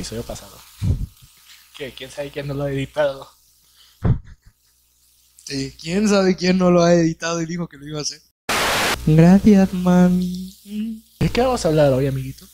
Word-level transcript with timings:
Episodio 0.00 0.22
pasado. 0.22 0.56
Que 1.76 1.92
quién 1.92 2.10
sabe 2.10 2.30
quién 2.30 2.46
no 2.46 2.54
lo 2.54 2.64
ha 2.64 2.72
editado. 2.72 3.30
Sí, 5.44 5.76
quién 5.78 6.08
sabe 6.08 6.36
quién 6.36 6.56
no 6.56 6.70
lo 6.70 6.82
ha 6.82 6.94
editado 6.94 7.42
y 7.42 7.44
dijo 7.44 7.68
que 7.68 7.76
lo 7.76 7.86
iba 7.86 7.98
a 7.98 8.02
hacer. 8.02 8.22
Gracias, 9.04 9.74
mami. 9.74 11.04
¿De 11.18 11.28
qué 11.28 11.42
vamos 11.42 11.62
a 11.62 11.68
hablar 11.68 11.92
hoy, 11.92 12.06
amiguito? 12.06 12.46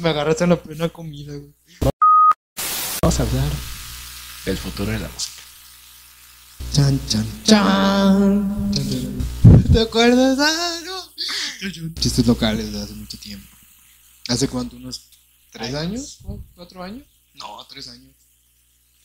Me 0.00 0.10
agarraste 0.10 0.44
en 0.44 0.50
la 0.50 0.62
plena 0.62 0.90
comida, 0.90 1.32
güey. 1.32 1.54
Vamos 3.00 3.20
a 3.20 3.22
hablar 3.22 3.50
del 4.44 4.58
futuro 4.58 4.92
de 4.92 4.98
la 4.98 5.08
música. 5.08 5.42
Chan, 6.74 7.00
chan, 7.08 7.26
chan. 7.44 8.70
¿Te 9.72 9.80
acuerdas? 9.80 10.36
Ah, 10.38 10.80
no. 10.84 11.10
Chistes 11.94 12.26
locales 12.26 12.70
de 12.70 12.82
hace 12.82 12.92
mucho 12.92 13.18
tiempo. 13.18 13.54
¿Hace 14.28 14.48
cuánto? 14.48 14.76
¿Unos 14.76 15.10
tres 15.50 15.74
años? 15.74 16.18
¿Cuatro 16.54 16.82
años? 16.82 17.06
No, 17.34 17.64
tres 17.66 17.88
años. 17.88 18.14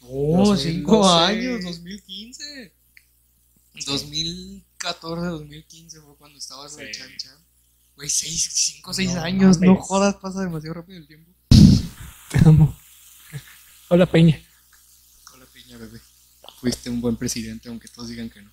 No, 0.02 0.07
2012. 0.07 0.71
cinco 0.71 1.09
años, 1.09 1.63
2015. 1.63 2.73
2014, 3.85 5.25
2015 5.27 6.02
fue 6.02 6.16
cuando 6.17 6.38
estabas 6.38 6.77
en 6.77 6.88
Sí. 6.93 6.99
Chan 6.99 7.17
Chan. 7.17 7.38
Güey, 7.95 8.09
seis, 8.09 8.49
cinco, 8.53 8.93
seis 8.93 9.13
No 9.13 9.21
años. 9.21 9.59
No 9.59 9.75
jodas, 9.75 10.16
pasa 10.16 10.41
demasiado 10.41 10.75
rápido 10.75 10.99
el 10.99 11.08
tiempo. 11.08 11.31
Te 12.30 12.38
amo. 12.45 12.77
Hola, 13.89 14.05
Peña. 14.05 14.41
Hola, 15.33 15.45
piña, 15.53 15.77
bebé. 15.77 15.99
Fuiste 16.61 16.89
un 16.89 17.02
buen 17.02 17.15
presidente, 17.17 17.67
aunque 17.69 17.88
todos 17.88 18.09
digan 18.09 18.30
que 18.30 18.41
no. 18.41 18.52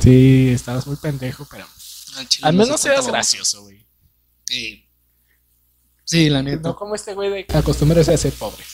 Sí, 0.00 0.48
estabas 0.50 0.86
muy 0.86 0.96
pendejo, 0.96 1.46
pero 1.50 1.66
Al, 2.42 2.56
no 2.56 2.62
menos 2.64 2.80
cuánto 2.80 2.88
vamos. 2.96 3.06
gracioso, 3.08 3.62
güey. 3.62 3.84
Sí. 4.46 4.84
Sí, 6.10 6.28
la 6.28 6.42
neta. 6.42 6.70
No 6.70 6.74
como 6.76 6.96
este 6.96 7.14
güey 7.14 7.30
de 7.30 7.46
acostumbrarse 7.56 8.12
a 8.12 8.16
ser 8.16 8.32
pobres. 8.32 8.66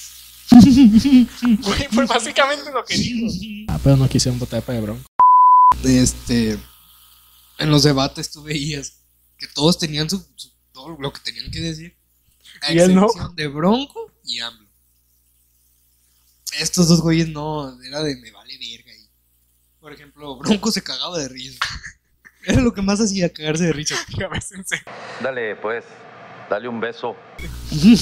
Güey, 0.51 1.89
fue 1.91 2.07
básicamente 2.07 2.71
lo 2.73 2.83
que 2.83 2.97
dijo. 2.97 3.27
Ah, 3.69 3.79
pero 3.85 3.97
no 3.99 4.09
quisieron 4.09 4.39
votar 4.39 4.63
para 4.63 4.81
Bronco. 4.81 5.05
este 5.85 6.59
en 7.59 7.71
los 7.71 7.83
debates 7.83 8.31
tú 8.31 8.43
veías 8.43 9.01
que 9.37 9.47
todos 9.49 9.79
tenían 9.79 10.09
su, 10.09 10.25
su- 10.35 10.51
todo 10.73 10.97
lo 10.99 11.13
que 11.13 11.21
tenían 11.21 11.51
que 11.51 11.61
decir 11.61 11.95
a 12.63 12.73
¿Y 12.73 12.79
él 12.79 12.95
no? 12.95 13.05
excepción 13.05 13.37
de 13.37 13.49
Bronco 13.49 14.11
y 14.25 14.41
AMLO 14.41 14.67
estos 16.59 16.89
dos 16.89 17.03
güeyes 17.03 17.29
no 17.29 17.79
era 17.83 18.03
de 18.03 18.17
me 18.17 18.31
vale 18.31 18.57
verga 18.59 18.93
y, 18.95 19.11
por 19.81 19.93
ejemplo 19.93 20.37
Bronco 20.39 20.71
se 20.73 20.83
cagaba 20.83 21.19
de 21.19 21.29
risa 21.29 21.59
era 22.47 22.63
lo 22.63 22.73
que 22.73 22.81
más 22.83 22.99
hacía 23.01 23.31
cagarse 23.33 23.65
de 23.65 23.73
risa 23.75 23.95
Dale, 25.23 25.57
pues, 25.57 25.85
dale 26.49 26.69
un 26.69 26.81
beso. 26.81 27.15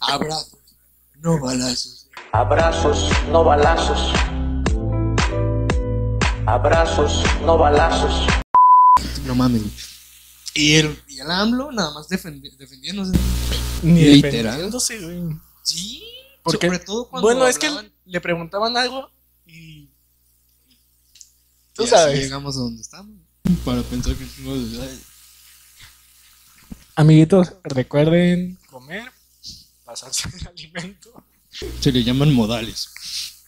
abrazos 0.00 0.58
no 1.20 1.40
balazos 1.40 2.02
Abrazos, 2.32 3.08
no 3.30 3.44
balazos. 3.44 4.12
Abrazos, 6.46 7.22
no 7.42 7.56
balazos. 7.56 8.26
no 9.24 9.34
mames 9.34 9.62
y 10.54 10.74
el, 10.74 11.02
y 11.08 11.20
el 11.20 11.30
AMLO 11.30 11.70
nada 11.72 11.92
más 11.92 12.08
defendi- 12.08 12.54
defendiéndose 12.56 13.12
Ni 13.82 14.02
Literal. 14.04 14.42
defendiéndose, 14.44 14.98
güey. 15.00 15.38
sí 15.62 16.02
Porque- 16.42 16.66
sobre 16.66 16.78
todo 16.80 17.08
cuando 17.08 17.26
Bueno, 17.26 17.46
es 17.46 17.58
que 17.58 17.70
le 18.04 18.20
preguntaban 18.20 18.76
algo 18.76 19.10
y. 19.46 19.88
Tú 21.74 21.82
Y 21.82 21.86
así 21.86 21.94
sabes. 21.94 22.18
llegamos 22.20 22.56
a 22.56 22.60
donde 22.60 22.82
estamos. 22.82 23.16
Para 23.64 23.82
pensar 23.82 24.14
que 24.14 24.24
no 24.42 24.54
Amiguitos, 26.98 27.52
recuerden 27.62 28.56
comer, 28.70 29.12
pasarse 29.84 30.30
el 30.34 30.46
alimento. 30.48 31.22
Se 31.78 31.92
le 31.92 32.02
llaman 32.02 32.32
modales. 32.32 32.88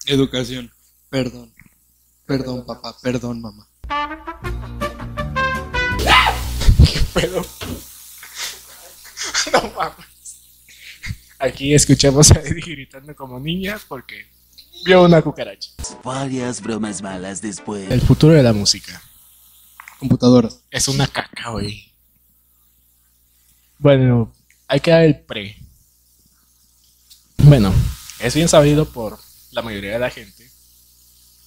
Educación. 0.04 0.70
Perdón. 1.08 1.50
Perdón, 2.26 2.66
papá. 2.66 2.94
Perdón, 3.00 3.40
mamá. 3.40 3.66
Pero. 7.14 7.42
no 9.52 9.72
mames. 9.74 10.42
Aquí 11.38 11.72
escuchamos 11.72 12.30
a 12.32 12.40
Eddie 12.40 12.74
gritando 12.74 13.16
como 13.16 13.40
niña 13.40 13.80
porque 13.88 14.26
vio 14.84 15.04
una 15.04 15.22
cucaracha. 15.22 15.70
Varias 16.04 16.60
bromas 16.60 17.00
malas 17.00 17.40
después. 17.40 17.90
El 17.90 18.02
futuro 18.02 18.34
de 18.34 18.42
la 18.42 18.52
música 18.52 19.00
Computadoras. 19.98 20.60
es 20.70 20.86
una 20.88 21.06
caca, 21.06 21.48
güey. 21.48 21.87
Bueno, 23.78 24.34
hay 24.66 24.80
que 24.80 24.90
dar 24.90 25.04
el 25.04 25.20
pre. 25.20 25.56
Bueno, 27.38 27.72
es 28.18 28.34
bien 28.34 28.48
sabido 28.48 28.90
por 28.90 29.18
la 29.52 29.62
mayoría 29.62 29.92
de 29.92 29.98
la 30.00 30.10
gente 30.10 30.50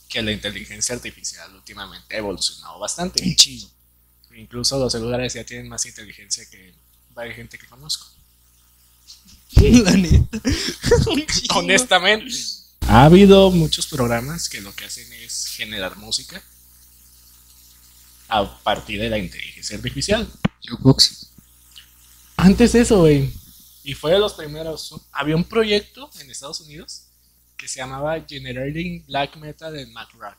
que 0.08 0.22
la 0.22 0.32
inteligencia 0.32 0.96
artificial 0.96 1.54
últimamente 1.54 2.16
ha 2.16 2.20
evolucionado 2.20 2.80
bastante. 2.80 3.24
Incluso 4.34 4.80
los 4.80 4.92
celulares 4.94 5.34
ya 5.34 5.44
tienen 5.44 5.68
más 5.68 5.86
inteligencia 5.86 6.50
que 6.50 6.74
varias 7.14 7.36
gente 7.36 7.58
que 7.58 7.68
conozco. 7.68 8.08
La 9.56 9.92
neta. 9.92 10.40
Honestamente. 11.56 12.34
Ha 12.88 13.06
habido 13.06 13.52
muchos 13.52 13.88
programas 13.88 14.50
que 14.50 14.62
lo 14.62 14.74
que 14.74 14.86
hacen 14.86 15.12
es 15.14 15.48
generar 15.48 15.98
música 15.98 16.42
a 18.30 18.64
partir 18.64 19.02
de 19.02 19.10
la 19.10 19.18
inteligencia 19.18 19.76
artificial. 19.76 20.30
Jukebox. 20.66 21.31
Antes 22.42 22.74
de 22.74 22.82
eso, 22.82 23.02
güey. 23.02 23.32
Y 23.84 23.94
fue 23.94 24.14
de 24.14 24.18
los 24.18 24.34
primeros. 24.34 24.96
Había 25.12 25.36
un 25.36 25.44
proyecto 25.44 26.10
en 26.20 26.32
Estados 26.32 26.60
Unidos 26.62 27.08
que 27.56 27.68
se 27.68 27.80
llamaba 27.80 28.20
Generating 28.28 29.06
Black 29.06 29.36
Metal 29.38 29.78
en 29.78 29.94
Math 29.94 30.12
Rock. 30.14 30.38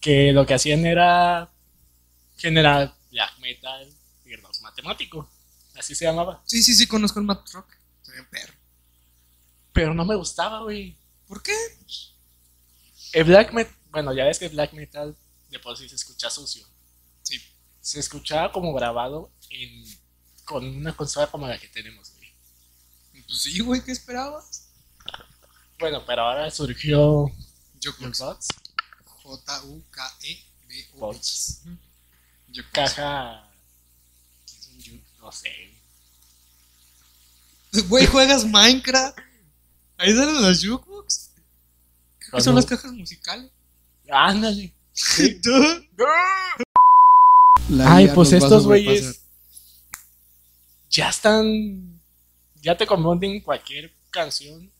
Que 0.00 0.32
lo 0.32 0.44
que 0.44 0.54
hacían 0.54 0.84
era 0.86 1.52
generar 2.36 2.96
black 3.12 3.38
metal, 3.38 3.88
perdón, 4.24 4.50
matemático. 4.60 5.30
Así 5.76 5.94
se 5.94 6.04
llamaba. 6.04 6.42
Sí, 6.44 6.64
sí, 6.64 6.74
sí, 6.74 6.88
conozco 6.88 7.20
el 7.20 7.26
Matt 7.26 7.48
Rock. 7.52 7.68
Soy 8.02 8.18
un 8.18 8.26
perro. 8.26 8.54
Pero 9.72 9.94
no 9.94 10.04
me 10.04 10.16
gustaba, 10.16 10.62
güey. 10.62 10.96
¿Por 11.28 11.44
qué? 11.44 11.54
El 13.12 13.22
black 13.22 13.52
metal, 13.52 13.76
bueno, 13.90 14.12
ya 14.12 14.24
ves 14.24 14.40
que 14.40 14.46
el 14.46 14.52
black 14.52 14.72
metal 14.72 15.16
de 15.48 15.60
por 15.60 15.76
sí 15.78 15.88
se 15.88 15.94
escucha 15.94 16.28
sucio. 16.28 16.66
Sí. 17.22 17.40
Se 17.80 18.00
escuchaba 18.00 18.50
como 18.50 18.74
grabado 18.74 19.30
en, 19.50 19.84
con 20.44 20.64
una 20.64 20.94
consola 20.94 21.26
como 21.26 21.46
la 21.48 21.58
que 21.58 21.68
tenemos, 21.68 22.12
güey. 22.16 22.32
Pues 23.26 23.40
sí, 23.42 23.60
güey, 23.60 23.82
¿qué 23.82 23.92
esperabas? 23.92 24.68
Bueno, 25.78 26.04
pero 26.06 26.22
ahora 26.22 26.50
surgió 26.50 27.30
Jukebox. 27.82 28.18
bots, 28.18 28.48
J-U-K-E-B-O-X. 29.22 30.42
caja, 32.72 33.50
no 35.20 35.32
sé. 35.32 35.50
Güey, 37.88 38.06
¿juegas 38.06 38.44
Minecraft? 38.44 39.18
Ahí 39.96 40.14
salen 40.14 40.42
las 40.42 40.64
jukebox. 40.64 41.30
¿Qué 42.20 42.30
Con 42.30 42.42
son 42.42 42.54
las 42.54 42.66
cajas 42.66 42.92
musicales? 42.92 43.50
Ándale. 44.10 44.72
La 47.70 47.96
Ay, 47.96 48.04
IA 48.06 48.14
pues 48.14 48.32
estos 48.32 48.64
güeyes 48.66 49.23
ya 50.94 51.08
están, 51.08 52.00
ya 52.62 52.76
te 52.76 52.86
confunden 52.86 53.40
cualquier 53.40 53.92
canción, 54.10 54.70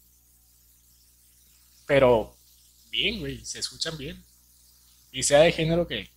pero 1.87 2.37
bien, 2.91 3.19
güey, 3.19 3.45
se 3.45 3.59
escuchan 3.59 3.99
bien. 3.99 4.25
Y 5.11 5.23
sea 5.23 5.41
de 5.41 5.53
género 5.53 5.87
que 5.87 6.11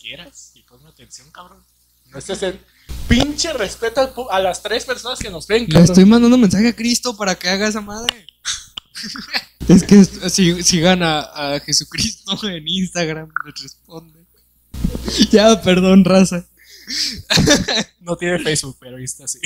quieras 0.00 0.52
y 0.54 0.62
ponme 0.62 0.88
atención, 0.88 1.30
cabrón. 1.30 1.62
No 2.06 2.18
estés 2.18 2.42
en 2.42 2.60
pinche 3.08 3.52
respeto 3.52 4.30
a 4.30 4.40
las 4.40 4.62
tres 4.62 4.84
personas 4.84 5.18
que 5.18 5.30
nos 5.30 5.46
ven, 5.46 5.62
Le 5.62 5.68
cabrón. 5.68 5.84
estoy 5.84 6.04
mandando 6.04 6.38
mensaje 6.38 6.68
a 6.68 6.76
Cristo 6.76 7.16
para 7.16 7.34
que 7.34 7.48
haga 7.48 7.68
esa 7.68 7.80
madre. 7.80 8.26
es 9.68 9.82
que 9.82 10.04
si, 10.04 10.62
sigan 10.62 11.02
a, 11.02 11.20
a 11.20 11.60
Jesucristo 11.60 12.38
en 12.48 12.68
Instagram, 12.68 13.30
les 13.46 13.62
responde. 13.62 14.24
ya, 15.30 15.60
perdón, 15.62 16.04
raza. 16.04 16.46
No 18.00 18.16
tiene 18.16 18.38
Facebook, 18.38 18.76
pero 18.80 18.98
está 18.98 19.24
así. 19.24 19.40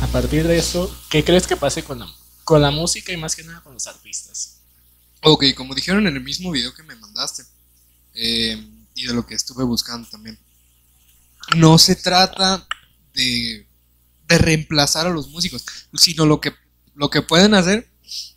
A 0.00 0.06
partir 0.08 0.46
de 0.46 0.58
eso, 0.58 0.94
¿qué 1.10 1.24
crees 1.24 1.46
que 1.46 1.56
pase 1.56 1.84
con 1.84 1.98
la, 1.98 2.08
con 2.44 2.62
la 2.62 2.70
música 2.70 3.12
y 3.12 3.16
más 3.16 3.36
que 3.36 3.44
nada 3.44 3.62
con 3.62 3.74
los 3.74 3.86
artistas? 3.86 4.60
Ok, 5.22 5.44
como 5.56 5.74
dijeron 5.74 6.06
en 6.06 6.16
el 6.16 6.22
mismo 6.22 6.50
video 6.50 6.74
que 6.74 6.82
me 6.82 6.96
mandaste, 6.96 7.44
eh, 8.14 8.66
y 8.94 9.06
de 9.06 9.14
lo 9.14 9.26
que 9.26 9.34
estuve 9.34 9.64
buscando 9.64 10.08
también, 10.08 10.38
no 11.56 11.78
se 11.78 11.96
trata 11.96 12.66
de, 13.14 13.66
de 14.28 14.38
reemplazar 14.38 15.06
a 15.06 15.10
los 15.10 15.28
músicos, 15.28 15.64
sino 15.94 16.24
lo 16.26 16.40
que, 16.40 16.54
lo 16.94 17.10
que 17.10 17.22
pueden 17.22 17.54
hacer, 17.54 17.88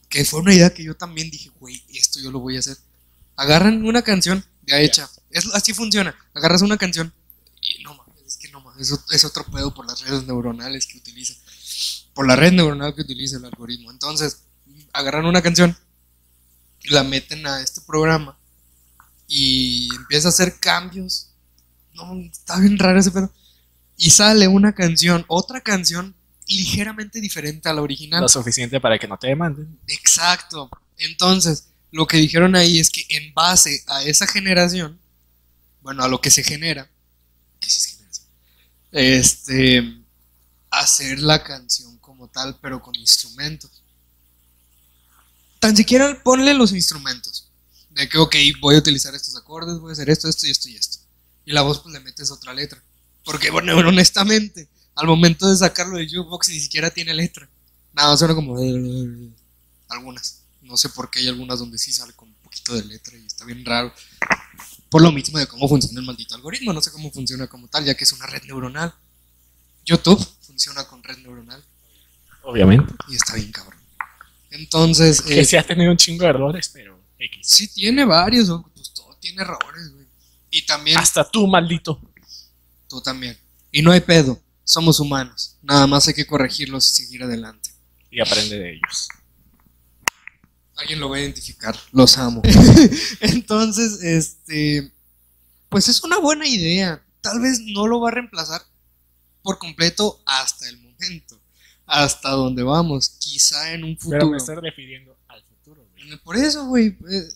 que 0.10 0.26
fue 0.26 0.42
una 0.42 0.54
idea 0.54 0.74
que 0.74 0.84
yo 0.84 0.96
también 0.96 1.32
dije, 1.32 1.50
güey, 1.60 1.84
esto 1.90 2.20
yo 2.20 2.30
lo 2.32 2.40
voy 2.40 2.58
a 2.58 2.60
hacer. 2.60 2.78
Agarran 3.36 3.84
una 3.86 4.02
canción 4.02 4.46
ya 4.66 4.80
hecha, 4.80 5.10
es, 5.32 5.48
así 5.54 5.74
funciona, 5.74 6.16
agarras 6.34 6.62
una 6.62 6.78
canción 6.78 7.14
y 7.64 7.84
no 7.84 7.96
mames, 7.96 8.24
es 8.26 8.38
que 8.38 8.50
no 8.50 8.62
mames, 8.62 8.82
Eso 8.82 9.04
es 9.12 9.24
otro 9.26 9.46
pedo 9.46 9.74
por 9.74 9.88
las 9.88 10.02
redes 10.02 10.26
neuronales 10.26 10.86
que 10.86 10.98
utiliza. 10.98 11.34
Por 12.14 12.28
la 12.28 12.36
red 12.36 12.52
neuronal 12.52 12.94
que 12.94 13.02
utiliza 13.02 13.38
el 13.38 13.46
algoritmo. 13.46 13.92
Entonces, 13.92 14.44
agarran 14.94 15.26
una 15.26 15.42
canción, 15.42 15.76
la 16.86 17.04
meten 17.04 17.46
a 17.48 17.62
este 17.62 17.82
programa 17.82 18.38
y 19.28 19.90
empieza 19.96 20.28
a 20.28 20.30
hacer 20.30 20.60
cambios. 20.60 21.30
No, 21.94 22.16
está 22.20 22.60
bien 22.60 22.78
raro 22.78 23.00
ese 23.00 23.12
pedo. 23.12 23.32
Y 23.98 24.10
sale 24.10 24.48
una 24.48 24.74
canción, 24.74 25.26
otra 25.28 25.62
canción 25.62 26.16
ligeramente 26.48 27.22
diferente 27.22 27.70
a 27.70 27.74
la 27.74 27.82
original. 27.82 28.22
Lo 28.22 28.30
suficiente 28.30 28.80
para 28.80 29.00
que 29.00 29.08
no 29.08 29.18
te 29.18 29.28
demanden. 29.28 29.80
Exacto. 29.88 30.70
Entonces, 30.98 31.70
lo 31.92 32.08
que 32.08 32.18
dijeron 32.18 32.56
ahí 32.56 32.80
es 32.80 32.90
que 32.90 33.06
en 33.10 33.34
base 33.34 33.84
a 33.88 34.04
esa 34.04 34.28
generación, 34.28 35.00
bueno, 35.82 36.04
a 36.04 36.08
lo 36.08 36.22
que 36.22 36.32
se 36.32 36.44
genera, 36.44 36.90
¿qué 37.64 37.70
es 37.70 37.86
generación? 37.86 38.28
Este, 38.92 40.04
hacer 40.70 41.20
la 41.20 41.44
canción 41.44 41.98
como 42.00 42.28
tal, 42.28 42.58
pero 42.62 42.82
con 42.82 42.96
instrumentos. 42.96 43.72
Tan 45.60 45.76
siquiera 45.76 46.22
ponle 46.24 46.54
los 46.54 46.74
instrumentos. 46.74 47.50
De 47.92 48.10
que, 48.10 48.18
ok, 48.18 48.36
voy 48.60 48.76
a 48.76 48.80
utilizar 48.80 49.14
estos 49.16 49.36
acordes, 49.38 49.80
voy 49.80 49.92
a 49.92 49.94
hacer 49.94 50.10
esto, 50.10 50.28
esto 50.28 50.48
y 50.48 50.52
esto 50.52 50.70
y 50.70 50.76
esto. 50.76 50.98
Y 51.46 51.54
la 51.54 51.62
voz, 51.62 51.80
pues 51.80 51.94
le 51.94 52.00
metes 52.00 52.32
otra 52.32 52.54
letra. 52.54 52.82
Porque, 53.24 53.50
bueno, 53.50 53.78
honestamente, 53.88 54.68
al 54.96 55.08
momento 55.08 55.50
de 55.50 55.56
sacarlo 55.56 55.98
de 55.98 56.08
jukebox 56.08 56.50
ni 56.50 56.60
siquiera 56.60 56.90
tiene 56.90 57.14
letra. 57.14 57.48
Nada, 57.94 58.18
suena 58.18 58.36
como 58.36 58.58
algunas. 59.90 60.40
No 60.62 60.76
sé 60.78 60.90
por 60.90 61.10
qué 61.10 61.20
hay 61.20 61.28
algunas 61.28 61.60
donde 61.60 61.78
sí 61.78 61.92
sale 61.92 62.14
con 62.14 62.30
un 62.30 62.36
poquito 62.36 62.74
de 62.74 62.84
letra 62.86 63.16
y 63.18 63.26
está 63.26 63.46
bien 63.46 63.64
raro. 63.64 63.94
Por 64.94 65.02
lo 65.02 65.12
mismo 65.12 65.40
de 65.40 65.48
cómo 65.48 65.68
funciona 65.68 66.00
el 66.00 66.06
maldito 66.06 66.36
algoritmo. 66.36 66.72
No 66.72 66.80
sé 66.80 66.92
cómo 66.92 67.12
funciona 67.12 67.48
como 67.48 67.68
tal, 67.68 67.84
ya 67.84 67.96
que 67.96 68.04
es 68.04 68.12
una 68.14 68.28
red 68.28 68.44
neuronal. 68.44 68.94
YouTube 69.84 70.24
funciona 70.42 70.86
con 70.86 71.02
red 71.04 71.18
neuronal 71.18 71.64
Obviamente. 72.44 72.94
y 73.10 73.16
está 73.16 73.34
bien 73.34 73.52
cabrón. 73.52 73.80
Entonces, 74.52 75.20
Que 75.24 75.42
eh, 75.42 75.58
ha 75.58 75.64
tenido 75.64 75.90
un 75.90 75.98
chingo 75.98 76.26
de 76.26 76.30
errores, 76.30 76.70
pero 76.72 77.00
X. 77.18 77.40
sí 77.42 77.68
tiene 77.70 78.06
varios, 78.06 78.48
pues 78.76 78.92
todo 78.94 79.18
tiene 79.20 79.42
errores, 79.42 79.92
güey. 79.94 80.06
Y 80.52 80.62
también 80.62 81.00
Hasta 81.00 81.28
tú, 81.28 81.48
maldito. 81.48 82.00
tú 82.88 83.02
también. 83.02 83.36
Y 83.72 83.82
no 83.82 83.92
hay 83.92 84.02
pedo, 84.02 84.40
somos 84.64 85.00
humanos. 85.00 85.56
Nada 85.64 85.88
más 85.88 86.08
hay 86.08 86.14
que 86.14 86.28
corregirlos 86.28 86.88
y 86.88 87.04
seguir 87.04 87.24
adelante. 87.24 87.72
Y 88.12 88.22
aprende 88.22 88.60
de 88.60 88.74
ellos. 88.76 89.08
Alguien 90.76 91.00
lo 91.00 91.10
va 91.10 91.18
a 91.18 91.22
identificar, 91.22 91.78
los 91.92 92.18
amo. 92.18 92.42
Entonces, 93.20 94.02
este, 94.02 94.92
pues 95.70 95.88
es 95.88 96.04
una 96.04 96.18
buena 96.18 96.48
idea. 96.48 97.04
Tal 97.22 97.40
vez 97.40 97.60
no 97.60 97.88
lo 97.88 98.02
va 98.02 98.10
a 98.10 98.14
reemplazar 98.14 98.62
por 99.44 99.60
completo 99.60 100.22
hasta 100.26 100.68
el 100.68 100.78
momento, 100.78 101.40
hasta 101.86 102.32
donde 102.32 102.64
vamos. 102.64 103.10
Quizá 103.10 103.74
en 103.74 103.84
un 103.84 103.96
Pero 103.98 104.04
futuro. 104.04 104.30
me 104.32 104.38
estoy 104.38 104.56
refiriendo 104.56 105.16
al 105.28 105.44
futuro, 105.44 105.86
güey. 105.92 106.18
Por 106.20 106.38
eso, 106.38 106.66
güey, 106.66 106.88
eh, 106.88 107.30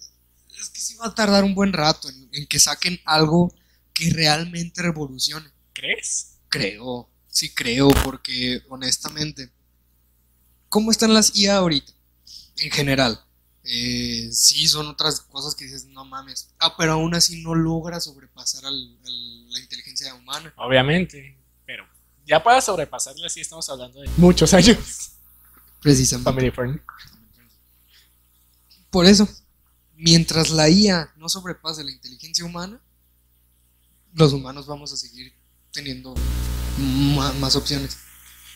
es 0.59 0.69
que 0.69 0.79
sí 0.79 0.95
va 0.95 1.07
a 1.07 1.15
tardar 1.15 1.43
un 1.43 1.53
buen 1.53 1.73
rato 1.73 2.09
en, 2.09 2.29
en 2.31 2.47
que 2.47 2.59
saquen 2.59 2.99
algo 3.05 3.53
que 3.93 4.09
realmente 4.09 4.81
revolucione. 4.81 5.49
¿Crees? 5.73 6.37
Creo, 6.49 7.07
sí 7.29 7.53
creo, 7.53 7.89
porque 8.03 8.63
honestamente, 8.69 9.51
¿cómo 10.69 10.91
están 10.91 11.13
las 11.13 11.35
IA 11.35 11.57
ahorita? 11.57 11.93
En 12.57 12.71
general. 12.71 13.23
Eh, 13.69 14.29
sí, 14.31 14.65
son 14.67 14.87
otras 14.87 15.19
cosas 15.21 15.53
que 15.53 15.65
dices, 15.65 15.85
no 15.87 16.05
mames. 16.05 16.49
Ah, 16.59 16.73
pero 16.77 16.93
aún 16.93 17.13
así 17.15 17.41
no 17.43 17.53
logra 17.53 17.99
sobrepasar 17.99 18.65
al- 18.65 18.97
al- 19.05 19.49
la 19.51 19.59
inteligencia 19.59 20.13
humana. 20.15 20.53
Obviamente. 20.57 21.37
Pero 21.65 21.85
ya 22.25 22.41
para 22.41 22.61
sobrepasarle, 22.61 23.29
sí 23.29 23.41
estamos 23.41 23.67
hablando 23.69 23.99
de 24.01 24.09
muchos 24.17 24.53
años. 24.53 24.77
Precisamente. 25.81 26.29
Family 26.31 26.51
friendly. 26.51 26.81
Por 28.89 29.05
eso, 29.05 29.27
mientras 29.95 30.49
la 30.49 30.69
IA 30.69 31.11
no 31.17 31.27
sobrepase 31.29 31.83
la 31.83 31.91
inteligencia 31.91 32.45
humana, 32.45 32.81
los 34.13 34.33
humanos 34.33 34.65
vamos 34.65 34.93
a 34.93 34.97
seguir 34.97 35.33
teniendo 35.71 36.15
ma- 37.15 37.33
más, 37.33 37.55
opciones. 37.55 37.97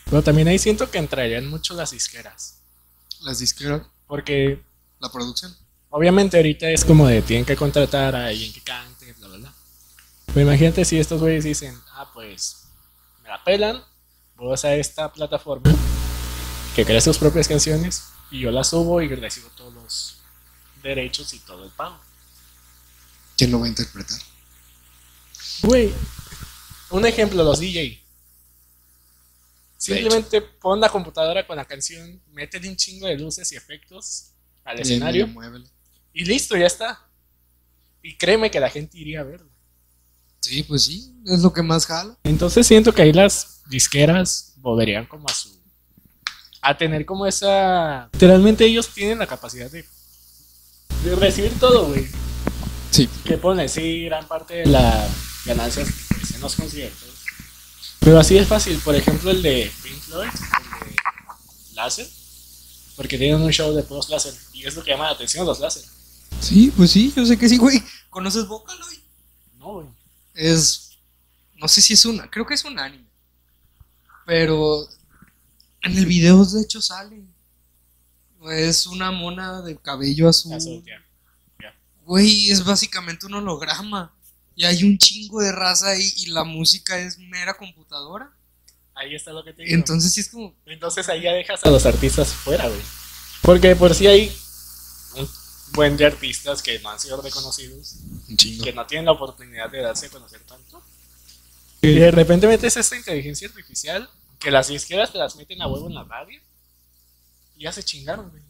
Pero 0.05 0.23
también 0.23 0.47
ahí 0.47 0.57
siento 0.57 0.89
que 0.89 0.97
entrarían 0.97 1.47
mucho 1.47 1.73
las 1.73 1.91
disqueras. 1.91 2.59
Las 3.21 3.39
disqueras, 3.39 3.83
Porque 4.07 4.63
la 5.01 5.09
producción. 5.11 5.55
obviamente 5.89 6.37
ahorita 6.37 6.69
es 6.69 6.85
como 6.85 7.07
de 7.07 7.21
tienen 7.21 7.45
que 7.45 7.55
contratar 7.55 8.15
a 8.15 8.27
alguien 8.27 8.53
que 8.53 8.61
cante, 8.61 9.11
bla, 9.13 9.27
bla, 9.27 9.37
bla. 9.37 9.53
Pero 10.27 10.41
imagínate 10.41 10.85
si 10.85 10.99
estos 10.99 11.19
güeyes 11.19 11.43
dicen, 11.43 11.77
ah, 11.93 12.09
pues 12.13 12.63
me 13.23 13.29
la 13.29 13.43
pelan, 13.43 13.83
voy 14.35 14.51
a 14.51 14.53
usar 14.53 14.73
esta 14.79 15.11
plataforma 15.11 15.73
que 16.75 16.85
crea 16.85 17.01
sus 17.01 17.17
propias 17.17 17.47
canciones 17.47 18.05
y 18.29 18.39
yo 18.39 18.51
las 18.51 18.69
subo 18.69 19.01
y 19.01 19.13
recibo 19.13 19.49
todos 19.49 19.73
los 19.73 20.17
derechos 20.81 21.33
y 21.33 21.39
todo 21.39 21.65
el 21.65 21.71
pago. 21.71 21.99
¿Quién 23.35 23.51
lo 23.51 23.59
va 23.59 23.65
a 23.65 23.69
interpretar? 23.69 24.19
Güey, 25.63 25.93
un 26.91 27.05
ejemplo, 27.05 27.43
los 27.43 27.59
DJ. 27.59 28.01
Simplemente 29.77 30.41
pon 30.41 30.79
la 30.79 30.89
computadora 30.89 31.45
con 31.45 31.57
la 31.57 31.65
canción, 31.65 32.21
métele 32.33 32.69
un 32.69 32.75
chingo 32.75 33.07
de 33.07 33.17
luces 33.17 33.51
y 33.51 33.55
efectos 33.55 34.30
al 34.63 34.79
escenario 34.79 35.29
y 36.13 36.25
listo, 36.25 36.57
ya 36.57 36.65
está. 36.65 37.07
Y 38.03 38.17
créeme 38.17 38.51
que 38.51 38.59
la 38.59 38.69
gente 38.69 38.97
iría 38.97 39.21
a 39.21 39.23
verlo. 39.23 39.49
Sí, 40.41 40.63
pues 40.63 40.85
sí, 40.85 41.13
es 41.25 41.39
lo 41.41 41.53
que 41.53 41.61
más 41.61 41.85
jala. 41.85 42.17
Entonces 42.23 42.65
siento 42.65 42.93
que 42.93 43.03
ahí 43.03 43.13
las 43.13 43.61
disqueras 43.69 44.55
volverían 44.57 45.05
como 45.05 45.27
a 45.27 45.33
su... 45.33 45.61
A 46.61 46.77
tener 46.77 47.05
como 47.05 47.25
esa... 47.25 48.09
Literalmente 48.13 48.65
ellos 48.65 48.89
tienen 48.89 49.19
la 49.19 49.27
capacidad 49.27 49.69
de, 49.69 49.85
de 51.03 51.15
recibir 51.15 51.57
todo, 51.59 51.87
güey. 51.87 52.07
Sí. 52.91 53.07
que 53.23 53.37
pueden 53.37 53.59
decir 53.59 54.05
gran 54.05 54.27
parte 54.27 54.55
de 54.55 54.65
las 54.65 55.09
ganancias 55.45 55.87
que 56.09 56.25
se 56.25 56.39
nos 56.39 56.55
conciertos. 56.55 57.09
Pero 57.99 58.19
así 58.19 58.37
es 58.37 58.47
fácil, 58.47 58.79
por 58.79 58.95
ejemplo 58.95 59.31
el 59.31 59.41
de 59.41 59.71
Pink 59.83 59.95
Floyd, 60.01 60.27
el 60.27 60.89
de 60.89 60.95
Láser, 61.73 62.07
porque 62.95 63.17
tienen 63.17 63.41
un 63.41 63.51
show 63.51 63.73
de 63.73 63.83
puros 63.83 64.09
láser 64.09 64.33
y 64.53 64.65
es 64.65 64.75
lo 64.75 64.83
que 64.83 64.91
llama 64.91 65.05
la 65.05 65.11
atención 65.11 65.45
los 65.45 65.59
láser. 65.59 65.83
Sí, 66.39 66.71
pues 66.75 66.91
sí, 66.91 67.13
yo 67.15 67.25
sé 67.25 67.37
que 67.37 67.47
sí, 67.47 67.57
güey. 67.57 67.81
¿Conoces 68.09 68.47
Vocaloid? 68.47 68.99
No, 69.57 69.73
güey. 69.73 69.87
Es. 70.33 70.91
No 71.55 71.67
sé 71.67 71.81
si 71.81 71.93
es 71.93 72.05
una. 72.05 72.29
Creo 72.29 72.45
que 72.45 72.55
es 72.55 72.65
un 72.65 72.79
anime. 72.79 73.05
Pero. 74.25 74.87
En 75.83 75.97
el 75.97 76.05
video, 76.05 76.45
de 76.45 76.61
hecho, 76.61 76.81
sale. 76.81 77.23
Es 78.49 78.87
una 78.87 79.11
mona 79.11 79.61
de 79.61 79.77
cabello 79.77 80.29
azul. 80.29 80.53
Azul, 80.53 80.83
ya. 80.85 81.03
Güey, 82.05 82.49
es 82.49 82.63
básicamente 82.63 83.25
un 83.25 83.35
holograma. 83.35 84.13
Y 84.55 84.65
hay 84.65 84.83
un 84.83 84.97
chingo 84.97 85.41
de 85.41 85.51
raza 85.51 85.89
ahí 85.89 86.13
y 86.17 86.27
la 86.27 86.43
música 86.43 86.99
es 86.99 87.17
mera 87.17 87.55
computadora. 87.55 88.31
Ahí 89.01 89.15
está 89.15 89.33
lo 89.33 89.43
que 89.43 89.51
te 89.51 89.63
digo. 89.63 89.73
Entonces 89.73 90.13
sí 90.13 90.21
es 90.21 90.29
como. 90.29 90.53
Entonces 90.67 91.09
ahí 91.09 91.21
ya 91.21 91.33
dejas 91.33 91.63
a 91.63 91.69
los 91.71 91.87
artistas 91.87 92.29
fuera, 92.29 92.67
güey. 92.67 92.81
Porque 93.41 93.75
por 93.75 93.95
si 93.95 94.05
hay 94.05 94.31
un 95.15 95.27
buen 95.71 95.97
de 95.97 96.05
artistas 96.05 96.61
que 96.61 96.77
no 96.79 96.89
han 96.91 96.99
sido 96.99 97.19
reconocidos, 97.19 97.95
Un 98.29 98.37
chingo. 98.37 98.63
que 98.63 98.73
no 98.73 98.85
tienen 98.85 99.05
la 99.05 99.13
oportunidad 99.13 99.71
de 99.71 99.81
darse 99.81 100.05
a 100.05 100.09
conocer 100.09 100.41
tanto. 100.41 100.83
Y 101.81 101.95
de 101.95 102.11
repente 102.11 102.45
metes 102.45 102.77
esta 102.77 102.95
inteligencia 102.95 103.47
artificial 103.47 104.07
que 104.39 104.51
las 104.51 104.69
izquierdas 104.69 105.11
te 105.11 105.17
las 105.17 105.35
meten 105.35 105.59
a 105.63 105.67
huevo 105.67 105.87
en 105.87 105.95
la 105.95 106.03
radio 106.03 106.39
y 107.57 107.63
ya 107.63 107.71
se 107.71 107.81
chingaron, 107.81 108.29
güey. 108.29 108.43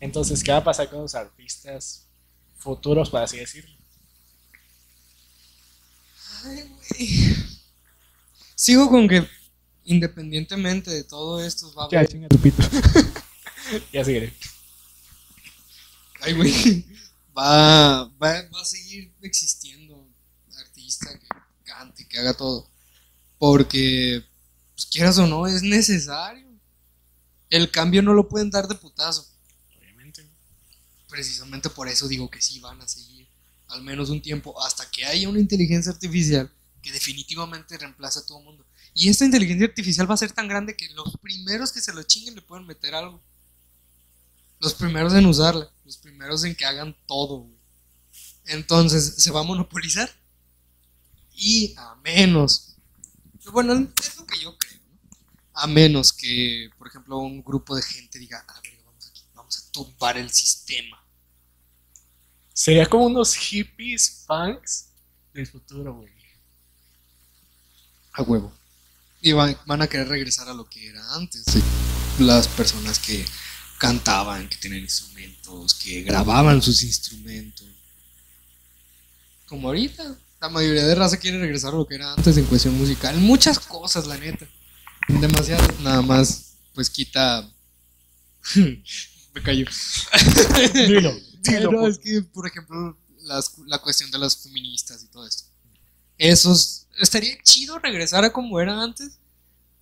Entonces, 0.00 0.42
¿qué 0.42 0.50
va 0.50 0.58
a 0.58 0.64
pasar 0.64 0.90
con 0.90 1.02
los 1.02 1.14
artistas 1.14 2.06
futuros, 2.58 3.08
para 3.08 3.26
así 3.26 3.36
decirlo? 3.36 3.76
Ay, 6.42 6.62
güey. 6.68 7.49
Sigo 8.60 8.90
con 8.90 9.08
que 9.08 9.26
independientemente 9.84 10.90
de 10.90 11.02
todo 11.02 11.42
esto 11.42 11.72
va 11.72 11.86
a 11.86 11.88
Ya, 11.90 12.00
haber. 12.00 12.10
chinga 12.10 12.28
tu 12.28 12.36
pito. 12.38 12.62
ya 13.92 14.04
seguiré. 14.04 14.34
Ay, 16.20 16.34
güey. 16.34 16.84
Va, 17.36 18.04
va, 18.22 18.42
va 18.42 18.60
a 18.60 18.64
seguir 18.66 19.14
existiendo 19.22 20.06
artista 20.58 21.08
que 21.18 21.26
cante, 21.64 22.06
que 22.06 22.18
haga 22.18 22.34
todo. 22.34 22.68
Porque, 23.38 24.22
pues, 24.74 24.84
quieras 24.84 25.16
o 25.16 25.26
no, 25.26 25.46
es 25.46 25.62
necesario. 25.62 26.46
El 27.48 27.70
cambio 27.70 28.02
no 28.02 28.12
lo 28.12 28.28
pueden 28.28 28.50
dar 28.50 28.68
de 28.68 28.74
putazo. 28.74 29.26
Obviamente. 29.78 30.28
Precisamente 31.08 31.70
por 31.70 31.88
eso 31.88 32.08
digo 32.08 32.28
que 32.30 32.42
sí 32.42 32.60
van 32.60 32.78
a 32.82 32.86
seguir 32.86 33.26
al 33.68 33.82
menos 33.82 34.10
un 34.10 34.20
tiempo 34.20 34.62
hasta 34.62 34.90
que 34.90 35.06
haya 35.06 35.30
una 35.30 35.40
inteligencia 35.40 35.92
artificial 35.92 36.52
que 36.82 36.92
definitivamente 36.92 37.76
reemplace 37.78 38.18
a 38.20 38.26
todo 38.26 38.38
el 38.38 38.44
mundo. 38.44 38.66
Y 38.94 39.08
esta 39.08 39.24
inteligencia 39.24 39.66
artificial 39.66 40.10
va 40.10 40.14
a 40.14 40.18
ser 40.18 40.32
tan 40.32 40.48
grande 40.48 40.76
que 40.76 40.88
los 40.90 41.16
primeros 41.18 41.72
que 41.72 41.80
se 41.80 41.92
lo 41.92 42.02
chinguen 42.02 42.34
le 42.34 42.42
pueden 42.42 42.66
meter 42.66 42.94
algo. 42.94 43.20
Los 44.58 44.74
primeros 44.74 45.14
en 45.14 45.26
usarla, 45.26 45.70
los 45.84 45.96
primeros 45.96 46.44
en 46.44 46.54
que 46.54 46.64
hagan 46.64 46.96
todo. 47.06 47.40
güey. 47.40 47.58
Entonces 48.46 49.14
se 49.22 49.30
va 49.30 49.40
a 49.40 49.44
monopolizar. 49.44 50.10
Y 51.32 51.74
a 51.78 51.94
menos 51.96 52.76
Bueno, 53.52 53.72
es 54.02 54.16
lo 54.16 54.26
que 54.26 54.40
yo 54.40 54.56
creo, 54.58 54.78
¿no? 54.90 54.98
A 55.54 55.66
menos 55.66 56.12
que, 56.12 56.68
por 56.76 56.86
ejemplo, 56.88 57.18
un 57.18 57.42
grupo 57.42 57.74
de 57.74 57.82
gente 57.82 58.18
diga, 58.18 58.44
a 58.46 58.60
ver, 58.60 58.82
vamos, 58.84 59.06
aquí, 59.08 59.22
vamos 59.34 59.58
a 59.58 59.72
tumbar 59.72 60.18
el 60.18 60.30
sistema. 60.30 61.02
Sería 62.52 62.86
como 62.86 63.06
unos 63.06 63.34
hippies 63.34 64.24
punks 64.26 64.90
del 65.32 65.46
futuro, 65.46 65.94
güey. 65.94 66.19
A 68.12 68.22
huevo. 68.22 68.52
Y 69.22 69.32
van, 69.32 69.56
van 69.66 69.82
a 69.82 69.86
querer 69.86 70.08
regresar 70.08 70.48
a 70.48 70.54
lo 70.54 70.68
que 70.68 70.86
era 70.88 71.14
antes. 71.14 71.44
sí. 71.46 71.62
Las 72.18 72.48
personas 72.48 72.98
que 72.98 73.24
cantaban, 73.78 74.48
que 74.48 74.56
tenían 74.56 74.82
instrumentos, 74.82 75.74
que 75.74 76.02
grababan 76.02 76.60
sus 76.60 76.82
instrumentos. 76.82 77.66
Como 79.46 79.68
ahorita. 79.68 80.16
La 80.40 80.48
mayoría 80.48 80.86
de 80.86 80.94
raza 80.94 81.18
quiere 81.18 81.38
regresar 81.38 81.72
a 81.74 81.76
lo 81.76 81.86
que 81.86 81.94
era 81.96 82.12
antes 82.14 82.36
en 82.36 82.44
cuestión 82.46 82.76
musical. 82.78 83.16
Muchas 83.18 83.58
cosas, 83.58 84.06
la 84.06 84.16
neta. 84.16 84.46
Demasiado. 85.08 85.66
Nada 85.82 86.00
más, 86.02 86.54
pues 86.74 86.88
quita. 86.90 87.46
Me 88.54 89.42
cayó. 89.42 89.66
Dilo, 90.74 91.12
dilo. 91.42 91.70
Pero 91.70 91.86
es 91.88 91.98
que, 91.98 92.22
por 92.22 92.46
ejemplo, 92.46 92.98
las- 93.22 93.52
la 93.66 93.78
cuestión 93.78 94.10
de 94.10 94.18
las 94.18 94.36
feministas 94.36 95.02
y 95.02 95.06
todo 95.08 95.26
esto. 95.26 95.44
Esos. 96.18 96.79
Estaría 97.00 97.36
chido 97.42 97.78
regresar 97.78 98.24
a 98.24 98.32
como 98.32 98.60
era 98.60 98.82
antes. 98.82 99.18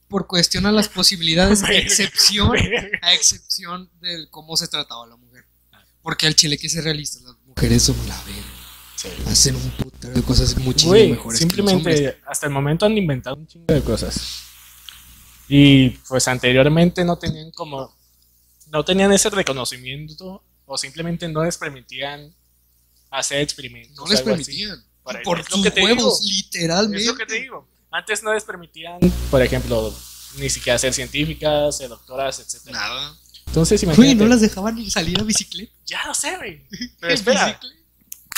Por 0.08 0.26
cuestión 0.26 0.64
a 0.64 0.72
las 0.72 0.88
posibilidades, 0.88 1.62
a 1.64 1.72
excepción, 1.72 2.56
a 3.02 3.12
excepción 3.12 3.90
de 4.00 4.26
cómo 4.30 4.56
se 4.56 4.68
trataba 4.68 5.04
a 5.04 5.08
la 5.08 5.16
mujer. 5.16 5.44
Porque 6.00 6.26
al 6.26 6.34
chile 6.34 6.56
que 6.56 6.68
ser 6.68 6.84
realista, 6.84 7.20
las 7.20 7.36
mujeres 7.46 7.82
son 7.82 7.96
la 8.08 8.16
verga. 8.24 8.42
Sí. 8.96 9.08
Hacen 9.26 9.54
un 9.56 9.70
putero 9.72 10.14
de 10.14 10.22
cosas 10.22 10.56
muchísimo 10.56 10.92
mejores. 10.92 11.40
que 11.40 11.56
los 11.56 11.72
hombres. 11.72 11.96
simplemente 11.98 12.20
hasta 12.26 12.46
el 12.46 12.52
momento 12.52 12.86
han 12.86 12.96
inventado 12.96 13.36
un 13.36 13.46
chingo 13.46 13.72
de 13.72 13.82
cosas. 13.82 14.42
Y 15.48 15.90
pues 16.08 16.26
anteriormente 16.28 17.04
no 17.04 17.18
tenían 17.18 17.50
como. 17.50 17.94
No 18.70 18.84
tenían 18.84 19.12
ese 19.12 19.30
reconocimiento 19.30 20.42
o 20.66 20.76
simplemente 20.76 21.28
no 21.28 21.44
les 21.44 21.56
permitían 21.56 22.34
hacer 23.10 23.40
experimentos. 23.40 23.96
no 23.96 24.06
les 24.06 24.26
así. 24.26 24.66
Para- 25.12 25.22
por 25.24 25.40
es 25.40 25.50
lo 25.50 25.56
sus 25.56 25.64
que 25.64 25.70
te 25.70 25.82
huevos, 25.82 26.20
digo. 26.20 26.32
literalmente. 26.34 26.98
Es 27.00 27.06
lo 27.06 27.16
que 27.16 27.26
te 27.26 27.40
digo. 27.40 27.68
Antes 27.90 28.22
no 28.22 28.32
les 28.34 28.44
permitían, 28.44 28.98
por 29.30 29.40
ejemplo, 29.42 29.94
ni 30.36 30.50
siquiera 30.50 30.78
ser 30.78 30.92
científicas, 30.92 31.76
ser 31.78 31.88
doctoras, 31.88 32.38
etc. 32.38 32.70
Nada. 32.70 33.16
Entonces, 33.46 33.82
imagínate. 33.82 34.14
no 34.16 34.26
las 34.26 34.40
dejaban 34.42 34.74
ni 34.76 34.90
salir 34.90 35.18
a 35.20 35.22
bicicleta. 35.24 35.72
Ya 35.86 36.04
lo 36.06 36.14
sé, 36.14 36.36
güey. 36.36 36.62
Pero 37.00 37.14
espera, 37.14 37.58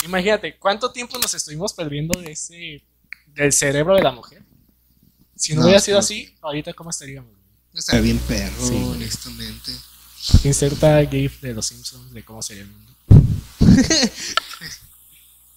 imagínate, 0.04 0.56
¿cuánto 0.56 0.92
tiempo 0.92 1.18
nos 1.18 1.34
estuvimos 1.34 1.72
perdiendo 1.72 2.18
de 2.20 2.32
ese. 2.32 2.84
del 3.34 3.52
cerebro 3.52 3.96
de 3.96 4.02
la 4.02 4.12
mujer? 4.12 4.42
Si 5.36 5.52
no, 5.54 5.60
No, 5.60 5.66
hubiera 5.66 5.80
sido 5.80 5.96
no. 5.96 6.00
así, 6.00 6.32
ahorita 6.40 6.72
cómo 6.74 6.90
estaríamos. 6.90 7.32
Estaría 7.74 8.00
bien 8.02 8.18
perro, 8.18 8.66
Sí. 8.66 8.74
honestamente. 8.74 9.72
Inserta 10.44 11.04
GIF 11.06 11.40
de 11.40 11.54
los 11.54 11.66
Simpsons 11.66 12.12
de 12.12 12.24
cómo 12.24 12.40
sería 12.42 12.62
el 12.62 12.68
mundo. 12.68 12.94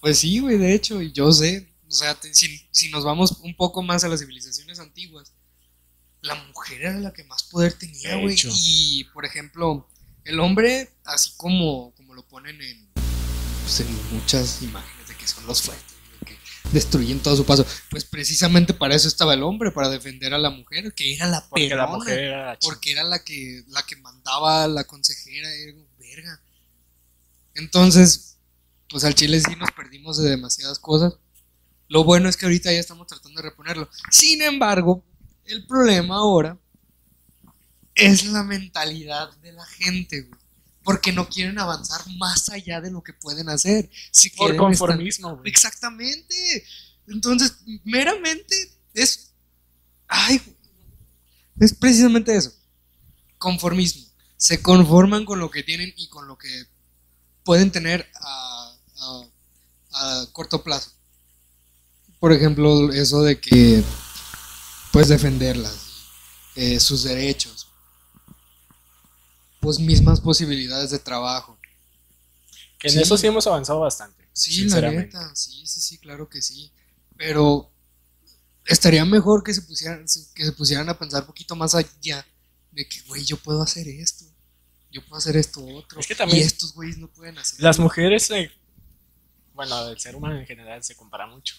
Pues 0.04 0.18
sí, 0.18 0.38
güey, 0.38 0.58
de 0.58 0.74
hecho, 0.74 1.00
y 1.00 1.12
yo 1.12 1.32
sé. 1.32 1.66
O 1.88 1.90
sea, 1.90 2.14
te- 2.14 2.34
si, 2.34 2.60
si 2.70 2.90
nos 2.90 3.04
vamos 3.04 3.38
un 3.40 3.56
poco 3.56 3.82
más 3.82 4.04
a 4.04 4.08
las 4.08 4.20
civilizaciones 4.20 4.78
antiguas, 4.78 5.32
la 6.20 6.34
mujer 6.34 6.82
era 6.82 6.98
la 6.98 7.14
que 7.14 7.24
más 7.24 7.44
poder 7.44 7.72
tenía, 7.72 8.16
güey. 8.16 8.36
Y, 8.54 9.04
por 9.14 9.24
ejemplo, 9.24 9.88
el 10.24 10.40
hombre, 10.40 10.92
así 11.06 11.30
como, 11.38 11.94
como 11.94 12.12
lo 12.12 12.22
ponen 12.28 12.60
en, 12.60 12.86
pues, 13.62 13.80
en 13.80 14.14
muchas 14.14 14.60
imágenes 14.60 15.08
de 15.08 15.14
que 15.16 15.26
son 15.26 15.46
los 15.46 15.62
fuertes, 15.62 15.94
de 16.20 16.26
que 16.26 16.38
destruyen 16.70 17.20
todo 17.20 17.34
su 17.36 17.46
paso, 17.46 17.64
pues 17.88 18.04
precisamente 18.04 18.74
para 18.74 18.94
eso 18.94 19.08
estaba 19.08 19.32
el 19.32 19.42
hombre, 19.42 19.70
para 19.70 19.88
defender 19.88 20.34
a 20.34 20.38
la 20.38 20.50
mujer, 20.50 20.92
que 20.92 21.14
era 21.14 21.26
la 21.28 21.48
Porque 21.48 21.74
la 21.74 21.86
mujer 21.86 22.18
era 22.18 22.46
la 22.52 22.58
Porque 22.58 22.92
era 22.92 23.04
la 23.04 23.24
que, 23.24 23.64
la 23.68 23.82
que 23.86 23.96
mandaba, 23.96 24.68
la 24.68 24.84
consejera, 24.84 25.50
era 25.50 25.78
verga. 25.98 26.42
Entonces, 27.54 28.33
pues 28.88 29.04
al 29.04 29.14
chile 29.14 29.40
sí 29.40 29.56
nos 29.56 29.70
perdimos 29.72 30.18
de 30.22 30.30
demasiadas 30.30 30.78
cosas. 30.78 31.14
Lo 31.88 32.04
bueno 32.04 32.28
es 32.28 32.36
que 32.36 32.46
ahorita 32.46 32.72
ya 32.72 32.78
estamos 32.80 33.06
tratando 33.06 33.40
de 33.42 33.48
reponerlo. 33.50 33.88
Sin 34.10 34.42
embargo, 34.42 35.04
el 35.44 35.66
problema 35.66 36.16
ahora 36.16 36.58
es 37.94 38.24
la 38.26 38.42
mentalidad 38.42 39.34
de 39.38 39.52
la 39.52 39.64
gente, 39.66 40.22
güey. 40.22 40.40
Porque 40.82 41.12
no 41.12 41.28
quieren 41.28 41.58
avanzar 41.58 42.00
más 42.18 42.50
allá 42.50 42.80
de 42.80 42.90
lo 42.90 43.02
que 43.02 43.14
pueden 43.14 43.48
hacer. 43.48 43.88
Si 44.10 44.28
Por 44.30 44.48
quieren 44.48 44.56
estar- 44.56 44.66
conformismo, 44.66 45.36
güey. 45.36 45.50
Exactamente. 45.50 46.64
Entonces, 47.06 47.54
meramente 47.84 48.54
es. 48.92 49.32
Ay, 50.08 50.40
es 51.58 51.74
precisamente 51.74 52.36
eso. 52.36 52.52
Conformismo. 53.38 54.04
Se 54.36 54.60
conforman 54.60 55.24
con 55.24 55.38
lo 55.38 55.50
que 55.50 55.62
tienen 55.62 55.92
y 55.96 56.08
con 56.08 56.28
lo 56.28 56.36
que 56.36 56.66
pueden 57.44 57.70
tener 57.72 58.10
a, 58.20 58.63
a- 59.04 60.22
a 60.22 60.26
corto 60.32 60.62
plazo. 60.62 60.90
Por 62.20 62.32
ejemplo, 62.32 62.92
eso 62.92 63.22
de 63.22 63.38
que 63.38 63.82
puedes 64.92 65.08
defenderlas, 65.08 65.76
eh, 66.56 66.80
sus 66.80 67.02
derechos, 67.04 67.68
pues 69.60 69.78
mismas 69.78 70.20
posibilidades 70.20 70.90
de 70.90 70.98
trabajo. 70.98 71.58
Que 72.78 72.88
en 72.88 72.94
Sí. 72.94 73.00
eso 73.02 73.16
sí 73.16 73.26
hemos 73.26 73.46
avanzado 73.46 73.80
bastante. 73.80 74.24
Sí, 74.32 74.68
la 74.68 74.90
neta, 74.90 75.34
sí, 75.34 75.62
sí, 75.66 75.80
sí, 75.80 75.98
claro 75.98 76.28
que 76.28 76.42
sí. 76.42 76.72
Pero 77.16 77.70
estaría 78.66 79.04
mejor 79.04 79.42
que 79.42 79.54
se 79.54 79.62
pusieran, 79.62 80.04
que 80.34 80.44
se 80.44 80.52
pusieran 80.52 80.88
a 80.88 80.98
pensar 80.98 81.22
un 81.22 81.26
poquito 81.28 81.54
más 81.56 81.74
allá 81.74 82.26
de 82.72 82.88
que, 82.88 83.00
güey, 83.02 83.24
yo 83.24 83.36
puedo 83.38 83.62
hacer 83.62 83.86
esto, 83.88 84.24
yo 84.90 85.02
puedo 85.02 85.16
hacer 85.18 85.36
esto 85.36 85.64
otro, 85.64 86.00
Es 86.00 86.06
que 86.06 86.14
también- 86.14 86.40
y 86.40 86.42
estos 86.46 86.74
güeyes 86.74 86.98
no 86.98 87.08
pueden 87.08 87.38
hacer. 87.38 87.60
Las 87.60 87.78
mujeres, 87.78 88.24
se- 88.26 88.50
bueno, 89.54 89.88
el 89.88 89.98
ser 89.98 90.16
humano 90.16 90.38
en 90.38 90.46
general 90.46 90.82
se 90.82 90.96
compara 90.96 91.26
mucho. 91.26 91.54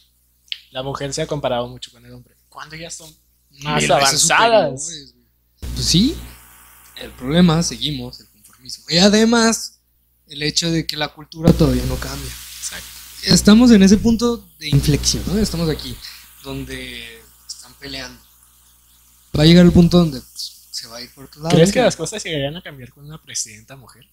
La 0.71 0.83
mujer 0.83 1.13
se 1.13 1.21
ha 1.21 1.27
comparado 1.27 1.67
mucho 1.67 1.91
con 1.91 2.05
el 2.05 2.13
hombre. 2.13 2.35
Cuando 2.49 2.75
ya 2.75 2.91
son 2.91 3.09
más 3.61 3.89
avanzadas. 3.89 4.91
Pues 5.59 5.85
sí, 5.85 6.15
el 6.97 7.11
problema, 7.11 7.63
seguimos, 7.63 8.19
el 8.19 8.27
conformismo. 8.29 8.85
Y 8.89 8.97
además, 8.97 9.79
el 10.27 10.43
hecho 10.43 10.69
de 10.71 10.85
que 10.85 10.97
la 10.97 11.09
cultura 11.09 11.53
todavía 11.53 11.85
no 11.85 11.95
cambia. 11.95 12.31
Exacto. 12.59 12.87
Estamos 13.23 13.71
en 13.71 13.83
ese 13.83 13.97
punto 13.97 14.37
de 14.59 14.69
inflexión, 14.69 15.23
¿no? 15.27 15.37
Estamos 15.37 15.69
aquí, 15.69 15.95
donde 16.43 17.21
están 17.47 17.73
peleando. 17.75 18.21
Va 19.37 19.43
a 19.43 19.45
llegar 19.45 19.65
el 19.65 19.71
punto 19.71 19.97
donde 19.99 20.19
pues, 20.19 20.67
se 20.71 20.87
va 20.87 20.97
a 20.97 21.01
ir 21.01 21.13
por 21.13 21.25
otro 21.25 21.41
lado. 21.41 21.55
¿Crees 21.55 21.71
que 21.71 21.81
las 21.81 21.95
cosas 21.95 22.23
llegarían 22.23 22.55
a 22.57 22.61
cambiar 22.61 22.91
con 22.91 23.05
una 23.05 23.21
presidenta 23.21 23.75
mujer? 23.75 24.05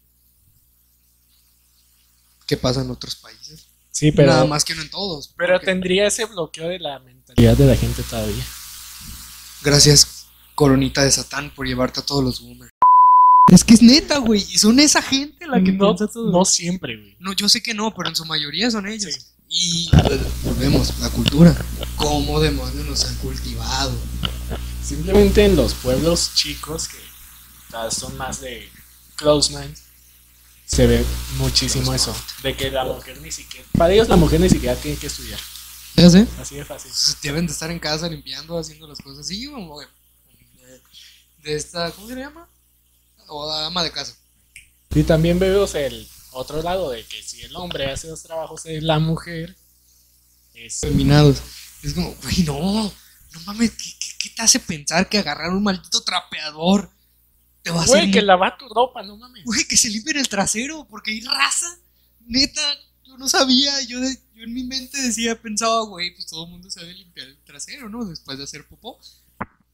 ¿Qué 2.46 2.56
pasa 2.56 2.82
en 2.82 2.90
otros 2.90 3.16
países? 3.16 3.66
Sí, 3.92 4.10
pero, 4.10 4.32
Nada 4.32 4.44
más 4.46 4.64
que 4.64 4.74
no 4.74 4.82
en 4.82 4.90
todos. 4.90 5.32
pero 5.36 5.54
porque- 5.54 5.66
tendría 5.66 6.06
ese 6.06 6.24
bloqueo 6.24 6.68
de 6.68 6.78
la 6.80 6.98
mentalidad 6.98 7.56
de 7.56 7.66
la 7.66 7.76
gente 7.76 8.02
todavía. 8.02 8.44
Gracias, 9.62 10.26
coronita 10.54 11.04
de 11.04 11.12
Satán, 11.12 11.54
por 11.54 11.66
llevarte 11.66 12.00
a 12.00 12.02
todos 12.06 12.24
los 12.24 12.40
boomers. 12.40 12.72
Es 13.52 13.62
que 13.64 13.74
es 13.74 13.82
neta, 13.82 14.18
güey. 14.18 14.40
Y 14.50 14.58
son 14.58 14.80
esa 14.80 15.02
gente 15.02 15.46
la 15.46 15.62
que 15.62 15.72
no, 15.72 15.94
piensa 15.94 16.12
todo. 16.12 16.32
no 16.32 16.44
siempre, 16.44 16.96
güey. 16.96 17.16
No, 17.20 17.32
yo 17.34 17.48
sé 17.48 17.62
que 17.62 17.74
no, 17.74 17.94
pero 17.94 18.08
en 18.08 18.16
su 18.16 18.24
mayoría 18.24 18.70
son 18.70 18.88
ellos. 18.88 19.12
Sí. 19.12 19.20
Y 19.54 19.90
volvemos, 20.42 20.98
la 21.00 21.10
cultura. 21.10 21.54
¿Cómo 21.96 22.40
demonios 22.40 22.86
nos 22.86 23.04
han 23.04 23.14
cultivado? 23.16 23.92
Simplemente 24.82 25.44
en 25.44 25.54
los 25.56 25.74
pueblos 25.74 26.30
chicos 26.34 26.88
que 26.88 26.96
son 27.90 28.16
más 28.16 28.40
de 28.40 28.66
close 29.16 29.54
mind, 29.54 29.76
se 30.66 30.86
ve 30.86 31.04
muchísimo 31.36 31.92
eso. 31.92 32.14
De 32.42 32.56
que 32.56 32.70
la 32.70 32.84
mujer 32.84 33.20
ni 33.20 33.30
siquiera. 33.30 33.66
Para 33.76 33.92
ellos, 33.92 34.08
la 34.08 34.16
mujer 34.16 34.40
ni 34.40 34.48
siquiera 34.48 34.74
tiene 34.76 34.96
que 34.96 35.06
estudiar. 35.06 35.38
Ya 35.96 36.08
sé. 36.08 36.26
Así 36.40 36.56
de 36.56 36.64
fácil. 36.64 36.90
Entonces, 36.90 37.18
Deben 37.22 37.46
de 37.46 37.52
estar 37.52 37.70
en 37.70 37.78
casa 37.78 38.08
limpiando, 38.08 38.58
haciendo 38.58 38.86
las 38.88 38.98
cosas 38.98 39.26
así, 39.26 39.46
como 39.46 39.80
de, 39.80 39.86
de 41.42 41.54
esta, 41.54 41.90
¿cómo 41.90 42.08
se 42.08 42.16
llama? 42.16 42.48
O 43.28 43.50
ama 43.50 43.82
de 43.82 43.92
casa. 43.92 44.16
Y 44.94 45.02
también 45.04 45.38
vemos 45.38 45.74
el 45.74 46.08
otro 46.32 46.62
lado 46.62 46.90
de 46.90 47.04
que 47.04 47.22
si 47.22 47.42
el 47.42 47.54
hombre 47.56 47.90
hace 47.90 48.08
los 48.08 48.22
trabajos 48.22 48.62
de 48.64 48.80
la 48.80 48.98
mujer, 48.98 49.56
es. 50.54 50.80
Terminados. 50.80 51.42
Es 51.82 51.94
como, 51.94 52.14
güey, 52.22 52.44
no, 52.44 52.84
no 52.84 53.40
mames, 53.46 53.72
¿qué, 53.72 53.90
qué, 53.98 54.08
qué 54.18 54.30
te 54.30 54.42
hace 54.42 54.60
pensar 54.60 55.08
que 55.08 55.18
agarrar 55.18 55.50
un 55.50 55.62
maldito 55.62 56.02
trapeador 56.02 56.90
te 57.62 57.70
va 57.70 57.80
a 57.80 57.84
hacer 57.84 57.96
Güey, 58.00 58.10
que 58.10 58.20
mu- 58.20 58.26
lava 58.26 58.56
tu 58.58 58.68
ropa, 58.68 59.02
no 59.02 59.16
mames. 59.16 59.44
Güey, 59.44 59.64
que 59.68 59.76
se 59.76 59.88
limpien 59.88 60.16
el 60.18 60.28
trasero, 60.28 60.86
porque 60.90 61.12
hay 61.12 61.20
raza. 61.20 61.66
Neta, 62.26 62.60
yo 63.06 63.16
no 63.18 63.28
sabía. 63.28 63.80
Yo, 63.82 64.00
de- 64.00 64.18
yo 64.34 64.42
en 64.44 64.52
mi 64.52 64.64
mente 64.64 65.00
decía, 65.00 65.40
pensaba, 65.40 65.82
güey, 65.84 66.12
pues 66.14 66.26
todo 66.26 66.44
el 66.44 66.50
mundo 66.50 66.70
sabe 66.70 66.92
limpiar 66.94 67.28
el 67.28 67.36
trasero, 67.44 67.88
¿no? 67.88 68.04
Después 68.04 68.36
de 68.38 68.44
hacer 68.44 68.66
popó. 68.66 68.98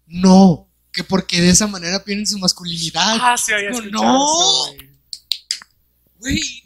No, 0.06 0.66
que 0.92 1.04
porque 1.04 1.40
de 1.40 1.50
esa 1.50 1.66
manera 1.66 2.02
pierden 2.04 2.26
su 2.26 2.38
masculinidad. 2.38 3.18
Ah, 3.20 3.36
sí, 3.36 3.52
había 3.52 3.70
No, 3.70 3.78
escuchado 3.78 4.02
no. 4.04 4.66
eso, 4.66 4.74
güey. 4.74 4.88
Güey, 6.18 6.62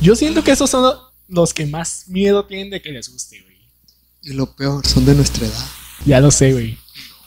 Yo 0.00 0.16
siento 0.16 0.42
que 0.42 0.52
esos 0.52 0.70
son 0.70 0.98
los 1.28 1.52
que 1.52 1.66
más 1.66 2.08
miedo 2.08 2.46
tienen 2.46 2.70
de 2.70 2.80
que 2.80 2.90
les 2.90 3.08
guste, 3.10 3.40
güey. 3.42 3.58
Y 4.22 4.32
lo 4.32 4.54
peor, 4.54 4.86
son 4.86 5.04
de 5.04 5.14
nuestra 5.14 5.46
edad. 5.46 5.66
Ya 6.06 6.20
lo 6.20 6.30
sé, 6.30 6.52
güey. 6.52 6.78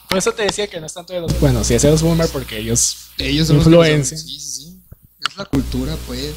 Por 0.08 0.18
eso 0.18 0.32
te 0.32 0.42
decía 0.42 0.66
que 0.68 0.80
no 0.80 0.86
es 0.86 0.94
tanto 0.94 1.12
de 1.12 1.20
los. 1.20 1.40
Bueno, 1.40 1.64
si 1.64 1.74
es 1.74 1.82
de 1.82 1.90
los 1.90 2.02
boomer, 2.02 2.28
porque 2.28 2.58
ellos. 2.58 2.96
Ellos 3.18 3.48
son 3.48 3.56
los 3.58 3.66
que. 3.86 4.04
Sí, 4.04 4.16
sí, 4.16 4.38
sí. 4.40 4.80
Es 5.28 5.36
la 5.36 5.44
cultura, 5.46 5.96
pues. 6.06 6.34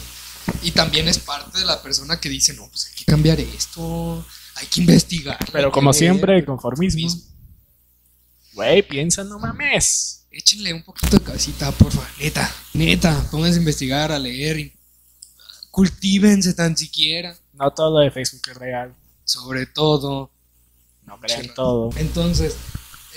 Y 0.63 0.71
también 0.71 1.07
es 1.07 1.19
parte 1.19 1.59
de 1.59 1.65
la 1.65 1.81
persona 1.81 2.19
que 2.19 2.29
dice, 2.29 2.53
no, 2.53 2.67
pues 2.69 2.87
hay 2.87 2.93
que 2.95 3.05
cambiar 3.05 3.39
esto, 3.39 4.25
hay 4.55 4.67
que 4.67 4.79
investigar. 4.81 5.37
Pero 5.51 5.71
como 5.71 5.91
siempre, 5.93 6.33
ver". 6.33 6.39
el 6.39 6.45
conformismo. 6.45 7.09
Güey, 8.53 8.81
piensa, 8.87 9.23
no 9.23 9.37
mames. 9.39 10.25
Échenle 10.31 10.73
un 10.73 10.83
poquito 10.83 11.17
de 11.17 11.23
cabecita, 11.23 11.71
por 11.71 11.91
favor. 11.91 12.07
Neta, 12.19 12.51
neta, 12.73 13.27
pónganse 13.29 13.57
a 13.57 13.59
investigar, 13.59 14.11
a 14.11 14.19
leer. 14.19 14.59
y- 14.59 14.73
Cultívense 15.71 16.53
tan 16.53 16.75
siquiera. 16.75 17.37
No 17.53 17.71
todo 17.71 17.99
lo 17.99 17.99
de 17.99 18.09
Facebook 18.11 18.41
es 18.49 18.57
real. 18.57 18.95
Sobre 19.25 19.65
todo. 19.65 20.31
No 21.05 21.19
crean 21.19 21.53
todo. 21.53 21.89
Entonces, 21.97 22.55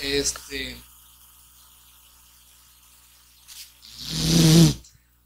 este. 0.01 0.77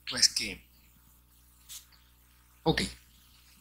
Pues 0.09 0.29
que. 0.29 0.63
Ok. 2.63 2.81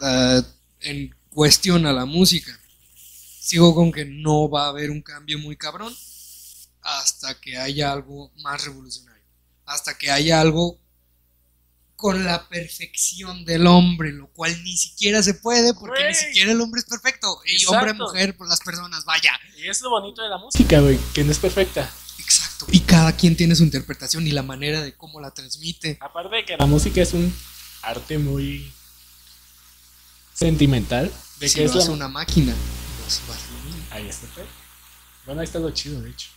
ah, 0.00 0.42
en 0.80 1.14
cuestión 1.30 1.86
a 1.86 1.92
la 1.92 2.04
música, 2.04 2.58
sigo 3.40 3.74
con 3.74 3.92
que 3.92 4.04
no 4.04 4.48
va 4.48 4.66
a 4.66 4.68
haber 4.68 4.90
un 4.90 5.02
cambio 5.02 5.38
muy 5.38 5.56
cabrón 5.56 5.94
hasta 6.82 7.40
que 7.40 7.56
haya 7.56 7.92
algo 7.92 8.30
más 8.36 8.64
revolucionario. 8.64 9.24
Hasta 9.64 9.96
que 9.96 10.10
haya 10.10 10.40
algo 10.40 10.78
con 12.04 12.22
la 12.22 12.46
perfección 12.50 13.46
del 13.46 13.66
hombre, 13.66 14.12
lo 14.12 14.26
cual 14.26 14.62
ni 14.62 14.76
siquiera 14.76 15.22
se 15.22 15.32
puede 15.32 15.72
porque 15.72 16.06
ni 16.06 16.14
siquiera 16.14 16.52
el 16.52 16.60
hombre 16.60 16.80
es 16.80 16.84
perfecto. 16.84 17.40
Y 17.46 17.52
Exacto. 17.52 17.78
hombre, 17.78 17.94
mujer, 17.94 18.36
por 18.36 18.46
las 18.46 18.60
personas, 18.60 19.06
vaya. 19.06 19.30
Y 19.56 19.66
es 19.70 19.80
lo 19.80 19.88
bonito 19.88 20.20
de 20.20 20.28
la 20.28 20.36
música, 20.36 20.80
güey, 20.80 20.98
que 21.14 21.24
no 21.24 21.32
es 21.32 21.38
perfecta. 21.38 21.90
Exacto. 22.18 22.66
Y 22.70 22.80
cada 22.80 23.16
quien 23.16 23.36
tiene 23.36 23.56
su 23.56 23.62
interpretación 23.62 24.26
y 24.26 24.32
la 24.32 24.42
manera 24.42 24.82
de 24.82 24.94
cómo 24.94 25.18
la 25.18 25.30
transmite. 25.30 25.96
Aparte 26.02 26.36
de 26.36 26.44
que 26.44 26.56
la 26.58 26.66
música 26.66 27.00
es 27.00 27.14
un 27.14 27.34
arte 27.80 28.18
muy 28.18 28.70
sentimental. 30.34 31.10
De 31.40 31.48
si 31.48 31.54
que 31.54 31.64
lo 31.68 31.78
es 31.78 31.86
la... 31.86 31.90
una 31.94 32.08
máquina, 32.08 32.54
pues. 33.00 33.22
Ahí 33.90 34.06
está. 34.10 34.26
pues. 34.34 34.46
Bueno, 35.24 35.40
ahí 35.40 35.46
está 35.46 35.58
lo 35.58 35.70
chido, 35.70 36.02
de 36.02 36.10
hecho. 36.10 36.28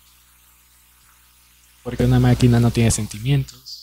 Porque 1.84 2.06
una 2.06 2.22
máquina 2.22 2.58
no 2.62 2.72
tiene 2.72 2.90
sentimientos. 2.90 3.82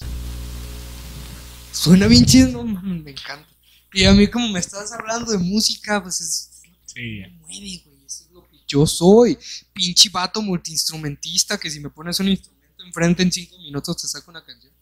Suena 1.74 2.06
bien 2.06 2.24
chido, 2.24 2.52
no 2.52 2.62
mames, 2.62 3.02
me 3.02 3.10
encanta. 3.10 3.48
Y 3.92 4.04
a 4.04 4.12
mí 4.12 4.28
como 4.28 4.48
me 4.48 4.60
estás 4.60 4.92
hablando 4.92 5.32
de 5.32 5.38
música, 5.38 6.00
pues 6.00 6.20
es... 6.20 6.62
Sí. 6.86 7.20
me 7.20 7.28
mueve, 7.30 7.82
güey. 7.84 8.04
Eso 8.06 8.24
es 8.24 8.30
lo 8.30 8.46
que 8.46 8.56
yo 8.66 8.86
soy. 8.86 9.36
Pinche 9.72 10.08
vato 10.08 10.40
multiinstrumentista 10.40 11.58
que 11.58 11.68
si 11.68 11.80
me 11.80 11.90
pones 11.90 12.20
un 12.20 12.28
instrumento 12.28 12.84
enfrente 12.84 13.24
en 13.24 13.32
cinco 13.32 13.58
minutos 13.58 13.96
te 13.96 14.06
saco 14.06 14.30
una 14.30 14.44
canción. 14.44 14.72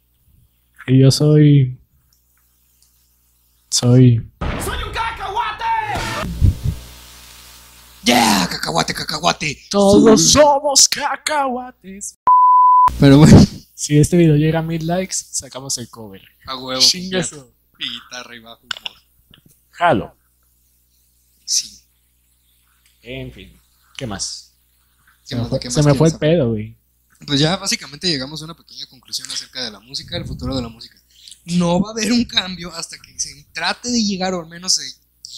Y 0.87 1.01
yo 1.01 1.11
soy. 1.11 1.79
Soy. 3.71 4.31
¡Yeah! 8.05 8.49
¡Cacahuate, 8.51 8.93
cacahuate! 8.93 9.59
Todos 9.71 10.33
somos 10.33 10.89
cacahuates. 10.89 12.19
Pero 13.01 13.19
bueno, 13.19 13.47
Si 13.83 13.99
este 13.99 14.17
video 14.17 14.37
llega 14.37 14.61
a 14.61 14.63
mil 14.63 14.87
likes, 14.87 15.13
sacamos 15.13 15.77
el 15.79 15.89
cover. 15.91 16.23
a 16.47 16.55
huevo. 16.57 16.81
Chinga 16.81 17.19
ya. 17.19 17.25
eso. 17.25 17.53
Y 17.81 17.89
guitarra 17.91 18.37
y 18.37 18.39
bajo 18.39 18.61
voz. 18.63 19.03
Jalo. 19.71 20.17
Sí. 21.45 21.81
En 23.03 23.33
fin. 23.33 23.61
¿Qué 23.97 24.07
más? 24.07 24.53
¿Qué 25.23 25.31
Se 25.31 25.35
me 25.35 25.41
más- 25.41 25.51
fue, 25.51 25.59
qué 25.59 25.69
se 25.73 25.79
más 25.79 25.87
me 25.87 25.95
fue 25.95 26.09
el 26.11 26.17
pedo, 26.17 26.51
güey. 26.51 26.77
Pues 27.27 27.41
ya 27.41 27.57
básicamente 27.57 28.07
llegamos 28.07 28.41
a 28.41 28.45
una 28.45 28.55
pequeña 28.57 28.87
conclusión 28.87 29.29
acerca 29.33 29.65
de 29.65 29.73
la 29.73 29.81
música, 29.81 30.15
del 30.15 30.29
futuro 30.29 30.55
de 30.55 30.63
la 30.63 30.69
música. 30.69 30.97
No 31.47 31.81
va 31.81 31.89
a 31.89 31.93
haber 31.93 32.13
un 32.13 32.25
cambio 32.25 32.73
hasta 32.73 32.97
que 32.99 33.19
se 33.19 33.49
trate 33.53 33.91
de 33.91 34.01
llegar, 34.01 34.33
o 34.35 34.43
al 34.43 34.49
menos 34.49 34.75
se 34.77 34.89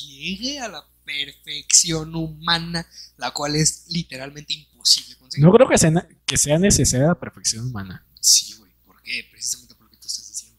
llegue 0.06 0.60
a 0.60 0.68
la 0.68 0.86
perfección 1.06 2.14
humana, 2.14 2.86
la 3.16 3.30
cual 3.30 3.56
es 3.56 3.86
literalmente 3.88 4.52
imposible 4.52 5.16
conseguir. 5.16 5.46
No 5.46 5.50
creo 5.54 5.66
que 5.66 5.78
sea, 5.78 6.06
que 6.26 6.36
sea 6.36 6.58
necesaria 6.58 7.06
la 7.06 7.18
perfección 7.18 7.68
humana. 7.68 8.04
Sí, 8.24 8.54
güey. 8.54 8.72
¿Por 8.86 9.02
qué? 9.02 9.26
Precisamente 9.30 9.74
por 9.74 9.84
lo 9.84 9.90
que 9.90 9.96
tú 9.98 10.06
estás 10.06 10.26
diciendo. 10.28 10.58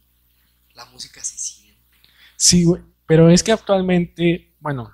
La 0.74 0.86
música 0.86 1.24
se 1.24 1.38
siente. 1.38 1.82
Sí, 2.38 2.64
güey. 2.64 2.82
Pero 3.08 3.30
es 3.30 3.42
que 3.44 3.52
actualmente, 3.52 4.54
bueno, 4.60 4.92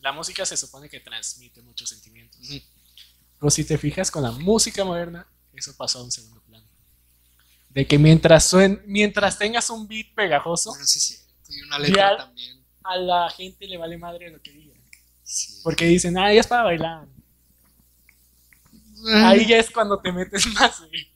la 0.00 0.12
música 0.12 0.44
se 0.46 0.56
supone 0.56 0.88
que 0.88 1.00
transmite 1.00 1.60
muchos 1.62 1.88
sentimientos. 1.90 2.40
Pero 3.38 3.50
si 3.50 3.64
te 3.64 3.76
fijas 3.78 4.10
con 4.10 4.22
la 4.22 4.30
música 4.32 4.84
moderna, 4.84 5.26
eso 5.52 5.76
pasó 5.76 5.98
a 6.00 6.04
un 6.04 6.10
segundo 6.12 6.40
plano. 6.42 6.66
De 7.70 7.86
que 7.86 7.98
mientras, 7.98 8.52
suen- 8.52 8.82
mientras 8.86 9.38
tengas 9.38 9.68
un 9.70 9.86
beat 9.88 10.14
pegajoso, 10.14 10.70
Bueno, 10.70 10.84
sí, 10.86 11.00
sí. 11.00 11.18
Y 11.48 11.60
una 11.62 11.78
letra 11.78 12.16
también. 12.16 12.64
a 12.84 12.96
la 12.96 13.30
gente 13.30 13.66
le 13.66 13.76
vale 13.76 13.96
madre 13.98 14.30
lo 14.30 14.40
que 14.42 14.50
digan. 14.52 14.80
Sí. 15.24 15.60
Porque 15.62 15.86
dicen, 15.86 16.16
ah, 16.18 16.32
ya 16.32 16.40
es 16.40 16.46
para 16.46 16.62
bailar. 16.64 17.06
Ah, 19.14 19.30
Ahí 19.30 19.46
ya 19.46 19.58
es 19.58 19.70
cuando 19.70 20.00
te 20.00 20.12
metes 20.12 20.46
más, 20.54 20.78
güey. 20.80 21.11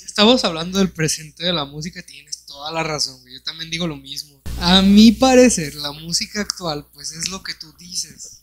Si 0.00 0.06
estamos 0.06 0.42
hablando 0.44 0.78
del 0.78 0.90
presente 0.90 1.44
de 1.44 1.52
la 1.52 1.66
música, 1.66 2.00
tienes 2.00 2.46
toda 2.46 2.72
la 2.72 2.82
razón, 2.82 3.20
güey. 3.20 3.34
Yo 3.34 3.42
también 3.42 3.70
digo 3.70 3.86
lo 3.86 3.96
mismo. 3.96 4.40
A 4.58 4.80
mi 4.80 5.12
parecer, 5.12 5.74
la 5.74 5.92
música 5.92 6.40
actual, 6.40 6.86
pues 6.94 7.12
es 7.12 7.28
lo 7.28 7.42
que 7.42 7.52
tú 7.52 7.70
dices. 7.76 8.40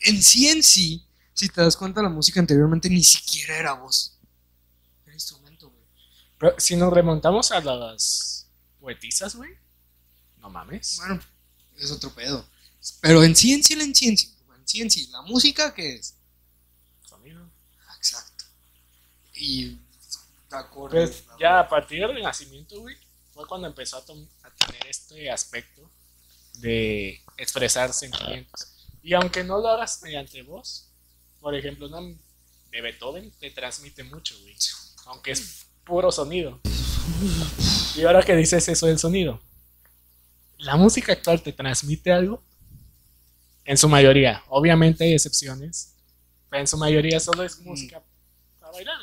En 0.00 0.20
sí, 0.20 0.48
en 0.48 0.64
sí, 0.64 1.06
si 1.34 1.48
te 1.48 1.60
das 1.60 1.76
cuenta, 1.76 2.02
la 2.02 2.08
música 2.08 2.40
anteriormente 2.40 2.90
ni 2.90 3.04
siquiera 3.04 3.56
era 3.56 3.74
voz. 3.74 4.18
Era 5.04 5.14
instrumento, 5.14 5.70
güey. 5.70 5.86
Pero 6.36 6.56
si 6.58 6.74
nos 6.74 6.92
remontamos 6.92 7.52
a 7.52 7.60
las 7.60 8.48
poetisas, 8.80 9.36
güey. 9.36 9.52
No 10.40 10.50
mames. 10.50 10.96
Bueno, 10.96 11.20
es 11.78 11.92
otro 11.92 12.12
pedo. 12.12 12.44
Pero 13.00 13.22
en 13.22 13.36
sí, 13.36 13.52
en 13.52 13.62
sí, 13.62 13.74
en 13.74 13.94
sí, 13.94 14.08
en 14.08 14.18
sí, 14.18 14.34
en 14.48 14.66
sí, 14.68 14.82
en 14.82 14.90
sí, 14.90 15.06
la 15.12 15.22
música, 15.22 15.72
¿qué 15.72 15.94
es? 15.94 16.14
Sonido. 17.08 17.48
Exacto. 17.96 18.44
Y 19.36 19.78
Pues 20.90 21.24
ya 21.38 21.60
a 21.60 21.68
partir 21.68 22.00
del 22.00 22.14
Renacimiento, 22.14 22.80
güey, 22.80 22.96
fue 23.32 23.46
cuando 23.46 23.66
empezó 23.66 23.96
a, 23.96 24.00
a 24.00 24.66
tener 24.66 24.86
este 24.88 25.30
aspecto 25.30 25.90
de 26.54 27.20
expresar 27.36 27.92
sentimientos. 27.92 28.88
Y 29.02 29.14
aunque 29.14 29.44
no 29.44 29.58
lo 29.58 29.68
hagas 29.68 30.02
mediante 30.02 30.42
voz, 30.42 30.88
por 31.40 31.54
ejemplo, 31.54 31.86
una 31.88 32.00
de 32.70 32.80
Beethoven 32.80 33.30
te 33.38 33.50
transmite 33.50 34.02
mucho, 34.04 34.34
güey. 34.40 34.56
Aunque 35.06 35.32
es 35.32 35.66
puro 35.84 36.10
sonido. 36.10 36.60
Y 37.94 38.02
ahora 38.02 38.22
que 38.22 38.34
dices 38.34 38.66
eso 38.68 38.86
del 38.86 38.98
sonido, 38.98 39.40
¿la 40.58 40.76
música 40.76 41.12
actual 41.12 41.42
te 41.42 41.52
transmite 41.52 42.10
algo? 42.10 42.42
En 43.64 43.76
su 43.78 43.88
mayoría. 43.88 44.42
Obviamente 44.48 45.04
hay 45.04 45.14
excepciones, 45.14 45.94
pero 46.50 46.60
en 46.60 46.66
su 46.66 46.76
mayoría 46.76 47.20
solo 47.20 47.44
es 47.44 47.58
música 47.60 48.02
para 48.58 48.72
bailar. 48.72 48.96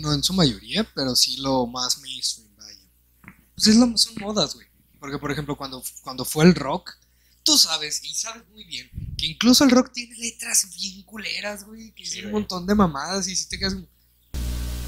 No 0.00 0.12
en 0.12 0.22
su 0.22 0.32
mayoría, 0.32 0.84
pero 0.94 1.14
sí 1.16 1.36
lo 1.38 1.66
más 1.66 1.98
mainstream, 2.00 2.48
vaya. 2.56 2.78
Pues 3.54 3.66
es 3.68 3.76
lo, 3.76 3.96
son 3.96 4.14
modas, 4.20 4.54
güey. 4.54 4.66
Porque, 4.98 5.18
por 5.18 5.30
ejemplo, 5.32 5.56
cuando, 5.56 5.82
cuando 6.02 6.24
fue 6.24 6.44
el 6.44 6.54
rock, 6.54 6.90
tú 7.42 7.56
sabes, 7.56 8.02
y 8.04 8.14
sabes 8.14 8.46
muy 8.50 8.64
bien, 8.64 8.90
que 9.16 9.26
incluso 9.26 9.64
el 9.64 9.70
rock 9.70 9.92
tiene 9.92 10.14
letras 10.16 10.68
bien 10.76 11.02
culeras, 11.04 11.64
güey, 11.64 11.92
que 11.92 12.04
Sí, 12.04 12.10
dicen 12.16 12.26
un 12.26 12.32
montón 12.32 12.66
de 12.66 12.74
mamadas 12.74 13.26
y 13.28 13.36
si 13.36 13.48
te 13.48 13.58
quedas. 13.58 13.76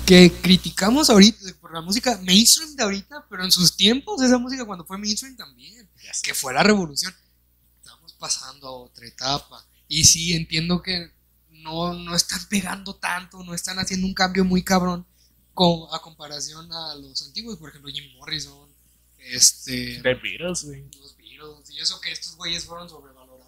Que 0.06 0.30
criticamos 0.42 1.08
ahorita 1.10 1.38
por 1.60 1.72
la 1.72 1.80
música 1.80 2.18
mainstream 2.22 2.74
de 2.76 2.82
ahorita, 2.82 3.26
pero 3.30 3.44
en 3.44 3.52
sus 3.52 3.76
tiempos, 3.76 4.20
esa 4.20 4.36
música 4.36 4.64
cuando 4.64 4.84
fue 4.84 4.98
mainstream 4.98 5.36
también, 5.36 5.88
Ya 6.04 6.12
sé. 6.12 6.22
que 6.22 6.34
fue 6.34 6.52
la 6.52 6.62
revolución. 6.62 7.14
Estamos 7.78 8.12
pasando 8.14 8.66
a 8.66 8.72
otra 8.72 9.06
etapa. 9.06 9.64
Y 9.88 10.04
sí, 10.04 10.32
entiendo 10.34 10.82
que 10.82 11.10
no, 11.62 11.94
no 11.94 12.14
están 12.14 12.40
pegando 12.48 12.94
tanto, 12.96 13.42
no 13.44 13.54
están 13.54 13.78
haciendo 13.78 14.06
un 14.06 14.14
cambio 14.14 14.44
muy 14.44 14.62
cabrón 14.62 15.06
con, 15.54 15.86
a 15.92 16.00
comparación 16.00 16.70
a 16.72 16.94
los 16.96 17.22
antiguos, 17.22 17.58
por 17.58 17.70
ejemplo, 17.70 17.90
Jim 17.90 18.16
Morrison, 18.18 18.68
este, 19.18 20.00
The 20.02 20.14
Beatles, 20.14 20.64
güey. 20.64 20.84
los 20.98 21.16
Beatles, 21.16 21.70
y 21.70 21.78
eso 21.78 22.00
que 22.00 22.12
estos 22.12 22.36
güeyes 22.36 22.64
fueron 22.64 22.88
sobrevalorados. 22.88 23.46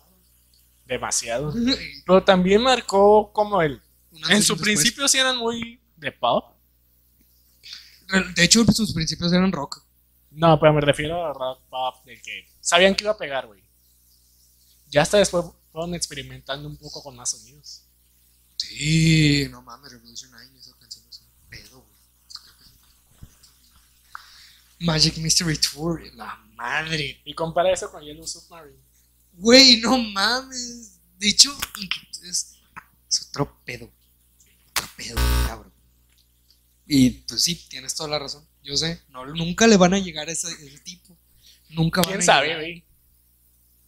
Demasiado. 0.87 1.55
Pero 2.07 2.23
también 2.23 2.63
marcó 2.63 3.33
como 3.33 3.61
el. 3.63 3.81
En 4.29 4.43
su 4.43 4.55
después. 4.55 4.61
principio 4.61 5.09
sí 5.09 5.19
eran 5.19 5.37
muy 5.37 5.81
de 5.97 6.13
pop. 6.13 6.55
De 8.37 8.45
hecho, 8.45 8.65
sus 8.67 8.93
principios 8.93 9.33
eran 9.33 9.51
rock. 9.51 9.83
No, 10.31 10.59
pero 10.61 10.73
me 10.73 10.81
refiero 10.81 11.25
a 11.25 11.33
rock 11.33 11.61
pop, 11.69 12.05
de 12.05 12.21
que 12.21 12.47
sabían 12.61 12.95
que 12.95 13.05
iba 13.05 13.13
a 13.13 13.17
pegar, 13.17 13.47
güey. 13.47 13.63
Ya 14.89 15.03
hasta 15.03 15.19
después 15.19 15.47
fueron 15.73 15.95
experimentando 15.95 16.69
un 16.69 16.77
poco 16.77 17.03
con 17.03 17.17
más 17.17 17.31
sonidos. 17.31 17.84
Sí, 18.57 19.47
no 19.51 19.63
mames, 19.63 19.93
Revolution 19.93 20.31
9, 20.31 20.51
esa 20.59 20.73
canción 20.79 21.05
es 21.09 21.19
un 21.21 21.49
pedo, 21.51 21.81
güey. 21.81 21.95
Creo 22.43 22.57
que 22.57 22.65
es 22.65 22.71
un- 24.81 24.87
Magic 24.87 25.17
Mystery 25.19 25.59
Tour, 25.59 26.03
la 26.15 26.37
madre. 26.55 27.21
Y 27.25 27.35
compara 27.35 27.73
eso 27.73 27.91
con 27.91 28.03
Yellow 28.03 28.27
Submarine. 28.27 28.79
Güey, 29.35 29.79
no 29.79 29.99
mames. 29.99 30.99
De 31.19 31.29
hecho, 31.29 31.57
es, 32.23 32.55
es 33.11 33.29
otro 33.29 33.61
pedo. 33.65 33.91
Otro 34.71 34.89
pedo, 34.97 35.15
cabrón. 35.47 35.73
Y 36.87 37.11
pues 37.11 37.43
sí, 37.43 37.55
tienes 37.69 37.95
toda 37.95 38.09
la 38.11 38.19
razón. 38.19 38.47
Yo 38.63 38.77
sé, 38.77 39.03
no, 39.09 39.25
nunca 39.27 39.67
le 39.67 39.77
van 39.77 39.95
a 39.95 39.99
llegar 39.99 40.29
a 40.29 40.33
ese, 40.33 40.49
ese 40.53 40.79
tipo. 40.81 41.17
Nunca 41.71 42.01
van 42.03 42.11
¿Quién 42.11 42.21
a 42.23 42.25
sabe, 42.25 42.47
llegar. 42.49 42.61
güey? 42.63 42.85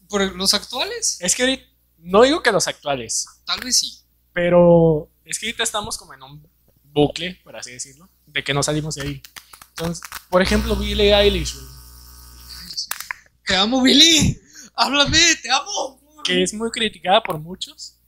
Por 0.09 0.37
los 0.37 0.55
actuales, 0.55 1.19
Es 1.21 1.35
que 1.35 1.67
no 1.99 2.23
digo 2.23 2.43
que 2.43 2.53
los 2.53 2.69
actuales, 2.69 3.27
tal 3.45 3.61
vez 3.61 3.77
sí. 3.79 3.99
Pero 4.37 5.09
es 5.25 5.39
que 5.39 5.47
ahorita 5.47 5.63
estamos 5.63 5.97
como 5.97 6.13
en 6.13 6.23
un 6.23 6.47
bucle, 6.85 7.41
por 7.43 7.57
así 7.57 7.73
decirlo, 7.73 8.07
de 8.27 8.45
que 8.45 8.53
no 8.53 8.63
salimos 8.63 8.97
de 8.97 9.03
ahí. 9.03 9.23
Entonces, 9.71 10.05
por 10.29 10.43
ejemplo, 10.43 10.77
Billie 10.77 11.15
Eilish, 11.15 11.55
Te 13.47 13.57
amo, 13.57 13.81
Billy. 13.81 14.39
Háblame, 14.75 15.37
te 15.37 15.51
amo. 15.51 15.99
que 16.23 16.43
es 16.43 16.53
muy 16.53 16.71
criticada 16.71 17.23
por 17.23 17.39
muchos. 17.39 17.99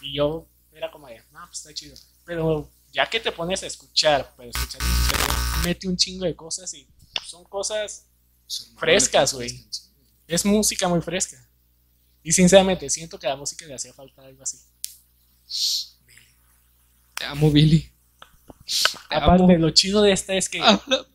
Y 0.00 0.14
yo 0.14 0.46
era 0.70 0.92
como 0.92 1.08
de, 1.08 1.20
no, 1.32 1.44
pues 1.46 1.58
está 1.58 1.74
chido. 1.74 1.96
Pero 2.24 2.70
ya 2.92 3.10
que 3.10 3.18
te 3.18 3.32
pones 3.32 3.64
a 3.64 3.66
escuchar, 3.66 4.32
pero 4.36 4.50
escuchar 4.50 4.80
mete 5.64 5.88
un 5.88 5.96
chingo 5.96 6.24
de 6.24 6.36
cosas 6.36 6.72
y 6.72 6.86
son 7.24 7.42
cosas, 7.42 8.06
Frescas, 8.78 9.34
güey. 9.34 9.66
es 10.28 10.46
música 10.46 10.86
muy 10.86 11.00
fresca. 11.00 11.36
Y 12.22 12.30
sinceramente, 12.30 12.88
siento 12.90 13.18
que 13.18 13.26
a 13.26 13.30
la 13.30 13.36
música 13.36 13.66
le 13.66 13.74
hacía 13.74 13.92
falta 13.92 14.22
algo 14.22 14.44
así. 14.44 14.58
Te 17.14 17.24
amo, 17.24 17.50
Billy. 17.50 17.90
Te 19.08 19.14
Aparte, 19.14 19.42
amo. 19.44 19.56
lo 19.58 19.70
chido 19.70 20.02
de 20.02 20.12
esta 20.12 20.34
es 20.34 20.48
que 20.48 20.60
Háblame. 20.60 21.06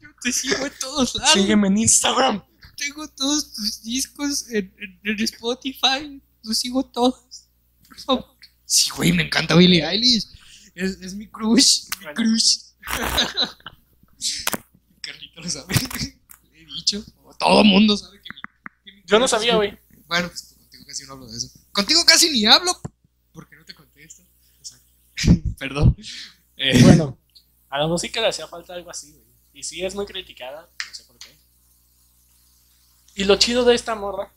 Yo 0.00 0.08
te 0.22 0.32
sigo 0.32 0.64
en 0.66 0.72
todos 0.80 1.14
lados. 1.14 1.32
sígueme 1.32 1.68
en 1.68 1.78
Instagram. 1.78 2.42
Tengo 2.76 3.08
todos 3.08 3.52
tus 3.52 3.82
discos 3.82 4.48
en, 4.50 4.74
en- 4.78 5.00
en 5.04 5.20
Spotify. 5.24 6.20
Los 6.42 6.58
sigo 6.58 6.84
todos. 6.86 7.48
Por 7.86 8.00
favor. 8.00 8.36
Sí, 8.64 8.90
güey, 8.96 9.12
me 9.12 9.24
encanta 9.24 9.54
Billie 9.54 9.84
Eilish. 9.84 10.26
Es, 10.74 10.92
es 11.00 11.14
mi 11.14 11.28
crush. 11.28 11.84
Mi 12.00 12.14
crush. 12.14 12.58
mi 14.18 15.00
carrito 15.00 15.40
lo 15.40 15.50
sabe. 15.50 15.74
Le 16.52 16.60
he 16.62 16.64
dicho. 16.66 17.04
Todo 17.38 17.62
mundo 17.64 17.96
sabe 17.96 18.20
que 18.22 18.30
mi. 18.32 18.40
que 18.84 18.92
mi 18.98 19.02
Yo 19.06 19.18
no 19.18 19.28
sabía, 19.28 19.56
güey. 19.56 19.78
Bueno, 20.06 20.28
pues 20.28 20.54
contigo 20.58 20.84
casi 20.86 21.04
no 21.04 21.12
hablo 21.12 21.26
de 21.28 21.36
eso. 21.36 21.48
Contigo 21.72 22.04
casi 22.06 22.30
ni 22.30 22.46
hablo. 22.46 22.80
Porque 23.32 23.56
no 23.56 23.64
te 23.64 23.74
contesto. 23.74 24.22
Perdón. 25.58 25.96
Eh, 26.56 26.82
Bueno, 26.82 27.18
a 27.70 27.78
la 27.78 27.86
música 27.86 28.20
le 28.20 28.28
hacía 28.28 28.46
falta 28.46 28.74
algo 28.74 28.90
así, 28.90 29.12
güey. 29.12 29.24
Y 29.52 29.62
sí 29.62 29.84
es 29.84 29.94
muy 29.94 30.06
criticada, 30.06 30.62
no 30.88 30.94
sé 30.94 31.04
por 31.04 31.18
qué. 31.18 31.36
Y 33.16 33.24
lo 33.24 33.36
chido 33.36 33.64
de 33.64 33.74
esta 33.74 33.94
morra 33.94 34.32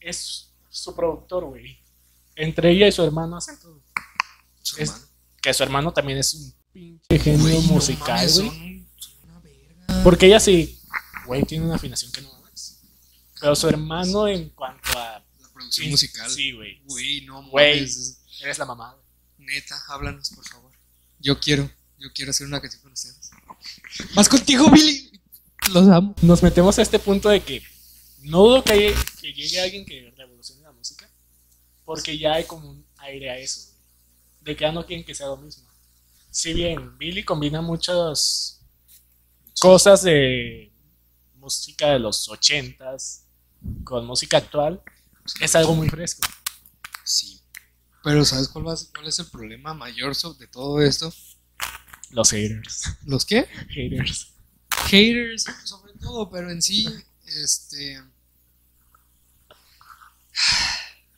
es 0.00 0.52
su 0.70 0.94
productor, 0.94 1.44
güey. 1.44 1.78
Entre 2.36 2.70
ella 2.70 2.86
y 2.86 2.92
su 2.92 3.02
hermano 3.02 3.36
hacen 3.36 3.58
todo. 3.58 3.82
su 4.62 4.80
es- 4.80 4.90
hermano. 4.90 5.04
Que 5.42 5.54
su 5.54 5.62
hermano 5.62 5.92
también 5.92 6.18
es 6.18 6.34
un 6.34 6.52
pinche 6.72 7.18
genio 7.18 7.60
musical, 7.62 8.18
güey. 8.20 8.48
son- 8.48 8.88
son 8.96 9.14
una 9.24 9.40
verga. 9.40 10.02
Porque 10.04 10.26
ella 10.26 10.40
sí, 10.40 10.80
güey, 11.26 11.42
tiene 11.44 11.64
una 11.64 11.76
afinación 11.76 12.10
que 12.12 12.22
no 12.22 12.32
mames. 12.32 12.80
Pero 13.40 13.54
su 13.56 13.68
hermano 13.68 14.26
en 14.28 14.48
cuanto 14.50 14.88
a... 14.98 15.24
La 15.40 15.48
producción 15.52 15.90
musical. 15.90 16.30
Sí, 16.30 16.52
güey. 16.52 16.80
Güey, 16.84 17.24
no 17.24 17.48
Güey. 17.50 17.88
Eres 18.40 18.58
la 18.58 18.64
mamá. 18.64 18.92
güey. 18.94 19.04
Neta, 19.48 19.80
háblanos, 19.88 20.30
por 20.30 20.46
favor. 20.46 20.72
Yo 21.18 21.38
quiero, 21.40 21.70
yo 21.98 22.08
quiero 22.14 22.30
hacer 22.30 22.46
una 22.46 22.60
canción 22.60 22.82
con 22.82 22.92
ustedes. 22.92 23.30
Más 24.14 24.28
contigo, 24.28 24.70
Billy. 24.70 25.10
Los 25.72 25.88
amo. 25.88 26.14
Nos 26.22 26.42
metemos 26.42 26.78
a 26.78 26.82
este 26.82 26.98
punto 26.98 27.28
de 27.28 27.42
que 27.42 27.62
no 28.22 28.38
dudo 28.42 28.64
que, 28.64 28.72
haya- 28.72 29.04
que 29.20 29.32
llegue 29.32 29.60
alguien 29.60 29.84
que 29.84 30.12
revolucione 30.16 30.62
la 30.62 30.72
música. 30.72 31.08
Porque 31.84 32.16
ya 32.18 32.34
hay 32.34 32.44
como 32.44 32.68
un 32.70 32.86
aire 32.98 33.30
a 33.30 33.38
eso. 33.38 33.70
De 34.42 34.54
que 34.56 34.62
ya 34.62 34.72
no 34.72 34.84
quieren 34.86 35.04
que 35.04 35.14
sea 35.14 35.26
lo 35.26 35.36
mismo. 35.38 35.66
Si 36.30 36.52
bien 36.52 36.96
Billy 36.98 37.24
combina 37.24 37.60
muchas 37.62 38.60
cosas 39.60 40.02
de 40.02 40.70
música 41.36 41.88
de 41.92 41.98
los 41.98 42.28
ochentas 42.28 43.24
con 43.84 44.06
música 44.06 44.36
actual, 44.36 44.82
es 45.40 45.54
algo 45.56 45.74
muy 45.74 45.88
fresco. 45.88 46.28
Sí. 47.04 47.40
Pero 48.08 48.24
¿sabes 48.24 48.48
cuál, 48.48 48.66
va 48.66 48.74
cuál 48.94 49.06
es 49.06 49.18
el 49.18 49.26
problema 49.26 49.74
mayor 49.74 50.16
de 50.38 50.46
todo 50.46 50.80
esto? 50.80 51.12
Los 52.08 52.30
haters. 52.30 52.84
¿Los 53.04 53.26
qué? 53.26 53.46
Haters. 53.68 54.32
Haters, 54.86 55.44
sobre 55.64 55.92
todo, 55.92 56.30
pero 56.30 56.50
en 56.50 56.62
sí, 56.62 56.88
este... 57.26 58.02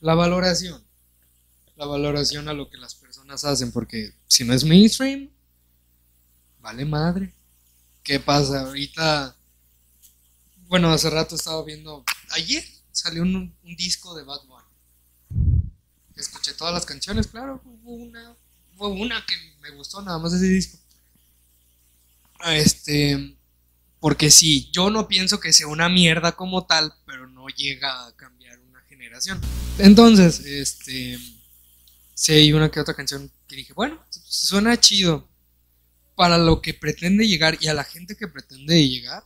La 0.01 0.17
valoración. 0.17 0.83
La 1.77 1.87
valoración 1.87 2.49
a 2.49 2.55
lo 2.55 2.69
que 2.69 2.77
las 2.77 2.97
personas 2.97 3.45
hacen, 3.45 3.71
porque 3.71 4.13
si 4.27 4.43
no 4.43 4.53
es 4.53 4.65
mainstream, 4.65 5.31
vale 6.59 6.85
madre. 6.85 7.33
¿Qué 8.03 8.19
pasa? 8.19 8.63
Ahorita, 8.63 9.37
bueno, 10.67 10.91
hace 10.91 11.09
rato 11.09 11.37
estaba 11.37 11.63
viendo, 11.63 12.05
ayer 12.31 12.65
salió 12.91 13.23
un, 13.23 13.57
un 13.63 13.77
disco 13.77 14.17
de 14.17 14.25
Bad 14.25 14.45
Bunny. 14.49 14.60
Escuché 16.21 16.53
todas 16.53 16.75
las 16.75 16.85
canciones, 16.85 17.27
claro, 17.27 17.63
hubo 17.65 17.95
una, 17.95 18.37
hubo 18.77 18.89
una 18.89 19.25
que 19.27 19.35
me 19.61 19.71
gustó 19.71 20.03
nada 20.03 20.19
más 20.19 20.33
ese 20.33 20.47
disco. 20.47 20.79
Este, 22.47 23.37
porque 24.01 24.31
sí, 24.31 24.71
yo 24.73 24.91
no 24.91 25.09
pienso 25.09 25.41
que 25.41 25.53
sea 25.53 25.67
una 25.67 25.89
mierda 25.89 26.33
como 26.33 26.67
tal, 26.67 26.93
pero 27.07 27.27
no 27.27 27.49
llega 27.49 28.07
a 28.07 28.17
cambiar 28.17 28.59
una 28.61 28.81
generación. 28.83 29.41
Entonces, 29.79 30.41
este, 30.41 31.19
sí 32.15 32.33
hay 32.33 32.53
una 32.53 32.71
que 32.71 32.81
otra 32.81 32.95
canción 32.95 33.31
que 33.49 33.57
dije, 33.57 33.73
bueno, 33.73 34.05
suena 34.11 34.79
chido 34.79 35.29
para 36.15 36.39
lo 36.39 36.61
que 36.61 36.75
pretende 36.75 37.27
llegar 37.27 37.57
y 37.61 37.69
a 37.69 37.75
la 37.75 37.85
gente 37.85 38.15
que 38.15 38.29
pretende 38.29 38.87
llegar, 38.87 39.25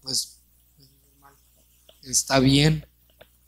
pues 0.00 0.40
está 2.02 2.38
bien, 2.38 2.86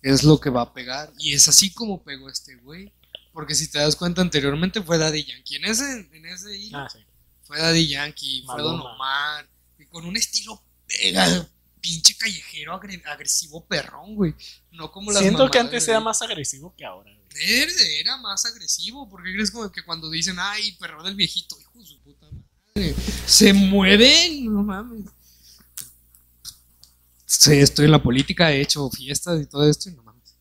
es 0.02 0.24
lo 0.24 0.38
que 0.40 0.50
va 0.50 0.62
a 0.62 0.72
pegar 0.74 1.12
y 1.18 1.32
es 1.34 1.48
así 1.48 1.72
como 1.72 2.02
pegó 2.02 2.28
este 2.28 2.56
güey. 2.56 2.92
Porque 3.32 3.54
si 3.54 3.70
te 3.70 3.78
das 3.78 3.96
cuenta 3.96 4.20
anteriormente 4.20 4.82
fue 4.82 4.98
Daddy 4.98 5.24
Yankee. 5.24 5.56
En 5.56 5.64
ese, 5.64 6.08
en 6.12 6.26
ese 6.26 6.54
hilo 6.58 6.78
Ah, 6.78 6.88
sí. 6.92 6.98
fue 7.44 7.58
Daddy 7.58 7.86
Yankee, 7.88 8.42
fue 8.44 8.60
Don 8.60 8.76
Maluma. 8.76 8.94
Omar, 8.94 9.48
y 9.78 9.86
con 9.86 10.04
un 10.04 10.16
estilo 10.18 10.62
pega, 10.86 11.48
pinche 11.80 12.14
callejero 12.16 12.74
agre- 12.78 13.02
agresivo 13.06 13.64
perrón, 13.66 14.14
güey. 14.14 14.34
No 14.72 14.92
como 14.92 15.10
las 15.12 15.22
Siento 15.22 15.50
que 15.50 15.58
antes 15.58 15.88
era 15.88 15.98
más 16.00 16.20
agresivo 16.20 16.74
que 16.76 16.84
ahora. 16.84 17.10
güey. 17.10 17.22
Era, 17.42 17.72
era 17.98 18.16
más 18.18 18.44
agresivo, 18.44 19.08
porque 19.08 19.32
crees 19.32 19.50
como 19.50 19.72
que 19.72 19.82
cuando 19.82 20.10
dicen, 20.10 20.36
ay, 20.38 20.72
perro 20.72 21.02
del 21.02 21.14
viejito, 21.14 21.56
hijo 21.58 21.78
de 21.78 21.86
su 21.86 21.98
puta 22.02 22.26
madre, 22.30 22.94
se 23.26 23.54
mueven, 23.54 24.44
no 24.52 24.62
mames. 24.62 25.06
Sí, 27.38 27.54
estoy 27.54 27.86
en 27.86 27.90
la 27.90 28.02
política, 28.02 28.52
he 28.52 28.60
hecho 28.60 28.90
fiestas 28.90 29.40
y 29.40 29.46
todo 29.46 29.68
esto, 29.68 29.88
y 29.88 29.94
no 29.94 30.02
mames. 30.02 30.36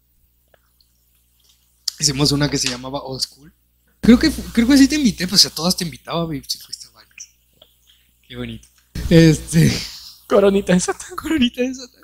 Hicimos 2.00 2.32
una 2.32 2.50
que 2.50 2.58
se 2.58 2.68
llamaba 2.68 3.02
Old 3.02 3.22
School. 3.22 3.54
Creo 4.02 4.20
que, 4.20 4.30
creo 4.30 4.68
que 4.68 4.78
sí 4.78 4.88
te 4.88 4.96
invité, 4.96 5.28
pues 5.28 5.46
a 5.46 5.50
todas 5.50 5.76
te 5.76 5.86
invitaba, 5.86 6.26
babe, 6.26 6.44
si 6.48 6.60
fuiste 6.60 6.88
a 6.88 6.92
varias. 6.92 7.30
Qué 8.28 8.36
bonito. 8.36 8.68
Este. 9.10 9.72
Coronita 10.28 10.74
esa. 10.74 10.96
Coronita 11.16 11.62
de 11.62 11.74
Satán. 11.74 12.04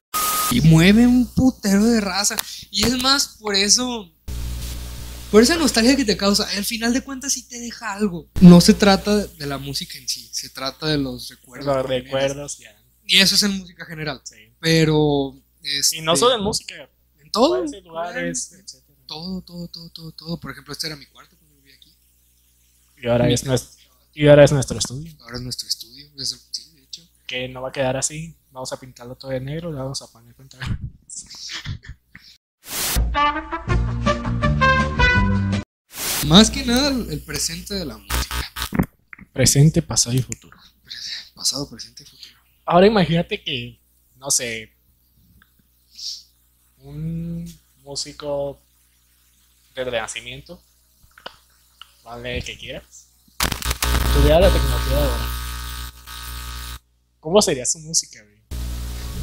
Y 0.51 0.61
mueve 0.61 1.05
un 1.05 1.27
putero 1.33 1.83
de 1.83 1.99
raza. 1.99 2.37
Y 2.71 2.85
es 2.85 3.01
más, 3.01 3.37
por 3.39 3.55
eso. 3.55 4.09
Por 5.31 5.43
esa 5.43 5.57
nostalgia 5.57 5.97
que 5.97 6.05
te 6.05 6.15
causa, 6.15 6.47
al 6.55 6.63
final 6.63 6.93
de 6.93 7.01
cuentas 7.03 7.33
sí 7.33 7.47
te 7.47 7.59
deja 7.59 7.93
algo. 7.93 8.29
No 8.39 8.61
se 8.61 8.73
trata 8.73 9.27
de 9.27 9.45
la 9.45 9.57
música 9.57 9.97
en 9.97 10.07
sí, 10.07 10.29
se 10.31 10.49
trata 10.49 10.87
de 10.87 10.97
los 10.97 11.27
recuerdos. 11.27 11.75
Los 11.75 11.85
recuerdos 11.85 12.57
ya. 12.59 12.73
Y 13.05 13.17
eso 13.17 13.35
es 13.35 13.43
en 13.43 13.51
música 13.57 13.85
general. 13.85 14.21
Sí. 14.23 14.46
Pero. 14.59 15.35
este, 15.63 15.97
Y 15.97 16.01
no 16.01 16.15
solo 16.15 16.35
en 16.35 16.41
música, 16.41 16.89
En 17.19 17.31
todo. 17.31 17.63
lugares, 17.83 18.51
etc. 18.53 18.83
Todo, 19.05 19.41
todo, 19.41 19.67
todo, 19.67 19.89
todo, 19.89 20.11
todo. 20.11 20.39
Por 20.39 20.51
ejemplo, 20.51 20.73
este 20.73 20.87
era 20.87 20.95
mi 20.95 21.05
cuarto 21.05 21.37
cuando 21.37 21.55
vivía 21.57 21.75
aquí. 21.75 21.93
Y 22.97 23.07
ahora 23.07 23.29
es 23.29 23.45
nuestro, 23.45 23.81
y 24.13 24.27
ahora 24.27 24.43
es 24.43 24.51
nuestro 24.51 24.77
estudio. 24.77 25.13
Ahora 25.21 25.37
es 25.37 25.43
nuestro 25.43 25.67
estudio. 25.67 26.07
es 26.17 26.47
sí, 26.51 26.71
de 26.73 26.83
hecho. 26.83 27.07
Que 27.25 27.47
no 27.47 27.61
va 27.61 27.69
a 27.69 27.71
quedar 27.71 27.95
así. 27.95 28.35
Vamos 28.51 28.73
a 28.73 28.79
pintarlo 28.79 29.15
todo 29.15 29.31
de 29.31 29.39
negro, 29.39 29.71
le 29.71 29.77
vamos 29.77 30.01
a 30.01 30.11
poner 30.11 30.33
pantalla. 30.35 30.79
Más 36.27 36.51
que 36.51 36.65
nada, 36.65 36.89
el 36.89 37.21
presente 37.21 37.73
de 37.75 37.85
la 37.85 37.97
música. 37.97 38.35
Presente, 39.31 39.81
pasado 39.81 40.15
y 40.15 40.21
futuro. 40.21 40.57
Pasado, 41.33 41.69
presente 41.69 42.03
y 42.03 42.05
futuro. 42.05 42.33
Ahora 42.65 42.87
imagínate 42.87 43.41
que, 43.41 43.79
no 44.19 44.31
sé, 44.31 44.71
un 46.79 47.45
músico 47.83 48.59
del 49.75 49.91
renacimiento, 49.91 50.61
vale 52.03 52.41
que 52.41 52.57
quieras, 52.57 53.07
tuviera 54.13 54.39
la 54.39 54.51
tecnología 54.51 54.95
de 54.95 55.03
ahora. 55.03 55.29
¿Cómo 57.19 57.41
sería 57.41 57.65
su 57.65 57.79
música, 57.79 58.23
güey? 58.23 58.37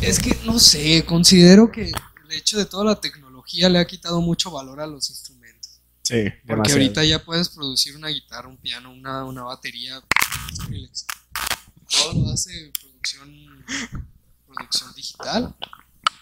Es 0.01 0.19
que 0.21 0.35
no 0.45 0.59
sé, 0.59 1.05
considero 1.07 1.71
que 1.71 1.91
el 1.91 2.33
hecho 2.33 2.59
de 2.59 2.67
toda 2.67 2.85
la 2.85 3.01
tecnología 3.01 3.69
le 3.69 3.79
ha 3.79 3.87
quitado 3.87 4.21
mucho 4.21 4.51
valor 4.51 4.81
a 4.81 4.87
los 4.87 5.09
instrumentos. 5.11 5.81
Sí, 6.03 6.25
Porque 6.25 6.41
demasiado. 6.45 6.81
ahorita 6.81 7.05
ya 7.05 7.25
puedes 7.25 7.49
producir 7.49 7.97
una 7.97 8.09
guitarra, 8.09 8.49
un 8.49 8.59
piano, 8.59 8.93
una, 8.93 9.25
una 9.25 9.43
batería. 9.45 10.03
Todo 11.89 12.13
lo 12.13 12.31
hace 12.31 12.71
producción, 12.79 13.65
producción 14.55 14.95
digital. 14.95 15.55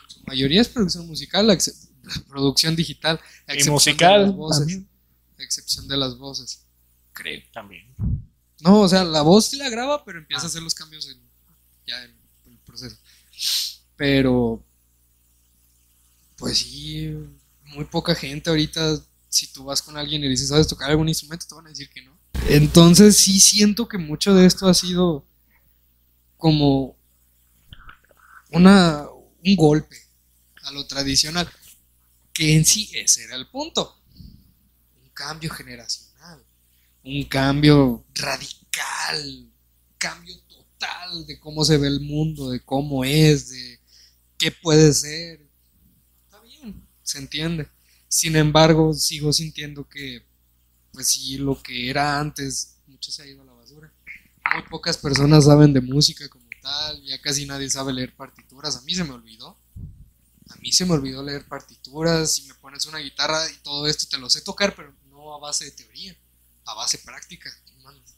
Su 0.09 0.21
mayoría 0.27 0.61
es 0.61 0.69
producción 0.69 1.07
musical, 1.07 1.49
a 1.51 1.55
excep- 1.55 1.89
producción 2.29 2.75
digital. 2.77 3.21
a 3.47 3.55
Y 3.55 3.59
excepción 3.59 3.67
de 3.67 3.73
musical 3.73 4.23
las 4.23 4.35
voces, 4.37 4.59
también. 4.61 4.89
a 5.39 5.43
excepción 5.43 5.89
de 5.89 5.97
las 5.97 6.19
voces. 6.19 6.65
Creo. 7.13 7.43
También. 7.53 7.95
No, 8.61 8.81
o 8.81 8.89
sea, 8.89 9.05
la 9.05 9.23
voz 9.23 9.47
sí 9.47 9.57
la 9.57 9.69
graba, 9.69 10.05
pero 10.05 10.19
empieza 10.19 10.45
a 10.45 10.47
hacer 10.47 10.63
los 10.63 10.75
cambios 10.75 11.09
en, 11.09 11.21
ya 11.87 12.03
en 12.05 12.15
el 12.47 12.59
proceso. 12.59 12.97
Pero, 13.97 14.65
pues 16.37 16.59
sí, 16.59 17.13
muy 17.67 17.85
poca 17.85 18.15
gente 18.15 18.51
ahorita, 18.51 18.99
si 19.29 19.47
tú 19.53 19.65
vas 19.65 19.83
con 19.83 19.97
alguien 19.97 20.21
y 20.23 20.25
le 20.25 20.31
dices, 20.31 20.49
¿sabes 20.49 20.67
tocar 20.69 20.91
algún 20.91 21.09
instrumento? 21.09 21.47
Te 21.49 21.55
van 21.55 21.67
a 21.67 21.71
decir 21.71 21.89
que 21.91 22.03
no. 22.03 22.13
Entonces 22.49 23.17
sí 23.17 23.41
siento 23.41 23.89
que 23.89 23.99
mucho 23.99 24.35
de 24.35 24.47
esto 24.47 24.67
ha 24.69 24.75
sido 24.75 25.25
como 26.37 26.97
una, 28.53 29.07
un 29.09 29.57
golpe 29.57 29.97
a 30.65 30.73
lo 30.73 30.87
tradicional, 30.87 31.51
que 32.33 32.55
en 32.55 32.65
sí 32.65 32.91
ese 32.95 33.25
era 33.25 33.37
el 33.37 33.49
punto. 33.49 34.01
Un 35.03 35.11
cambio 35.13 35.51
generacional 35.51 36.13
un 37.05 37.25
cambio 37.25 38.05
radical, 38.15 39.51
cambio 39.99 40.39
total 40.49 41.27
de 41.27 41.39
cómo 41.39 41.65
se 41.65 41.79
ve 41.79 41.89
el 41.89 42.01
mundo, 42.01 42.51
de 42.51 42.61
cómo 42.61 43.05
es, 43.05 43.51
de 43.51 43.81
qué 44.39 44.53
puede 44.53 44.93
ser. 44.93 45.49
Está 46.25 46.41
bien, 46.41 46.87
se 47.03 47.19
entiende. 47.19 47.69
Sin 48.09 48.37
embargo, 48.37 48.93
sigo 48.93 49.33
sintiendo 49.33 49.89
que, 49.89 50.25
pues 50.93 51.09
sí, 51.09 51.39
lo 51.39 51.61
que 51.61 51.91
era 51.91 52.21
antes, 52.21 52.77
mucho 52.87 53.11
se 53.11 53.23
ha 53.23 53.27
ido 53.27 53.43
a 53.43 53.47
la 53.47 53.53
basura. 53.55 53.93
Muy 54.55 54.63
pocas 54.69 54.99
personas 54.99 55.45
saben 55.45 55.73
de 55.73 55.81
música 55.81 56.29
como 56.29 56.42
ya 57.05 57.21
casi 57.21 57.47
nadie 57.47 57.71
sabe 57.71 57.93
leer 57.93 58.15
partituras. 58.15 58.77
A 58.77 58.83
mí 58.83 58.95
se 58.95 59.05
me 59.05 59.13
olvidó. 59.13 59.57
A 60.51 60.57
mí 60.57 60.73
se 60.73 60.85
me 60.85 60.93
olvidó 60.93 61.23
leer 61.23 61.47
partituras. 61.47 62.33
Si 62.33 62.43
me 62.43 62.55
pones 62.55 62.87
una 62.87 62.99
guitarra 62.99 63.51
y 63.51 63.57
todo 63.59 63.87
esto, 63.87 64.07
te 64.09 64.19
lo 64.19 64.29
sé 64.31 64.41
tocar, 64.43 64.75
pero 64.75 64.95
no 65.11 65.35
a 65.35 65.39
base 65.39 65.65
de 65.65 65.71
teoría 65.73 66.17
a 66.65 66.75
base 66.75 66.99
práctica. 66.99 67.51
no 67.77 67.83
mames. 67.85 68.15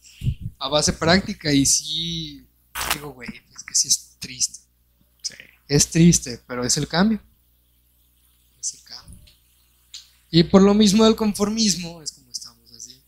A 0.59 0.69
base 0.69 0.93
práctica 0.93 1.53
y 1.53 1.67
sí, 1.67 2.47
digo, 2.93 3.13
güey, 3.13 3.29
es 3.55 3.63
que 3.63 3.75
sí 3.75 3.89
es 3.89 4.17
triste. 4.19 4.61
Sí. 5.23 5.35
Es 5.69 5.91
triste, 5.91 6.43
pero 6.47 6.65
es 6.65 6.77
el 6.77 6.89
cambio. 6.89 7.21
Es 8.61 8.75
el 8.75 8.83
cambio. 8.83 9.19
Y 10.31 10.45
por 10.45 10.63
lo 10.63 10.75
mismo 10.75 11.05
del 11.05 11.17
conformismo 11.17 12.03
es 12.03 12.13
como 12.13 12.31
estamos 12.31 12.71
así. 12.73 13.01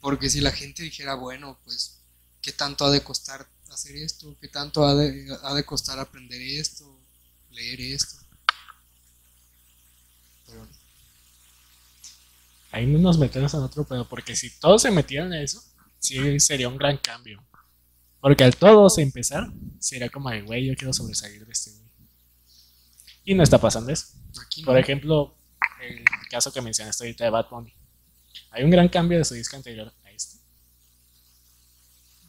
Porque 0.00 0.30
si 0.30 0.40
la 0.40 0.52
gente 0.52 0.82
dijera, 0.82 1.14
bueno, 1.14 1.58
pues, 1.64 1.98
¿qué 2.40 2.52
tanto 2.52 2.84
ha 2.84 2.90
de 2.90 3.02
costar 3.02 3.48
hacer 3.78 3.96
esto? 3.96 4.36
¿Qué 4.40 4.48
tanto 4.48 4.84
ha 4.84 4.94
de, 4.94 5.28
ha 5.42 5.54
de 5.54 5.64
costar 5.64 5.98
aprender 5.98 6.40
esto? 6.42 6.84
Leer 7.50 7.80
esto. 7.80 8.16
Pero 10.46 10.64
no. 10.66 10.72
Ahí 12.72 12.86
no 12.86 12.98
nos 12.98 13.18
metemos 13.18 13.54
en 13.54 13.60
otro 13.60 13.84
pedo, 13.84 14.06
porque 14.08 14.36
si 14.36 14.50
todos 14.58 14.82
se 14.82 14.90
metieran 14.90 15.32
en 15.32 15.42
eso, 15.42 15.62
sí 16.00 16.40
sería 16.40 16.68
un 16.68 16.76
gran 16.76 16.98
cambio. 16.98 17.42
Porque 18.20 18.44
al 18.44 18.56
todos 18.56 18.98
empezar, 18.98 19.48
sería 19.78 20.10
como 20.10 20.30
de, 20.30 20.42
güey, 20.42 20.66
yo 20.66 20.74
quiero 20.74 20.92
sobresalir 20.92 21.46
de 21.46 21.52
este 21.52 21.70
güey. 21.70 21.88
Y 23.24 23.34
no 23.34 23.42
está 23.42 23.58
pasando 23.58 23.92
eso. 23.92 24.06
Aquí 24.44 24.62
no. 24.62 24.66
Por 24.66 24.78
ejemplo, 24.78 25.36
el 25.80 26.04
caso 26.30 26.52
que 26.52 26.60
mencionaste 26.60 27.04
ahorita 27.04 27.24
de 27.24 27.30
Bad 27.30 27.48
Bunny. 27.48 27.72
Hay 28.50 28.64
un 28.64 28.70
gran 28.70 28.88
cambio 28.88 29.18
de 29.18 29.24
su 29.24 29.34
disco 29.34 29.56
anterior. 29.56 29.92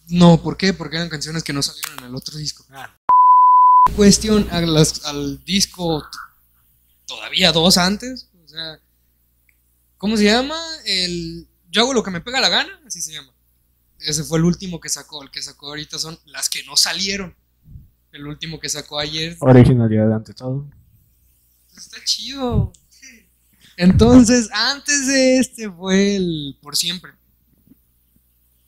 No, 0.10 0.42
¿por 0.42 0.58
qué? 0.58 0.74
Porque 0.74 0.96
eran 0.98 1.10
canciones 1.10 1.44
que 1.44 1.54
no 1.54 1.62
salieron 1.62 2.00
en 2.00 2.06
el 2.06 2.16
otro 2.16 2.38
disco. 2.38 2.66
Ah, 2.72 2.96
Cuestión 3.96 4.48
a 4.52 4.62
las- 4.62 5.04
al 5.06 5.44
disco 5.46 6.04
todavía 7.06 7.52
dos 7.52 7.78
antes. 7.78 8.30
O 8.44 8.48
sea, 8.48 8.80
¿cómo 9.98 10.16
se 10.18 10.26
llama? 10.26 10.60
El 10.86 11.48
Yo 11.72 11.82
hago 11.82 11.94
lo 11.94 12.02
que 12.04 12.10
me 12.12 12.22
pega 12.22 12.40
la 12.42 12.50
gana, 12.50 12.82
así 12.88 13.00
se 13.02 13.12
llama. 13.14 13.32
Ese 14.00 14.24
fue 14.24 14.40
el 14.40 14.46
último 14.46 14.80
que 14.80 14.90
sacó. 14.90 15.22
El 15.22 15.30
que 15.30 15.42
sacó 15.42 15.68
ahorita 15.68 16.00
son 16.00 16.20
las 16.26 16.50
que 16.50 16.64
no 16.64 16.76
salieron. 16.76 17.36
El 18.12 18.26
último 18.26 18.60
que 18.60 18.70
sacó 18.70 18.98
ayer. 19.00 19.38
originalidad 19.40 20.12
ante 20.14 20.34
todo. 20.34 20.68
Está 21.78 21.98
chido. 22.06 22.74
Entonces, 23.78 24.50
antes 24.52 25.06
de 25.08 25.38
este 25.40 25.70
fue 25.72 26.16
el 26.16 26.58
Por 26.62 26.76
Siempre. 26.76 27.12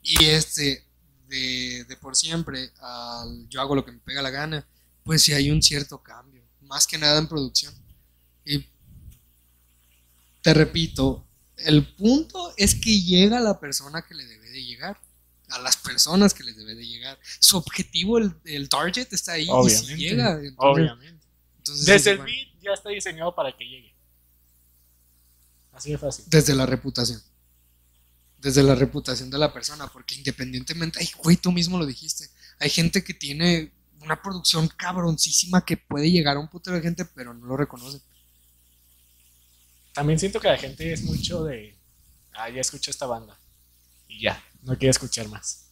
Y 0.04 0.26
este, 0.26 0.86
de, 1.32 1.86
de 1.86 1.98
Por 1.98 2.16
Siempre 2.16 2.72
al 2.80 3.48
Yo 3.50 3.62
hago 3.62 3.74
lo 3.76 3.84
que 3.86 3.92
me 3.94 4.00
pega 4.00 4.22
la 4.22 4.30
gana, 4.30 4.68
pues 5.04 5.24
sí 5.24 5.34
hay 5.34 5.50
un 5.50 5.64
cierto 5.64 6.04
cambio. 6.04 6.44
Más 6.62 6.86
que 6.86 6.98
nada 6.98 7.18
en 7.18 7.28
producción. 7.28 7.74
Y 8.46 8.66
te 10.42 10.54
repito, 10.54 11.26
el 11.58 11.86
punto 11.96 12.54
es 12.58 12.76
que 12.76 13.02
llega 13.02 13.38
a 13.38 13.42
la 13.42 13.60
persona 13.60 14.02
que 14.08 14.14
le 14.16 14.26
debe 14.26 14.50
de 14.50 14.64
llegar. 14.64 15.00
A 15.50 15.60
las 15.60 15.76
personas 15.76 16.34
que 16.34 16.44
les 16.44 16.56
debe 16.56 16.76
de 16.76 16.88
llegar. 16.88 17.20
Su 17.40 17.58
objetivo, 17.58 18.18
el, 18.18 18.34
el 18.46 18.70
target 18.70 19.12
está 19.12 19.34
ahí 19.34 19.46
y 19.46 19.50
Obviamente. 19.50 19.88
si 19.96 19.96
llega. 19.98 20.32
entonces- 20.34 20.54
Obviamente. 20.58 21.28
entonces 21.58 21.86
Desde 21.86 22.12
el 22.12 22.18
bueno. 22.18 22.32
beat 22.32 22.62
ya 22.64 22.72
está 22.74 22.90
diseñado 22.90 23.36
para 23.36 23.56
que 23.58 23.66
llegue. 23.66 23.94
Así 25.74 25.92
de 25.92 25.98
fácil. 25.98 26.26
Desde 26.30 26.56
la 26.56 26.66
reputación. 26.66 27.22
Desde 28.42 28.64
la 28.64 28.74
reputación 28.76 29.30
de 29.30 29.38
la 29.38 29.54
persona, 29.54 29.88
porque 29.88 30.16
independientemente, 30.16 31.00
ay, 31.00 31.10
güey, 31.24 31.38
tú 31.38 31.52
mismo 31.52 31.78
lo 31.78 31.86
dijiste, 31.86 32.28
hay 32.60 32.70
gente 32.70 33.04
que 33.04 33.14
tiene 33.14 33.72
una 34.02 34.20
producción 34.22 34.68
cabroncísima 34.68 35.64
que 35.64 35.78
puede 35.78 36.10
llegar 36.10 36.38
a 36.38 36.40
un 36.40 36.48
putero 36.48 36.76
de 36.76 36.82
gente, 36.82 37.06
pero 37.06 37.34
no 37.36 37.46
lo 37.46 37.56
reconoce. 37.56 38.02
También 39.94 40.18
siento 40.20 40.40
que 40.40 40.48
la 40.48 40.58
gente 40.58 40.92
es 40.92 41.04
mucho 41.04 41.44
de, 41.44 41.78
ah, 42.34 42.50
ya 42.50 42.62
escucho 42.62 42.90
esta 42.92 43.06
banda. 43.06 43.38
Y 44.08 44.22
ya, 44.24 44.42
no 44.64 44.78
quiere 44.78 44.90
escuchar 44.92 45.28
más. 45.28 45.66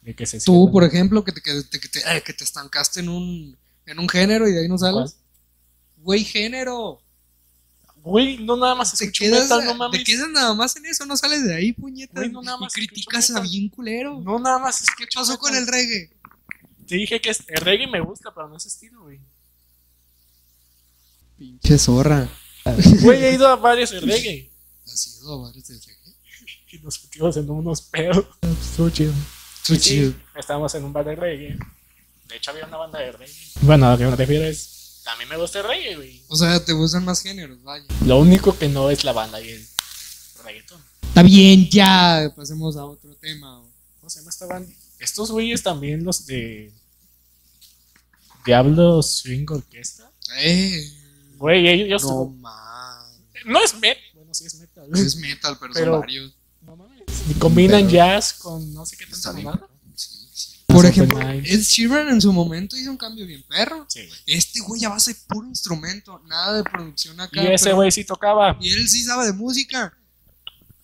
De 0.00 0.14
que 0.14 0.24
se 0.26 0.38
Tú, 0.40 0.52
sientan- 0.52 0.72
por 0.72 0.84
ejemplo, 0.84 1.24
que 1.24 1.32
te, 1.32 1.40
que 1.42 1.62
te, 1.62 1.78
que 1.80 1.88
te- 1.88 2.16
eh, 2.16 2.22
que 2.22 2.32
te 2.32 2.44
estancaste 2.44 3.00
en 3.00 3.08
un, 3.10 3.58
en 3.86 3.98
un 3.98 4.08
género 4.08 4.48
y 4.48 4.52
de 4.52 4.60
ahí 4.62 4.68
no 4.68 4.78
sales. 4.78 5.16
Güey, 5.98 6.24
género. 6.24 7.01
Güey, 8.02 8.38
no 8.38 8.56
nada 8.56 8.74
más 8.74 8.92
Te 8.96 9.04
escucho 9.04 9.24
quedas, 9.24 9.42
metal, 9.44 9.64
no 9.64 9.74
mames. 9.76 9.98
te 10.00 10.04
quedas 10.04 10.28
nada 10.30 10.54
más 10.54 10.74
en 10.76 10.86
eso, 10.86 11.06
no 11.06 11.16
sales 11.16 11.44
de 11.44 11.54
ahí, 11.54 11.72
puñetas. 11.72 12.16
Güey, 12.16 12.30
no 12.30 12.42
nada 12.42 12.56
y 12.58 12.60
más 12.62 12.72
escucho 12.76 12.88
criticas 12.92 13.30
a 13.30 13.40
bien 13.40 13.68
culero. 13.68 14.20
No 14.20 14.38
nada 14.40 14.58
más 14.58 14.78
¿Qué 14.80 14.84
escucho 15.04 15.20
pasó 15.20 15.38
con 15.38 15.54
el 15.54 15.66
reggae? 15.66 16.10
Te 16.88 16.96
dije 16.96 17.20
que 17.20 17.30
es- 17.30 17.44
el 17.48 17.56
reggae 17.60 17.86
me 17.86 18.00
gusta, 18.00 18.32
pero 18.34 18.48
no 18.48 18.56
es 18.56 18.66
estilo, 18.66 19.02
güey. 19.02 19.20
Pinche 21.38 21.78
zorra. 21.78 22.28
Güey, 23.02 23.24
he 23.24 23.34
ido 23.34 23.48
a 23.48 23.56
varios 23.56 23.90
de 23.90 24.00
reggae. 24.00 24.50
¿Has 24.86 25.06
ido 25.20 25.34
a 25.34 25.46
bares 25.48 25.66
del 25.68 25.80
reggae? 25.80 26.14
Y 26.72 26.78
nos 26.78 27.02
metimos 27.04 27.36
en 27.36 27.50
unos 27.50 27.82
pedos. 27.82 28.24
Estuvo 28.42 28.90
chido. 28.90 29.12
Estuvo 29.62 29.76
Y 29.76 29.80
sí, 29.80 29.88
chido. 29.90 30.14
estábamos 30.36 30.74
en 30.74 30.84
un 30.84 30.92
bar 30.92 31.04
de 31.04 31.14
reggae. 31.16 31.58
De 32.28 32.36
hecho, 32.36 32.50
había 32.50 32.66
una 32.66 32.76
banda 32.78 32.98
de 32.98 33.12
reggae. 33.12 33.34
Bueno, 33.62 33.86
a 33.86 33.92
lo 33.92 33.98
que 33.98 34.04
me 34.06 34.16
refiero 34.16 34.44
es. 34.44 34.81
A 35.06 35.16
mí 35.16 35.24
me 35.28 35.36
gusta 35.36 35.58
el 35.60 35.66
reggae, 35.66 35.96
güey. 35.96 36.22
O 36.28 36.36
sea, 36.36 36.64
te 36.64 36.72
gustan 36.72 37.04
más 37.04 37.20
géneros, 37.22 37.62
vaya. 37.62 37.84
Lo 38.06 38.18
único 38.18 38.56
que 38.56 38.68
no 38.68 38.88
es 38.90 39.02
la 39.04 39.12
banda 39.12 39.40
y 39.40 39.48
el 39.50 39.66
reggaetón. 40.44 40.80
Está 41.02 41.22
bien, 41.22 41.68
ya. 41.68 42.32
Pasemos 42.36 42.76
a 42.76 42.84
otro 42.84 43.14
tema. 43.16 43.62
¿Cómo 44.00 44.08
se 44.10 44.20
llama 44.20 44.30
esta 44.30 44.46
banda? 44.46 44.72
Estos 44.98 45.30
güeyes 45.30 45.62
también, 45.62 46.04
los 46.04 46.24
de. 46.26 46.72
Diablo 48.44 49.02
Swing 49.02 49.46
Orquesta. 49.50 50.10
Eh. 50.38 50.90
Güey, 51.36 51.68
ellos. 51.68 52.02
No 52.04 52.08
No, 52.10 52.24
man. 52.26 53.06
es 53.64 53.74
metal. 53.78 54.02
Bueno, 54.14 54.34
sí 54.34 54.46
es 54.46 54.54
metal. 54.54 54.88
Es 54.94 55.16
metal, 55.16 55.56
pero, 55.60 55.72
Pero- 55.74 55.92
son 55.92 56.00
varios. 56.00 56.32
No 56.62 56.76
mames. 56.76 57.02
Y 57.28 57.34
combinan 57.34 57.80
Pero- 57.82 57.90
jazz 57.92 58.32
con 58.34 58.72
no 58.72 58.86
sé 58.86 58.96
qué 58.96 59.06
tanta 59.06 59.32
mamada. 59.32 59.68
Sí, 60.72 60.78
sí. 60.78 60.82
Por 60.82 60.86
ejemplo. 60.86 61.20
Ed 61.30 61.60
Sheeran 61.60 62.08
en 62.08 62.20
su 62.20 62.32
momento 62.32 62.76
hizo 62.76 62.90
un 62.90 62.96
cambio 62.96 63.26
bien 63.26 63.42
perro. 63.48 63.84
Sí, 63.88 64.06
güey. 64.06 64.20
Este 64.26 64.60
güey 64.60 64.84
a 64.84 64.88
base 64.90 65.12
de 65.14 65.20
puro 65.28 65.46
instrumento, 65.48 66.20
nada 66.26 66.54
de 66.58 66.64
producción 66.64 67.20
acá. 67.20 67.42
Y 67.42 67.46
ese 67.52 67.64
pero- 67.66 67.76
güey 67.76 67.90
sí 67.92 68.04
tocaba. 68.04 68.56
Y 68.60 68.70
él 68.72 68.88
sí 68.88 69.02
sabe 69.04 69.26
de 69.26 69.32
música. 69.32 69.96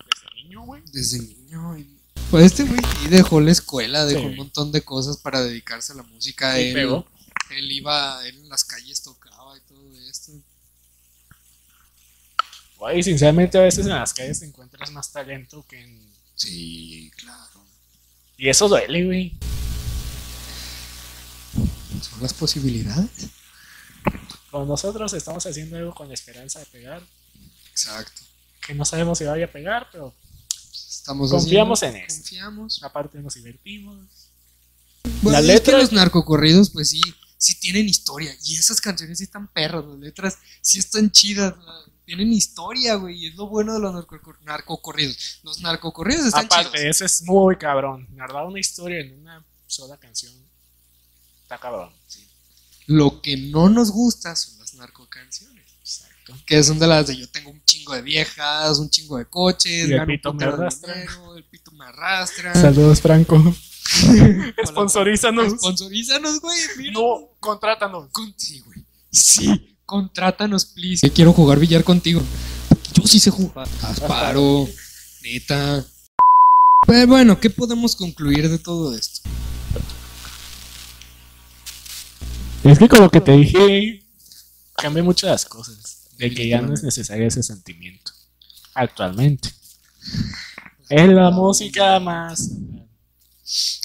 Desde 0.05 0.43
niño, 0.43 0.61
güey. 0.63 0.83
Desde 0.91 1.19
niño. 1.19 1.77
y- 1.77 1.95
Pues 2.29 2.45
este 2.45 2.63
güey 2.63 2.79
sí 3.01 3.07
dejó 3.09 3.41
la 3.41 3.51
escuela, 3.51 4.05
dejó 4.05 4.19
Sí. 4.21 4.25
un 4.27 4.35
montón 4.35 4.71
de 4.71 4.81
cosas 4.83 5.17
para 5.17 5.41
dedicarse 5.41 5.93
a 5.93 5.95
la 5.95 6.03
música. 6.03 6.59
Y 6.61 6.67
él, 6.69 6.73
pegó. 6.75 7.07
él 7.49 7.71
iba, 7.71 8.23
él 8.27 8.37
en 8.37 8.49
las 8.49 8.63
calles 8.63 9.01
tocaba 9.01 9.57
y 9.57 9.61
todo 9.61 9.81
esto. 10.09 10.33
Güey, 12.77 13.03
sinceramente 13.03 13.57
a 13.57 13.61
veces 13.61 13.85
en 13.85 13.91
las 13.91 14.13
calles 14.13 14.39
te 14.39 14.45
encuentras 14.45 14.91
más 14.91 15.11
talento 15.11 15.65
que 15.67 15.81
en... 15.81 16.07
Sí, 16.35 17.11
claro. 17.17 17.65
Y 18.37 18.47
eso 18.47 18.69
duele, 18.69 19.03
güey. 19.05 19.37
Son 22.01 22.21
las 22.21 22.33
posibilidades. 22.33 23.09
Como 24.51 24.65
nosotros 24.65 25.13
estamos 25.13 25.45
haciendo 25.45 25.77
algo 25.77 25.93
con 25.93 26.07
la 26.07 26.13
esperanza 26.13 26.59
de 26.59 26.65
pegar, 26.67 27.01
Exacto. 27.71 28.21
que 28.65 28.73
no 28.73 28.85
sabemos 28.85 29.17
si 29.17 29.25
vaya 29.25 29.45
a 29.45 29.51
pegar, 29.51 29.87
pero 29.91 30.13
Estamos 30.71 31.31
Confiamos 31.31 31.79
haciendo- 31.79 31.97
en 31.99 32.03
esto. 32.05 32.19
Confiamos. 32.21 32.83
aparte 32.83 33.19
nos 33.19 33.33
divertimos. 33.33 34.05
Pues 35.23 35.33
La 35.33 35.39
es 35.39 35.45
letra- 35.45 35.77
que 35.77 35.81
los 35.83 35.91
narcocorridos, 35.91 36.69
pues 36.69 36.89
sí, 36.89 37.01
sí 37.37 37.55
tienen 37.59 37.87
historia. 37.87 38.35
Y 38.43 38.57
esas 38.57 38.79
canciones 38.79 39.17
sí 39.17 39.23
están 39.23 39.47
perras, 39.47 39.85
las 39.85 39.97
letras 39.97 40.37
sí 40.61 40.77
están 40.77 41.09
chidas. 41.11 41.55
Tienen 42.05 42.31
historia, 42.33 42.95
güey. 42.95 43.17
Y 43.23 43.27
es 43.27 43.35
lo 43.35 43.47
bueno 43.47 43.73
de 43.73 43.79
los 43.79 43.93
narcocor- 43.93 44.39
narcocorridos. 44.41 45.39
Los 45.43 45.61
narcocorridos 45.61 46.25
están 46.27 46.45
Aparte, 46.45 46.77
chidos. 46.79 46.95
eso 46.97 47.05
es 47.05 47.21
muy 47.23 47.55
cabrón. 47.57 48.07
Narrar 48.15 48.45
una 48.45 48.59
historia 48.59 48.99
en 48.99 49.19
una 49.19 49.43
sola 49.67 49.97
canción. 49.97 50.33
Está 51.49 51.57
cabrón. 51.57 51.89
Lo 52.85 53.23
que 53.23 53.35
no 53.35 53.69
nos 53.69 53.89
gusta 53.89 54.35
son 54.35 54.59
las 54.59 54.75
narcocanciones. 54.75 55.63
Exacto. 55.79 56.35
Que 56.45 56.61
son 56.63 56.77
de 56.77 56.85
las 56.85 57.07
de 57.07 57.17
yo 57.17 57.27
tengo 57.27 57.49
un 57.49 57.59
chingo 57.65 57.95
de 57.95 58.03
viejas, 58.03 58.77
un 58.77 58.87
chingo 58.87 59.17
de 59.17 59.25
coches, 59.25 59.89
Y 59.89 59.93
el 59.93 60.05
pito 60.05 60.31
me 60.31 60.45
arrastra. 60.45 60.93
dinero, 60.93 61.35
el 61.35 61.43
pito 61.45 61.71
me 61.71 61.85
arrastra. 61.85 62.53
Saludos, 62.53 63.01
Franco. 63.01 63.35
Sponsorízanos. 64.67 65.53
Sponsorízanos, 65.53 66.39
güey. 66.39 66.59
mira. 66.77 66.91
No, 66.93 67.29
contrátanos. 67.39 68.09
Con- 68.11 68.31
sí, 68.37 68.59
güey. 68.59 68.83
Sí, 69.11 69.75
contrátanos, 69.87 70.65
please. 70.65 71.01
Que 71.07 71.11
quiero 71.11 71.33
jugar 71.33 71.57
billar 71.57 71.83
contigo. 71.83 72.21
Yo 72.93 73.07
sí 73.07 73.19
sé 73.19 73.31
jugar. 73.31 73.67
Asparo, 73.81 74.67
neta. 75.23 75.83
Pero 76.85 77.07
bueno, 77.07 77.39
¿qué 77.39 77.49
podemos 77.49 77.95
concluir 77.95 78.47
de 78.51 78.59
todo 78.59 78.95
esto? 78.95 79.27
Es 82.63 82.79
que 82.79 82.87
como 82.89 83.09
que 83.09 83.21
te 83.21 83.31
dije, 83.33 84.03
cambia 84.75 85.03
mucho 85.03 85.27
las 85.27 85.45
cosas. 85.45 86.07
De 86.17 86.33
que 86.33 86.47
ya 86.49 86.61
no 86.61 86.73
es 86.73 86.83
necesario 86.83 87.27
ese 87.27 87.41
sentimiento. 87.43 88.11
Actualmente. 88.73 89.49
Es 90.89 91.07
la 91.09 91.29
música 91.31 91.99
más. 91.99 92.51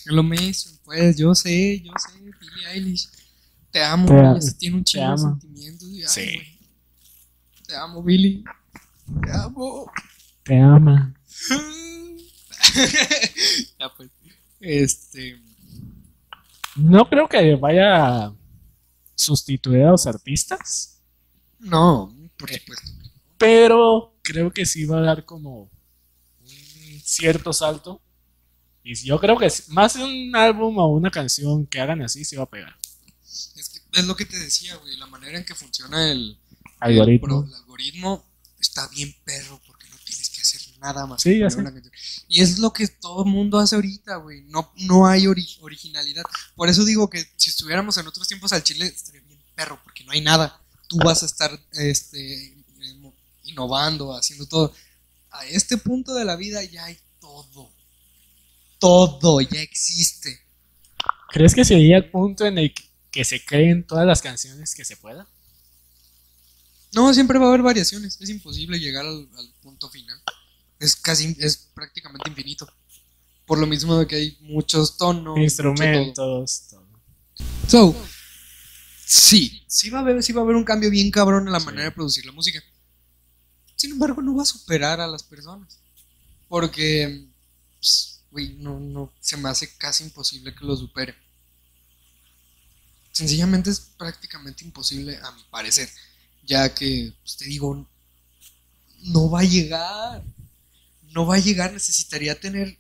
Lo 0.07 0.23
mismo, 0.23 0.73
pues 0.85 1.17
yo 1.17 1.35
sé, 1.35 1.81
yo 1.81 1.93
sé, 1.97 2.19
Billie 2.19 2.69
Eilish. 2.73 3.09
Te 3.71 3.83
amo, 3.83 4.07
Te 4.39 4.53
tiene 4.53 4.77
un 4.77 4.85
chingo 4.85 5.13
de 5.13 5.19
sentimientos. 5.19 5.89
y, 5.89 6.03
ay, 6.03 6.09
Sí. 6.09 6.25
güey, 6.27 6.59
Te 7.67 7.77
amo, 7.77 8.03
Billy. 8.03 8.45
Te 9.23 9.33
amo. 9.33 9.91
Te 10.43 10.61
ama. 10.61 11.15
ya 13.79 13.89
pues. 13.97 14.11
Este. 14.61 15.41
No 16.77 17.09
creo 17.09 17.29
que 17.29 17.55
vaya 17.55 18.33
sustituir 19.15 19.83
a 19.83 19.91
los 19.91 20.07
artistas. 20.07 21.01
No, 21.59 22.15
por 22.37 22.51
supuesto. 22.51 22.91
Pero 23.39 24.17
creo 24.23 24.53
que 24.53 24.67
sí 24.67 24.85
va 24.85 24.99
a 24.99 25.03
dar 25.03 25.25
como 25.25 25.71
un 26.41 27.01
cierto 27.03 27.53
salto. 27.53 28.01
Y 28.83 28.95
yo 28.97 29.19
creo 29.19 29.39
que 29.39 29.51
más 29.69 29.95
de 29.95 30.05
un 30.05 30.37
álbum 30.37 30.79
o 30.79 30.89
una 30.89 31.11
canción 31.11 31.67
que 31.67 31.81
hagan 31.81 32.03
así, 32.03 32.25
sí 32.25 32.37
va 32.37 32.45
a 32.45 32.51
pegar. 32.51 32.77
Es, 33.25 33.83
que 33.91 34.01
es 34.01 34.07
lo 34.07 34.15
que 34.15 34.27
te 34.27 34.39
decía, 34.39 34.77
güey. 34.77 34.97
La 34.97 35.07
manera 35.07 35.39
en 35.39 35.45
que 35.45 35.55
funciona 35.55 36.11
el, 36.11 36.39
Algoritmo. 36.81 37.45
El 37.47 37.55
algoritmo 37.55 38.25
está 38.61 38.87
bien 38.89 39.15
perro 39.25 39.61
porque 39.67 39.89
no 39.89 39.97
tienes 40.05 40.29
que 40.29 40.41
hacer 40.41 40.61
nada 40.93 41.07
más. 41.07 41.23
Sí, 41.23 41.41
una 41.43 41.73
canción. 41.73 41.93
Y 42.29 42.43
es 42.43 42.59
lo 42.59 42.73
que 42.73 42.87
todo 42.89 43.25
el 43.25 43.31
mundo 43.31 43.59
hace 43.59 43.75
ahorita, 43.75 44.17
güey. 44.17 44.43
No, 44.43 44.71
no 44.77 45.07
hay 45.07 45.25
ori- 45.25 45.59
originalidad. 45.63 46.23
Por 46.55 46.69
eso 46.69 46.85
digo 46.85 47.09
que 47.09 47.27
si 47.37 47.49
estuviéramos 47.51 47.97
en 47.97 48.07
otros 48.07 48.29
tiempos 48.29 48.53
al 48.53 48.63
Chile 48.63 48.87
estaría 48.87 49.23
bien 49.23 49.41
perro 49.55 49.81
porque 49.83 50.05
no 50.05 50.13
hay 50.13 50.21
nada. 50.21 50.61
Tú 50.89 50.99
vas 50.99 51.23
a 51.23 51.27
estar 51.27 51.51
este, 51.73 52.55
innovando, 53.45 54.15
haciendo 54.15 54.47
todo. 54.47 54.75
A 55.31 55.47
este 55.47 55.79
punto 55.79 56.15
de 56.15 56.25
la 56.27 56.37
vida 56.37 56.63
ya 56.65 56.85
hay 56.85 56.99
todo. 57.21 57.73
Todo 58.79 59.41
ya 59.41 59.61
existe. 59.63 60.41
¿Crees 61.31 61.55
que 61.55 61.65
sería 61.65 61.97
el 61.97 62.11
punto 62.11 62.45
en 62.45 62.59
el 62.59 62.75
que- 62.75 62.85
que 63.11 63.25
se 63.25 63.45
creen 63.45 63.87
todas 63.87 64.07
las 64.07 64.21
canciones 64.21 64.75
que 64.75 64.85
se 64.85 64.97
pueda? 64.97 65.27
No, 66.93 67.13
siempre 67.13 67.39
va 67.41 67.47
a 67.47 67.49
haber 67.49 67.63
variaciones. 67.63 68.21
Es 68.21 68.29
imposible 68.31 68.79
llegar 68.79 69.05
al, 69.05 69.29
al 69.37 69.53
punto 69.63 69.89
final. 69.91 70.17
Es 70.85 70.97
casi, 70.97 71.35
es 71.39 71.57
prácticamente 71.75 72.29
infinito. 72.29 72.69
Por 73.47 73.59
lo 73.59 73.67
mismo 73.67 73.99
de 73.99 74.07
que 74.07 74.17
hay 74.17 74.39
muchos 74.41 74.97
tonos. 74.97 75.39
Instrumentos, 75.39 76.63
todo. 76.69 76.85
todo. 77.71 77.95
So, 77.95 77.97
sí, 79.07 79.65
sí 79.67 79.91
va 79.91 79.99
a 79.99 80.03
haber, 80.03 80.23
sí 80.23 80.33
va 80.33 80.41
a 80.43 80.45
haber 80.45 80.57
un 80.57 80.65
cambio 80.65 80.91
bien 80.91 81.11
cabrón 81.11 81.47
en 81.47 81.53
la 81.53 81.61
Sí. 81.61 81.67
manera 81.67 81.85
de 81.85 81.91
producir 81.93 82.25
la 82.27 82.33
música. 82.33 82.63
Sin 83.77 83.93
embargo, 83.93 84.23
no 84.23 84.35
va 84.37 84.43
a 84.43 84.47
superar 84.47 85.01
a 85.01 85.07
las 85.07 85.23
personas. 85.23 85.79
Porque, 86.49 87.27
pues, 87.81 88.23
no, 88.59 88.79
no, 88.79 89.13
se 89.21 89.37
me 89.37 89.49
hace 89.49 89.77
casi 89.77 90.05
imposible 90.05 90.55
que 90.55 90.65
lo 90.65 90.77
supere. 90.77 91.15
Sencillamente 93.13 93.71
es 93.71 93.81
prácticamente 93.81 94.65
imposible, 94.65 95.17
a 95.23 95.31
mi 95.33 95.43
parecer. 95.51 95.89
Ya 96.47 96.73
que, 96.75 97.13
pues, 97.23 97.37
te 97.37 97.45
digo, 97.47 97.87
no 99.05 99.31
va 99.31 99.41
a 99.41 99.45
llegar. 99.45 100.23
No 101.15 101.27
va 101.27 101.37
a 101.37 101.39
llegar, 101.39 101.73
necesitaría 101.73 102.39
tener 102.39 102.79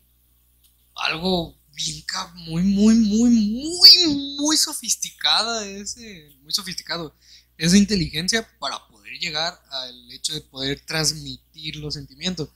algo 0.95 1.57
bien 1.75 2.05
muy, 2.37 2.63
muy, 2.63 2.95
muy, 2.95 3.31
muy, 3.31 4.37
muy 4.39 4.57
sofisticada 4.57 5.67
ese, 5.67 6.37
muy 6.43 6.53
sofisticado, 6.53 7.17
esa 7.57 7.77
inteligencia 7.77 8.47
para 8.59 8.87
poder 8.89 9.13
llegar 9.19 9.61
al 9.71 10.13
hecho 10.13 10.35
de 10.35 10.41
poder 10.41 10.81
transmitir 10.85 11.77
los 11.77 11.95
sentimientos. 11.95 12.51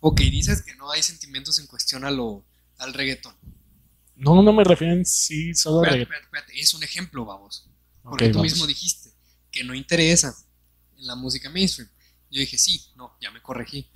Ok, 0.00 0.20
dices 0.20 0.62
que 0.62 0.74
no 0.76 0.90
hay 0.90 1.02
sentimientos 1.02 1.58
en 1.58 1.66
cuestión 1.66 2.04
a 2.04 2.10
lo, 2.10 2.44
al 2.78 2.94
reggaetón. 2.94 3.34
No, 4.16 4.42
no 4.42 4.52
me 4.52 4.64
refiero 4.64 4.92
en 4.92 5.06
sí 5.06 5.54
solo 5.54 5.82
Espérate, 5.82 6.02
espérate, 6.02 6.24
espérate, 6.24 6.60
es 6.60 6.74
un 6.74 6.82
ejemplo, 6.82 7.24
vamos. 7.24 7.68
Porque 8.02 8.28
tú 8.28 8.38
vamos. 8.38 8.52
mismo 8.52 8.66
dijiste 8.66 9.10
que 9.50 9.64
no 9.64 9.74
interesa 9.74 10.34
en 10.98 11.06
la 11.06 11.14
música 11.14 11.50
mainstream. 11.50 11.90
Yo 12.30 12.40
dije, 12.40 12.58
sí, 12.58 12.84
no, 12.96 13.16
ya 13.20 13.30
me 13.30 13.42
corregí. 13.42 13.90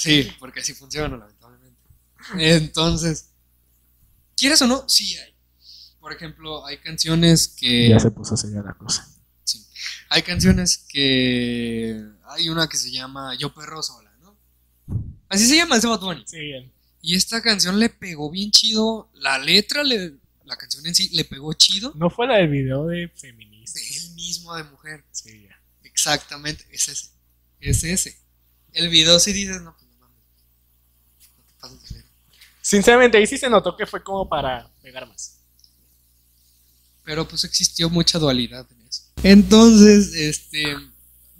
Sí, 0.00 0.32
porque 0.38 0.60
así 0.60 0.72
funciona, 0.72 1.14
lamentablemente. 1.14 1.78
Entonces, 2.38 3.26
¿quieres 4.36 4.62
o 4.62 4.66
no? 4.66 4.88
Sí 4.88 5.14
hay. 5.18 5.34
Por 6.00 6.14
ejemplo, 6.14 6.64
hay 6.64 6.78
canciones 6.78 7.48
que... 7.48 7.90
Ya 7.90 8.00
se 8.00 8.10
puso 8.10 8.34
seria 8.34 8.62
la 8.62 8.72
cosa. 8.72 9.06
Sí. 9.44 9.62
Hay 10.08 10.22
canciones 10.22 10.78
que... 10.88 12.02
Hay 12.24 12.48
una 12.48 12.66
que 12.66 12.78
se 12.78 12.90
llama 12.90 13.34
Yo 13.34 13.52
Perro 13.52 13.82
Sola, 13.82 14.10
¿no? 14.22 14.34
Así 15.28 15.46
se 15.46 15.56
llama 15.56 15.76
ese 15.76 15.86
Bad 15.86 16.00
Bunny. 16.00 16.24
Sí, 16.26 16.38
bien. 16.38 16.72
Y 17.02 17.16
esta 17.16 17.42
canción 17.42 17.78
le 17.78 17.90
pegó 17.90 18.30
bien 18.30 18.50
chido. 18.50 19.10
La 19.12 19.38
letra, 19.38 19.84
le, 19.84 20.14
la 20.44 20.56
canción 20.56 20.86
en 20.86 20.94
sí, 20.94 21.10
le 21.10 21.24
pegó 21.26 21.52
chido. 21.52 21.92
No 21.94 22.08
fue 22.08 22.26
la 22.26 22.36
del 22.36 22.48
video 22.48 22.86
de 22.86 23.00
De 23.00 23.08
feminista. 23.08 23.78
él 23.78 24.14
mismo, 24.14 24.56
de 24.56 24.64
mujer. 24.64 25.04
Sí, 25.10 25.42
ya. 25.42 25.60
Exactamente, 25.82 26.64
es 26.70 26.88
ese. 26.88 27.08
Es 27.60 27.84
ese. 27.84 28.18
El 28.72 28.88
video 28.88 29.18
si 29.18 29.34
dices. 29.34 29.60
No 29.60 29.76
te 29.76 29.84
pases 31.60 31.82
de 31.82 31.94
verga. 31.96 32.10
Sinceramente, 32.70 33.18
ahí 33.18 33.26
sí 33.26 33.36
se 33.36 33.50
notó 33.50 33.76
que 33.76 33.84
fue 33.84 34.00
como 34.00 34.28
para 34.28 34.72
pegar 34.80 35.04
más. 35.08 35.40
Pero 37.02 37.26
pues 37.26 37.42
existió 37.42 37.90
mucha 37.90 38.16
dualidad 38.16 38.64
en 38.70 38.86
eso. 38.86 39.02
Entonces, 39.24 40.14
este, 40.14 40.76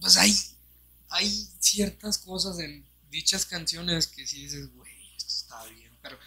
pues 0.01 0.17
hay, 0.17 0.37
hay 1.09 1.49
ciertas 1.61 2.19
cosas 2.19 2.59
en 2.59 2.85
dichas 3.11 3.47
canciones 3.47 4.09
que 4.09 4.27
sí 4.27 4.41
dices, 4.43 4.75
güey, 4.75 4.91
esto 5.17 5.29
está 5.29 5.65
bien. 5.67 5.97
Pero 6.03 6.19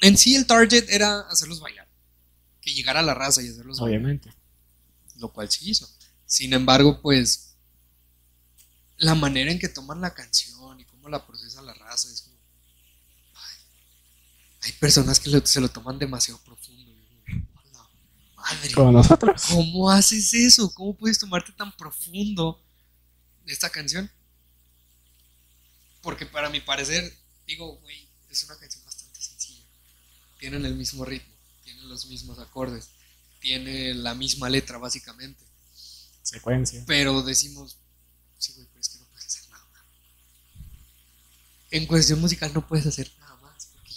en 0.00 0.16
sí 0.16 0.36
el 0.36 0.46
target 0.46 0.90
era 0.90 1.22
hacerlos 1.22 1.58
bailar. 1.58 1.88
Que 2.60 2.72
llegara 2.72 3.00
a 3.00 3.02
la 3.02 3.14
raza 3.14 3.42
y 3.42 3.48
hacerlos 3.48 3.80
bailar. 3.80 3.98
Obviamente. 3.98 4.32
lo 5.16 5.32
cual 5.32 5.50
se 5.50 5.68
hizo. 5.68 5.90
Sin 6.24 6.52
embargo, 6.52 7.02
pues 7.02 7.56
la 8.98 9.16
manera 9.16 9.50
en 9.50 9.58
que 9.58 9.68
toman 9.68 10.00
la 10.00 10.14
canción 10.14 10.78
y 10.78 10.84
cómo 10.84 11.08
la 11.08 11.26
procesa 11.26 11.62
la 11.62 11.74
raza 11.74 12.12
hay 14.66 14.72
personas 14.72 15.20
que 15.20 15.30
lo- 15.30 15.44
se 15.46 15.60
lo 15.60 15.68
toman 15.68 15.98
demasiado 15.98 16.40
profundo. 16.42 16.82
y 16.82 16.94
digo, 16.94 17.48
"A 17.56 17.64
la 17.72 17.88
madre, 18.36 18.74
Como 18.74 18.92
nosotros. 18.92 19.42
¿cómo 19.48 19.90
haces 19.90 20.34
eso? 20.34 20.72
¿Cómo 20.74 20.96
puedes 20.96 21.18
tomarte 21.18 21.52
tan 21.52 21.74
profundo 21.76 22.60
esta 23.46 23.70
canción? 23.70 24.10
Porque 26.02 26.26
para 26.26 26.50
mi 26.50 26.60
parecer, 26.60 27.16
digo, 27.46 27.76
güey, 27.78 28.08
es 28.30 28.44
una 28.44 28.56
canción 28.56 28.84
bastante 28.84 29.20
sencilla. 29.20 29.64
Tienen 30.38 30.64
el 30.64 30.74
mismo 30.74 31.04
ritmo, 31.04 31.32
tienen 31.64 31.88
los 31.88 32.06
mismos 32.06 32.38
acordes, 32.38 32.90
tiene 33.40 33.94
la 33.94 34.14
misma 34.14 34.48
letra 34.48 34.78
básicamente. 34.78 35.44
Secuencia. 36.22 36.82
Pero 36.86 37.22
decimos, 37.22 37.76
sí, 38.38 38.52
güey, 38.54 38.66
pero 38.68 38.80
es 38.80 38.88
que 38.88 38.98
no 38.98 39.04
puedes 39.06 39.26
hacer 39.26 39.48
nada. 39.50 39.64
En 41.70 41.86
cuestión 41.86 42.20
musical 42.20 42.52
no 42.54 42.66
puedes 42.66 42.86
hacer 42.86 43.10
nada 43.18 43.25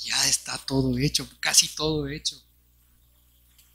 ya 0.10 0.28
está 0.28 0.58
todo 0.58 0.98
hecho, 0.98 1.28
casi 1.40 1.68
todo 1.76 2.08
hecho. 2.10 2.36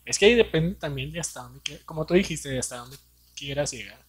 Es 0.04 0.18
que 0.18 0.26
ahí 0.26 0.34
depende 0.34 0.74
también 0.76 1.12
de 1.12 1.20
hasta 1.20 1.42
dónde, 1.42 1.82
como 1.84 2.06
tú 2.06 2.14
dijiste, 2.14 2.48
de 2.50 2.58
hasta 2.58 2.76
dónde 2.78 2.98
quieras 3.34 3.72
llegar. 3.72 4.04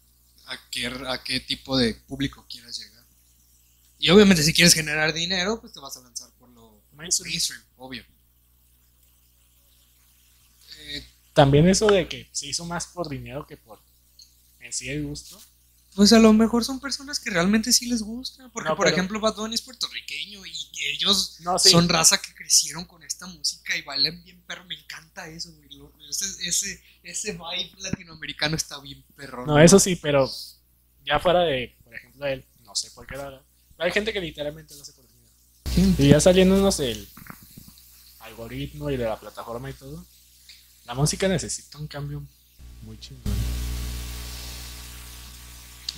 a 0.45 0.57
qué, 0.71 0.88
a 0.88 1.23
qué 1.23 1.39
tipo 1.39 1.78
de 1.78 1.93
público 1.93 2.45
quieras 2.49 2.78
llegar. 2.80 3.03
Y 3.99 4.09
obviamente 4.09 4.43
si 4.43 4.53
quieres 4.53 4.73
generar 4.73 5.13
dinero, 5.13 5.59
pues 5.61 5.73
te 5.73 5.80
vas 5.82 5.97
a 5.97 6.01
lanzar 6.01 6.32
por 6.39 6.49
lo 6.49 6.84
Mainstream. 6.91 7.32
mainstream, 7.32 7.61
obvio. 7.78 8.05
Eh, 10.78 11.05
También 11.34 11.67
eso 11.69 11.88
de 11.88 12.07
que 12.07 12.30
se 12.32 12.47
hizo 12.47 12.65
más 12.65 12.88
por 12.88 13.09
dinero 13.09 13.45
que 13.45 13.57
por 13.57 13.80
en 14.59 14.73
sí 14.73 14.89
el 14.89 15.03
gusto. 15.03 15.41
Pues 15.95 16.11
a 16.13 16.19
lo 16.19 16.33
mejor 16.33 16.63
son 16.65 16.79
personas 16.79 17.19
que 17.19 17.29
realmente 17.29 17.71
sí 17.71 17.85
les 17.87 18.01
gusta. 18.01 18.49
Porque, 18.49 18.69
No, 18.69 18.75
por 18.75 18.85
pero- 18.85 18.95
ejemplo, 18.95 19.19
Bad 19.19 19.35
Bunny 19.35 19.55
es 19.55 19.61
puertorriqueño 19.61 20.45
y 20.45 20.51
ellos 20.93 21.37
No, 21.39 21.57
sí. 21.57 21.69
son 21.69 21.87
raza 21.89 22.21
que 22.21 22.33
crecieron 22.33 22.85
con 22.85 23.01
esta 23.03 23.25
música 23.27 23.75
y 23.77 23.81
bailan 23.81 24.23
bien 24.23 24.41
perro. 24.41 24.65
Me 24.65 24.75
encanta 24.75 25.27
eso, 25.29 25.51
güey. 25.53 25.69
Lo- 25.69 25.93
Ese, 26.09 26.25
ese, 26.47 26.83
ese 27.03 27.31
vibe 27.33 27.71
latinoamericano 27.79 28.55
está 28.55 28.79
bien 28.79 29.03
perro. 29.15 29.45
No, 29.45 29.57
eso 29.59 29.79
sí, 29.79 29.95
pero 29.95 30.29
ya 31.05 31.19
fuera 31.19 31.39
de, 31.41 31.75
por 31.83 31.95
ejemplo, 31.95 32.25
él, 32.27 32.45
no 32.63 32.75
sé 32.75 32.91
por 32.91 33.07
qué 33.07 33.15
haga. 33.15 33.41
Hay 33.77 33.91
gente 33.91 34.13
que 34.13 34.21
literalmente 34.21 34.75
lo 34.75 34.81
hace 34.81 34.93
por 34.93 35.05
dinero. 35.07 35.95
Y 35.97 36.09
ya 36.09 36.19
saliéndonos 36.21 36.77
del 36.77 37.07
algoritmo 38.19 38.89
y 38.89 38.97
de 38.97 39.05
la 39.05 39.19
plataforma 39.19 39.69
y 39.69 39.73
todo, 39.73 40.05
la 40.85 40.93
música 40.93 41.27
necesita 41.27 41.77
un 41.77 41.87
cambio 41.87 42.23
muy 42.83 42.97
chingón. 42.99 43.23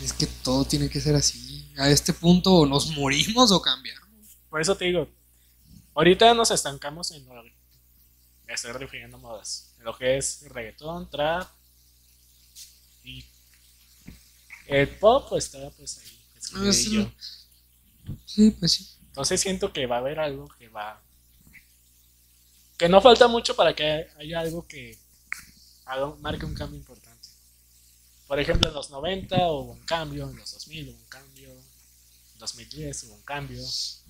Es 0.03 0.13
que 0.13 0.27
todo 0.27 0.63
tiene 0.65 0.89
que 0.89 1.01
ser 1.01 1.15
así. 1.15 1.71
A 1.77 1.89
este 1.89 2.13
punto 2.13 2.53
o 2.53 2.65
nos 2.65 2.87
morimos 2.91 3.51
o 3.51 3.61
cambiamos. 3.61 4.07
Por 4.49 4.61
eso 4.61 4.75
te 4.75 4.85
digo, 4.85 5.07
ahorita 5.95 6.33
nos 6.33 6.51
estancamos 6.51 7.11
en 7.11 7.25
lo 7.27 7.43
me 7.43 8.53
estoy 8.53 8.71
refiriendo 8.71 9.17
modas, 9.17 9.73
en 9.77 9.83
lo 9.83 9.97
que 9.97 10.17
es 10.17 10.43
reggaetón, 10.49 11.09
trap 11.09 11.49
y 13.03 13.25
el 14.67 14.87
pop 14.87 15.27
pues 15.29 15.45
está 15.45 15.69
pues 15.71 15.97
ahí. 15.99 16.19
Ah, 16.55 16.71
sí. 16.73 17.11
Sí, 18.25 18.51
pues 18.51 18.71
sí. 18.71 18.87
Entonces 19.07 19.41
siento 19.41 19.73
que 19.73 19.85
va 19.85 19.97
a 19.97 19.99
haber 19.99 20.19
algo 20.19 20.47
que 20.57 20.69
va. 20.69 21.01
que 22.77 22.87
no 22.87 23.01
falta 23.01 23.27
mucho 23.27 23.55
para 23.55 23.75
que 23.75 24.07
haya 24.17 24.39
algo 24.39 24.65
que 24.67 24.97
haga- 25.85 26.15
marque 26.21 26.45
un 26.45 26.53
cambio 26.53 26.77
importante. 26.77 27.07
Por 28.28 28.39
ejemplo, 28.39 28.67
en 28.67 28.73
los 28.73 28.89
90 28.89 29.36
hubo 29.47 29.71
un 29.71 29.86
cambio, 29.86 30.30
en 30.30 30.36
los 30.36 30.51
2000 30.51 30.89
hubo 30.89 30.97
un 30.97 31.05
cambio, 31.05 31.49
en 31.49 32.39
2010 32.39 33.03
hubo 33.03 33.13
un 33.13 33.21
cambio, 33.21 33.63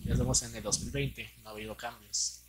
ya 0.03 0.13
estamos 0.13 0.41
en 0.41 0.55
el 0.55 0.63
2020, 0.63 1.33
no 1.43 1.49
ha 1.49 1.51
habido 1.51 1.77
cambios. 1.77 2.39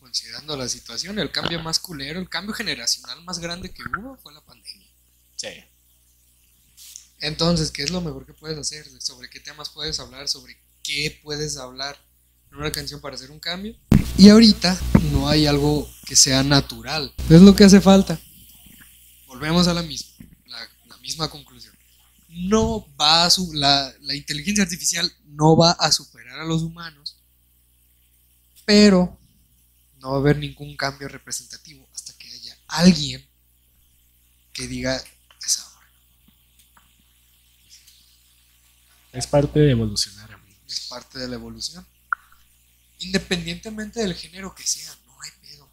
Considerando 0.00 0.56
la 0.56 0.68
situación, 0.68 1.18
el 1.18 1.30
cambio 1.30 1.60
más 1.60 1.78
culero, 1.78 2.18
el 2.18 2.28
cambio 2.28 2.54
generacional 2.54 3.22
más 3.24 3.38
grande 3.38 3.72
que 3.72 3.82
hubo 3.82 4.16
fue 4.16 4.34
la 4.34 4.40
pandemia. 4.40 4.88
Sí. 5.36 5.48
Entonces, 7.20 7.70
¿qué 7.70 7.82
es 7.82 7.90
lo 7.90 8.00
mejor 8.00 8.26
que 8.26 8.34
puedes 8.34 8.58
hacer? 8.58 8.84
¿Sobre 9.00 9.30
qué 9.30 9.40
temas 9.40 9.70
puedes 9.70 9.98
hablar? 10.00 10.28
¿Sobre 10.28 10.56
qué 10.82 11.20
puedes 11.22 11.56
hablar 11.56 11.96
en 12.50 12.58
una 12.58 12.72
canción 12.72 13.00
para 13.00 13.14
hacer 13.14 13.30
un 13.30 13.40
cambio? 13.40 13.76
Y 14.18 14.28
ahorita 14.28 14.78
no 15.12 15.28
hay 15.28 15.46
algo 15.46 15.88
que 16.04 16.16
sea 16.16 16.42
natural. 16.42 17.14
Es 17.30 17.40
lo 17.40 17.54
que 17.54 17.64
hace 17.64 17.80
falta. 17.80 18.20
Volvemos 19.36 19.68
a 19.68 19.74
la 19.74 19.82
misma, 19.82 20.26
la, 20.46 20.58
la 20.86 20.96
misma 20.96 21.28
conclusión. 21.28 21.76
No 22.28 22.88
va 22.98 23.26
a 23.26 23.30
su, 23.30 23.52
la, 23.52 23.94
la 24.00 24.14
inteligencia 24.14 24.64
artificial 24.64 25.12
no 25.26 25.54
va 25.54 25.72
a 25.72 25.92
superar 25.92 26.40
a 26.40 26.44
los 26.46 26.62
humanos, 26.62 27.18
pero 28.64 29.18
no 29.98 30.12
va 30.12 30.16
a 30.16 30.20
haber 30.20 30.38
ningún 30.38 30.74
cambio 30.74 31.06
representativo 31.08 31.86
hasta 31.94 32.16
que 32.16 32.32
haya 32.32 32.56
alguien 32.66 33.28
que 34.54 34.66
diga 34.66 34.96
esa 35.44 35.68
hora. 35.68 35.88
Es 39.12 39.26
parte 39.26 39.60
de 39.60 39.70
evolucionar, 39.72 40.32
amigo. 40.32 40.58
es 40.66 40.80
parte 40.88 41.18
de 41.18 41.28
la 41.28 41.34
evolución. 41.34 41.86
Independientemente 43.00 44.00
del 44.00 44.14
género 44.14 44.54
que 44.54 44.66
sea, 44.66 44.96
no 45.04 45.20
hay 45.20 45.30
pedo. 45.42 45.70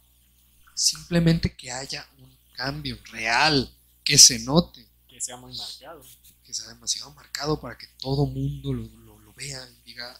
Simplemente 0.74 1.56
que 1.56 1.72
haya 1.72 2.06
un 2.18 2.43
cambio 2.54 2.98
real, 3.12 3.70
que 4.02 4.16
se 4.18 4.38
note, 4.40 4.86
Que 5.08 5.20
sea 5.20 5.36
muy 5.36 5.54
marcado. 5.56 6.02
que 6.44 6.54
sea 6.54 6.68
demasiado 6.68 7.12
marcado 7.12 7.60
para 7.60 7.76
que 7.76 7.86
todo 7.98 8.26
mundo 8.26 8.72
lo, 8.72 8.82
lo- 8.82 9.18
lo 9.20 9.32
vea 9.34 9.66
y 9.68 9.82
diga, 9.84 10.18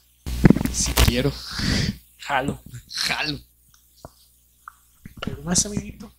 si 0.72 0.92
quiero, 0.92 1.32
Jalo. 2.18 2.62
jalo. 2.92 3.40
¿Algo 5.22 5.42
más, 5.42 5.64
amiguito? 5.66 6.12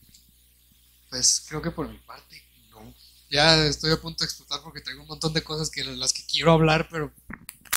Pues 1.10 1.44
creo 1.48 1.62
que 1.62 1.72
por 1.72 1.88
mi 1.90 1.98
parte, 2.00 2.44
no. 2.72 2.94
Ya 3.30 3.66
estoy 3.66 3.92
a 3.92 4.02
punto 4.02 4.24
de 4.24 4.26
explotar 4.26 4.62
porque 4.64 4.82
traigo 4.82 5.02
un 5.02 5.08
montón 5.08 5.34
de 5.34 5.44
cosas 5.44 5.70
que 5.70 5.84
las 5.84 6.14
que 6.14 6.26
quiero 6.26 6.52
hablar, 6.52 6.88
pero 6.90 7.12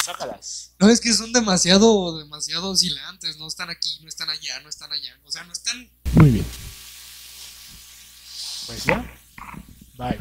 Sácalas. 0.05 0.73
no 0.79 0.89
es 0.89 1.01
que 1.01 1.13
son 1.13 1.33
demasiado, 1.33 2.19
demasiado 2.19 2.71
oscilantes. 2.71 3.37
No 3.37 3.47
están 3.49 3.69
aquí, 3.71 3.99
no 4.03 4.09
están 4.09 4.31
allá, 4.31 4.61
no 4.61 4.69
están 4.69 4.93
allá. 4.93 5.19
O 5.25 5.31
sea, 5.33 5.45
no 5.45 5.53
están 5.53 5.91
Muy 6.15 6.31
bien. 6.31 6.47
Pues 8.69 8.85
ya. 8.85 8.99
Bye. 9.97 10.19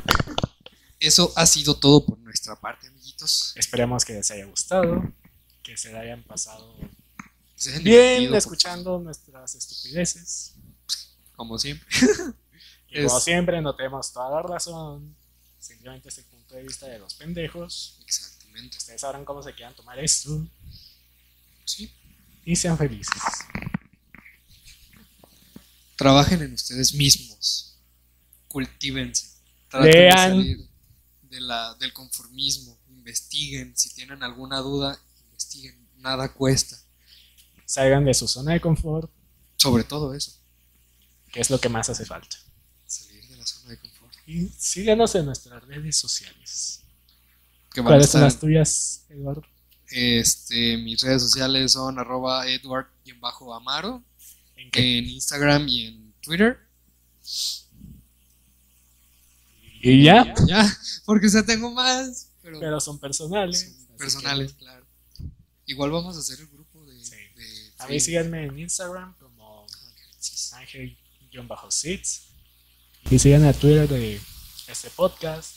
Eso 0.99 1.31
ha 1.35 1.45
sido 1.45 1.75
todo 1.77 2.03
por 2.05 2.17
nuestra 2.19 2.55
parte, 2.59 2.87
amiguitos. 2.87 3.53
Esperemos 3.55 4.03
que 4.03 4.13
les 4.13 4.31
haya 4.31 4.45
gustado, 4.45 5.03
que 5.63 5.77
se 5.77 5.91
la 5.91 5.99
hayan 5.99 6.23
pasado 6.23 6.75
bien 6.75 7.83
divertido, 7.83 8.29
por- 8.31 8.37
escuchando 8.37 8.99
nuestras 8.99 9.53
estupideces. 9.55 10.53
Como 11.35 11.59
siempre. 11.59 11.87
Y 12.89 13.03
como 13.05 13.19
siempre, 13.19 13.61
no 13.61 13.75
tenemos 13.75 14.13
toda 14.13 14.31
la 14.31 14.41
razón. 14.43 15.13
Simplemente 15.59 16.07
es 16.07 16.17
el 16.19 16.23
punto 16.23 16.55
de 16.55 16.63
vista 16.63 16.87
de 16.87 16.97
los 16.97 17.13
pendejos. 17.15 17.99
Exactamente. 18.05 18.77
Ustedes 18.77 19.01
sabrán 19.01 19.25
cómo 19.25 19.43
se 19.43 19.53
quieran 19.53 19.75
tomar 19.75 19.99
esto 19.99 20.47
Sí. 21.65 21.91
y 22.45 22.55
sean 22.55 22.77
felices. 22.77 23.13
Trabajen 25.97 26.41
en 26.43 26.53
ustedes 26.53 26.93
mismos. 26.93 27.76
Cultívense. 28.47 29.27
Traten 29.69 29.91
de 29.91 29.97
Lean. 29.97 30.17
salir 30.17 30.69
de 31.23 31.41
la, 31.41 31.75
del 31.75 31.93
conformismo. 31.93 32.77
Investiguen. 32.89 33.75
Si 33.77 33.93
tienen 33.93 34.23
alguna 34.23 34.59
duda, 34.59 34.99
investiguen. 35.25 35.87
Nada 35.97 36.31
cuesta. 36.33 36.77
Salgan 37.65 38.05
de 38.05 38.13
su 38.13 38.27
zona 38.27 38.53
de 38.53 38.61
confort, 38.61 39.11
Sobre 39.57 39.83
todo 39.83 40.13
eso. 40.13 40.31
que 41.33 41.41
es 41.41 41.49
lo 41.49 41.59
que 41.59 41.67
más 41.69 41.89
hace 41.89 42.05
falta. 42.05 42.37
Salir 42.85 43.27
de 43.27 43.35
la 43.37 43.45
zona 43.45 43.71
de 43.71 43.79
confort. 43.79 44.13
Y 44.25 44.47
síganos 44.57 45.13
en 45.15 45.25
nuestras 45.25 45.63
redes 45.65 45.97
sociales. 45.97 46.81
¿Cuáles 47.75 48.09
son 48.09 48.21
las 48.21 48.39
tuyas, 48.39 49.05
Eduardo? 49.09 49.43
este, 49.89 50.77
mis 50.77 51.01
redes 51.01 51.21
sociales 51.21 51.71
son 51.73 51.97
arroba 51.97 52.45
edward-amaro 52.47 54.03
¿En 54.57 54.69
qué? 54.71 54.97
en 54.97 55.05
Instagram 55.05 55.67
y 55.69 55.85
en 55.87 56.13
Twitter. 56.21 56.59
Y 59.91 60.03
ya, 60.03 60.33
Ya, 60.47 60.77
porque 61.05 61.27
o 61.27 61.29
sea, 61.29 61.43
tengo 61.45 61.71
más, 61.71 62.29
pero, 62.41 62.59
pero 62.59 62.79
son 62.79 62.99
personales. 62.99 63.75
son 63.87 63.97
personales, 63.97 64.53
que 64.53 64.59
claro. 64.59 64.85
Igual 65.65 65.91
vamos 65.91 66.15
a 66.15 66.19
hacer 66.19 66.39
el 66.39 66.47
grupo 66.47 66.85
de. 66.85 67.03
Sí. 67.03 67.11
de 67.35 67.71
A 67.79 67.83
mí 67.83 67.89
Facebook. 67.89 68.01
síganme 68.01 68.45
en 68.45 68.59
Instagram 68.59 69.13
como 69.19 69.65
Ángel-Sits. 70.53 72.23
Y 73.09 73.19
sigan 73.19 73.45
a 73.45 73.53
Twitter 73.53 73.87
de 73.87 74.19
este 74.67 74.89
podcast, 74.89 75.55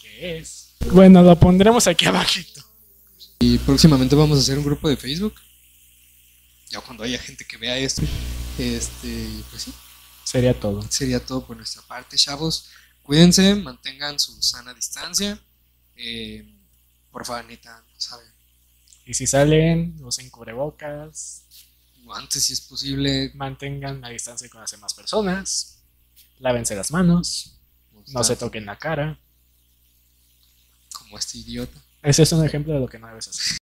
que 0.00 0.38
es. 0.38 0.70
Bueno, 0.92 1.22
lo 1.22 1.38
pondremos 1.38 1.86
aquí 1.86 2.06
abajito. 2.06 2.62
Y 3.38 3.58
próximamente 3.58 4.14
vamos 4.16 4.38
a 4.38 4.40
hacer 4.40 4.58
un 4.58 4.64
grupo 4.64 4.88
de 4.88 4.96
Facebook. 4.96 5.34
Ya 6.70 6.80
cuando 6.80 7.04
haya 7.04 7.18
gente 7.18 7.44
que 7.44 7.56
vea 7.56 7.76
esto. 7.78 8.02
Este, 8.58 9.28
pues 9.50 9.62
sí, 9.62 9.72
Sería 10.24 10.58
todo. 10.58 10.82
sería 10.90 11.24
todo 11.24 11.46
por 11.46 11.56
nuestra 11.56 11.82
parte, 11.82 12.16
chavos. 12.16 12.68
Cuídense, 13.02 13.54
mantengan 13.56 14.18
su 14.18 14.40
sana 14.42 14.72
distancia. 14.74 15.40
Eh, 15.96 16.54
por 17.10 17.24
favor, 17.26 17.44
neta, 17.46 17.84
no 17.92 18.00
saben. 18.00 18.26
Y 19.04 19.14
si 19.14 19.26
salen, 19.26 19.96
usen 20.02 20.30
cubrebocas, 20.30 21.44
Antes, 22.12 22.44
si 22.44 22.54
es 22.54 22.60
posible, 22.62 23.30
mantengan 23.34 24.00
la 24.00 24.08
distancia 24.08 24.48
con 24.48 24.60
las 24.62 24.70
demás 24.72 24.94
personas, 24.94 25.78
lávense 26.40 26.74
las 26.74 26.90
manos, 26.90 27.56
no 28.08 28.24
se 28.24 28.34
toquen 28.36 28.66
la 28.66 28.76
cara. 28.78 29.20
como 30.92 31.18
este 31.18 31.38
idiota. 31.38 31.78
Ese 32.02 32.22
es 32.22 32.32
un 32.32 32.44
ejemplo 32.44 32.72
de 32.74 32.80
lo 32.80 32.88
que 32.88 32.98
no 32.98 33.06
debes 33.06 33.28
hacer. 33.28 33.58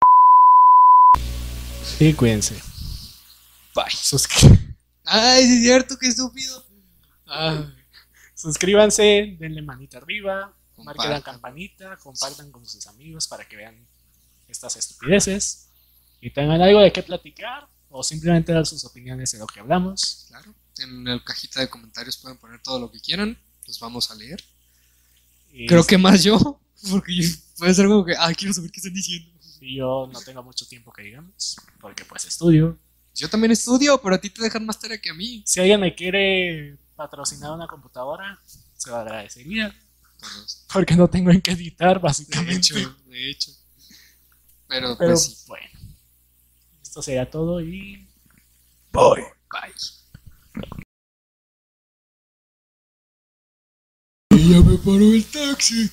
Y 2.01 2.13
cuídense. 2.15 2.55
Bye. 3.75 3.85
Suscri- 3.93 4.77
Ay, 5.05 5.43
es 5.45 5.63
cierto, 5.63 5.97
qué 5.99 6.09
estúpido. 6.09 6.65
Ah, 7.27 7.65
suscríbanse, 8.43 9.37
denle 9.39 9.63
manita 9.63 9.99
arriba, 9.99 10.53
marquen 10.79 11.11
la 11.11 11.23
campanita, 11.23 11.97
compartan 11.97 12.51
con 12.51 12.67
sus 12.67 12.87
amigos 12.89 13.29
para 13.29 13.47
que 13.47 13.57
vean 13.57 13.87
estas 14.49 14.77
estupideces 14.77 15.69
y 16.21 16.31
tengan 16.31 16.61
algo 16.61 16.81
de 16.81 16.93
qué 16.93 17.03
platicar 17.03 17.69
o 17.89 18.03
simplemente 18.03 18.53
dar 18.53 18.67
sus 18.67 18.85
opiniones 18.85 19.31
de 19.33 19.39
lo 19.39 19.47
que 19.47 19.61
hablamos. 19.61 20.27
claro. 20.29 20.55
En 20.79 21.05
la 21.05 21.23
cajita 21.23 21.61
de 21.61 21.69
comentarios 21.69 22.17
pueden 22.17 22.39
poner 22.39 22.61
todo 22.63 22.81
lo 22.81 22.91
que 22.91 22.99
quieran. 22.99 23.39
los 23.67 23.79
vamos 23.79 24.11
a 24.11 24.15
leer. 24.15 24.43
Y 25.53 25.67
Creo 25.67 25.85
que 25.85 25.99
más 25.99 26.25
yo, 26.25 26.39
porque 26.91 27.29
puede 27.59 27.75
ser 27.75 27.87
como 27.87 28.05
que, 28.05 28.15
ah, 28.19 28.33
quiero 28.35 28.55
saber 28.55 28.73
qué 28.73 28.81
están 28.81 28.95
diciendo. 28.95 29.31
y 29.61 29.77
yo 29.77 30.09
no 30.11 30.21
tengo 30.23 30.43
mucho 30.43 30.67
tiempo 30.67 30.93
que 30.93 31.03
digamos, 31.03 31.57
porque 31.81 32.05
pues 32.05 32.25
estudio. 32.25 32.79
Yo 33.15 33.29
también 33.29 33.53
estudio, 33.53 34.01
pero 34.01 34.15
a 34.15 34.19
ti 34.19 34.31
te 34.31 34.43
dejan 34.43 34.65
más 34.65 34.81
tarea 34.81 34.99
que 34.99 35.11
a 35.11 35.15
mí. 35.15 35.43
Si 35.47 35.61
alguien 35.61 35.79
me 35.79 35.95
quiere 35.95 36.79
patrocinar 36.97 37.53
una 37.53 37.67
computadora, 37.67 38.39
se 38.77 38.91
lo 38.91 38.97
agradecería, 38.97 39.75
porque 40.73 40.95
no 40.97 41.09
tengo 41.09 41.31
en 41.31 41.41
qué 41.41 41.53
editar, 41.53 41.97
De 41.97 42.03
básicamente. 42.03 42.57
hecho, 42.57 42.75
de 43.07 43.31
hecho. 43.31 43.51
Pero, 44.69 44.97
Pero 44.97 45.11
pues 45.13 45.25
sí. 45.25 45.37
bueno, 45.49 45.67
esto 46.83 47.03
sería 47.03 47.31
todo 47.31 47.61
y 47.61 48.09
Bye. 48.93 49.25
Bye. 49.51 49.73
Ella 54.31 54.61
me 54.61 54.77
paró 54.79 55.13
el 55.15 55.25
taxi 55.25 55.91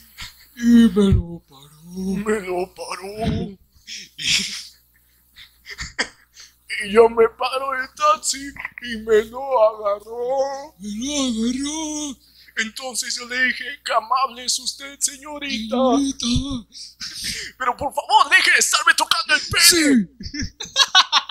y 0.58 0.66
me 0.66 1.14
lo 1.14 1.42
paró. 1.48 2.26
me 2.26 2.40
lo 2.42 2.74
paró. 2.74 3.58
y 6.84 6.92
yo 6.92 7.10
me 7.10 7.28
paro 7.30 7.74
el 7.76 7.88
taxi 7.96 8.52
y 8.84 8.98
me 8.98 9.24
lo 9.26 9.42
agarró. 9.70 10.76
Me 10.80 10.90
lo 10.90 11.14
agarró. 11.24 12.18
Entonces 12.58 13.16
yo 13.16 13.26
le 13.28 13.42
dije, 13.44 13.66
qué 13.86 13.94
amable 13.94 14.46
es 14.46 14.60
usted, 14.60 15.00
señorita. 15.00 15.76
Señorita. 15.76 16.26
Pero 17.58 17.78
por 17.78 17.94
favor, 17.94 18.30
deje 18.30 18.52
de 18.52 18.58
estarme 18.58 18.94
tocando 18.96 19.36
el 19.36 19.42
pelo. 19.42 19.64
Sí. 19.64 20.08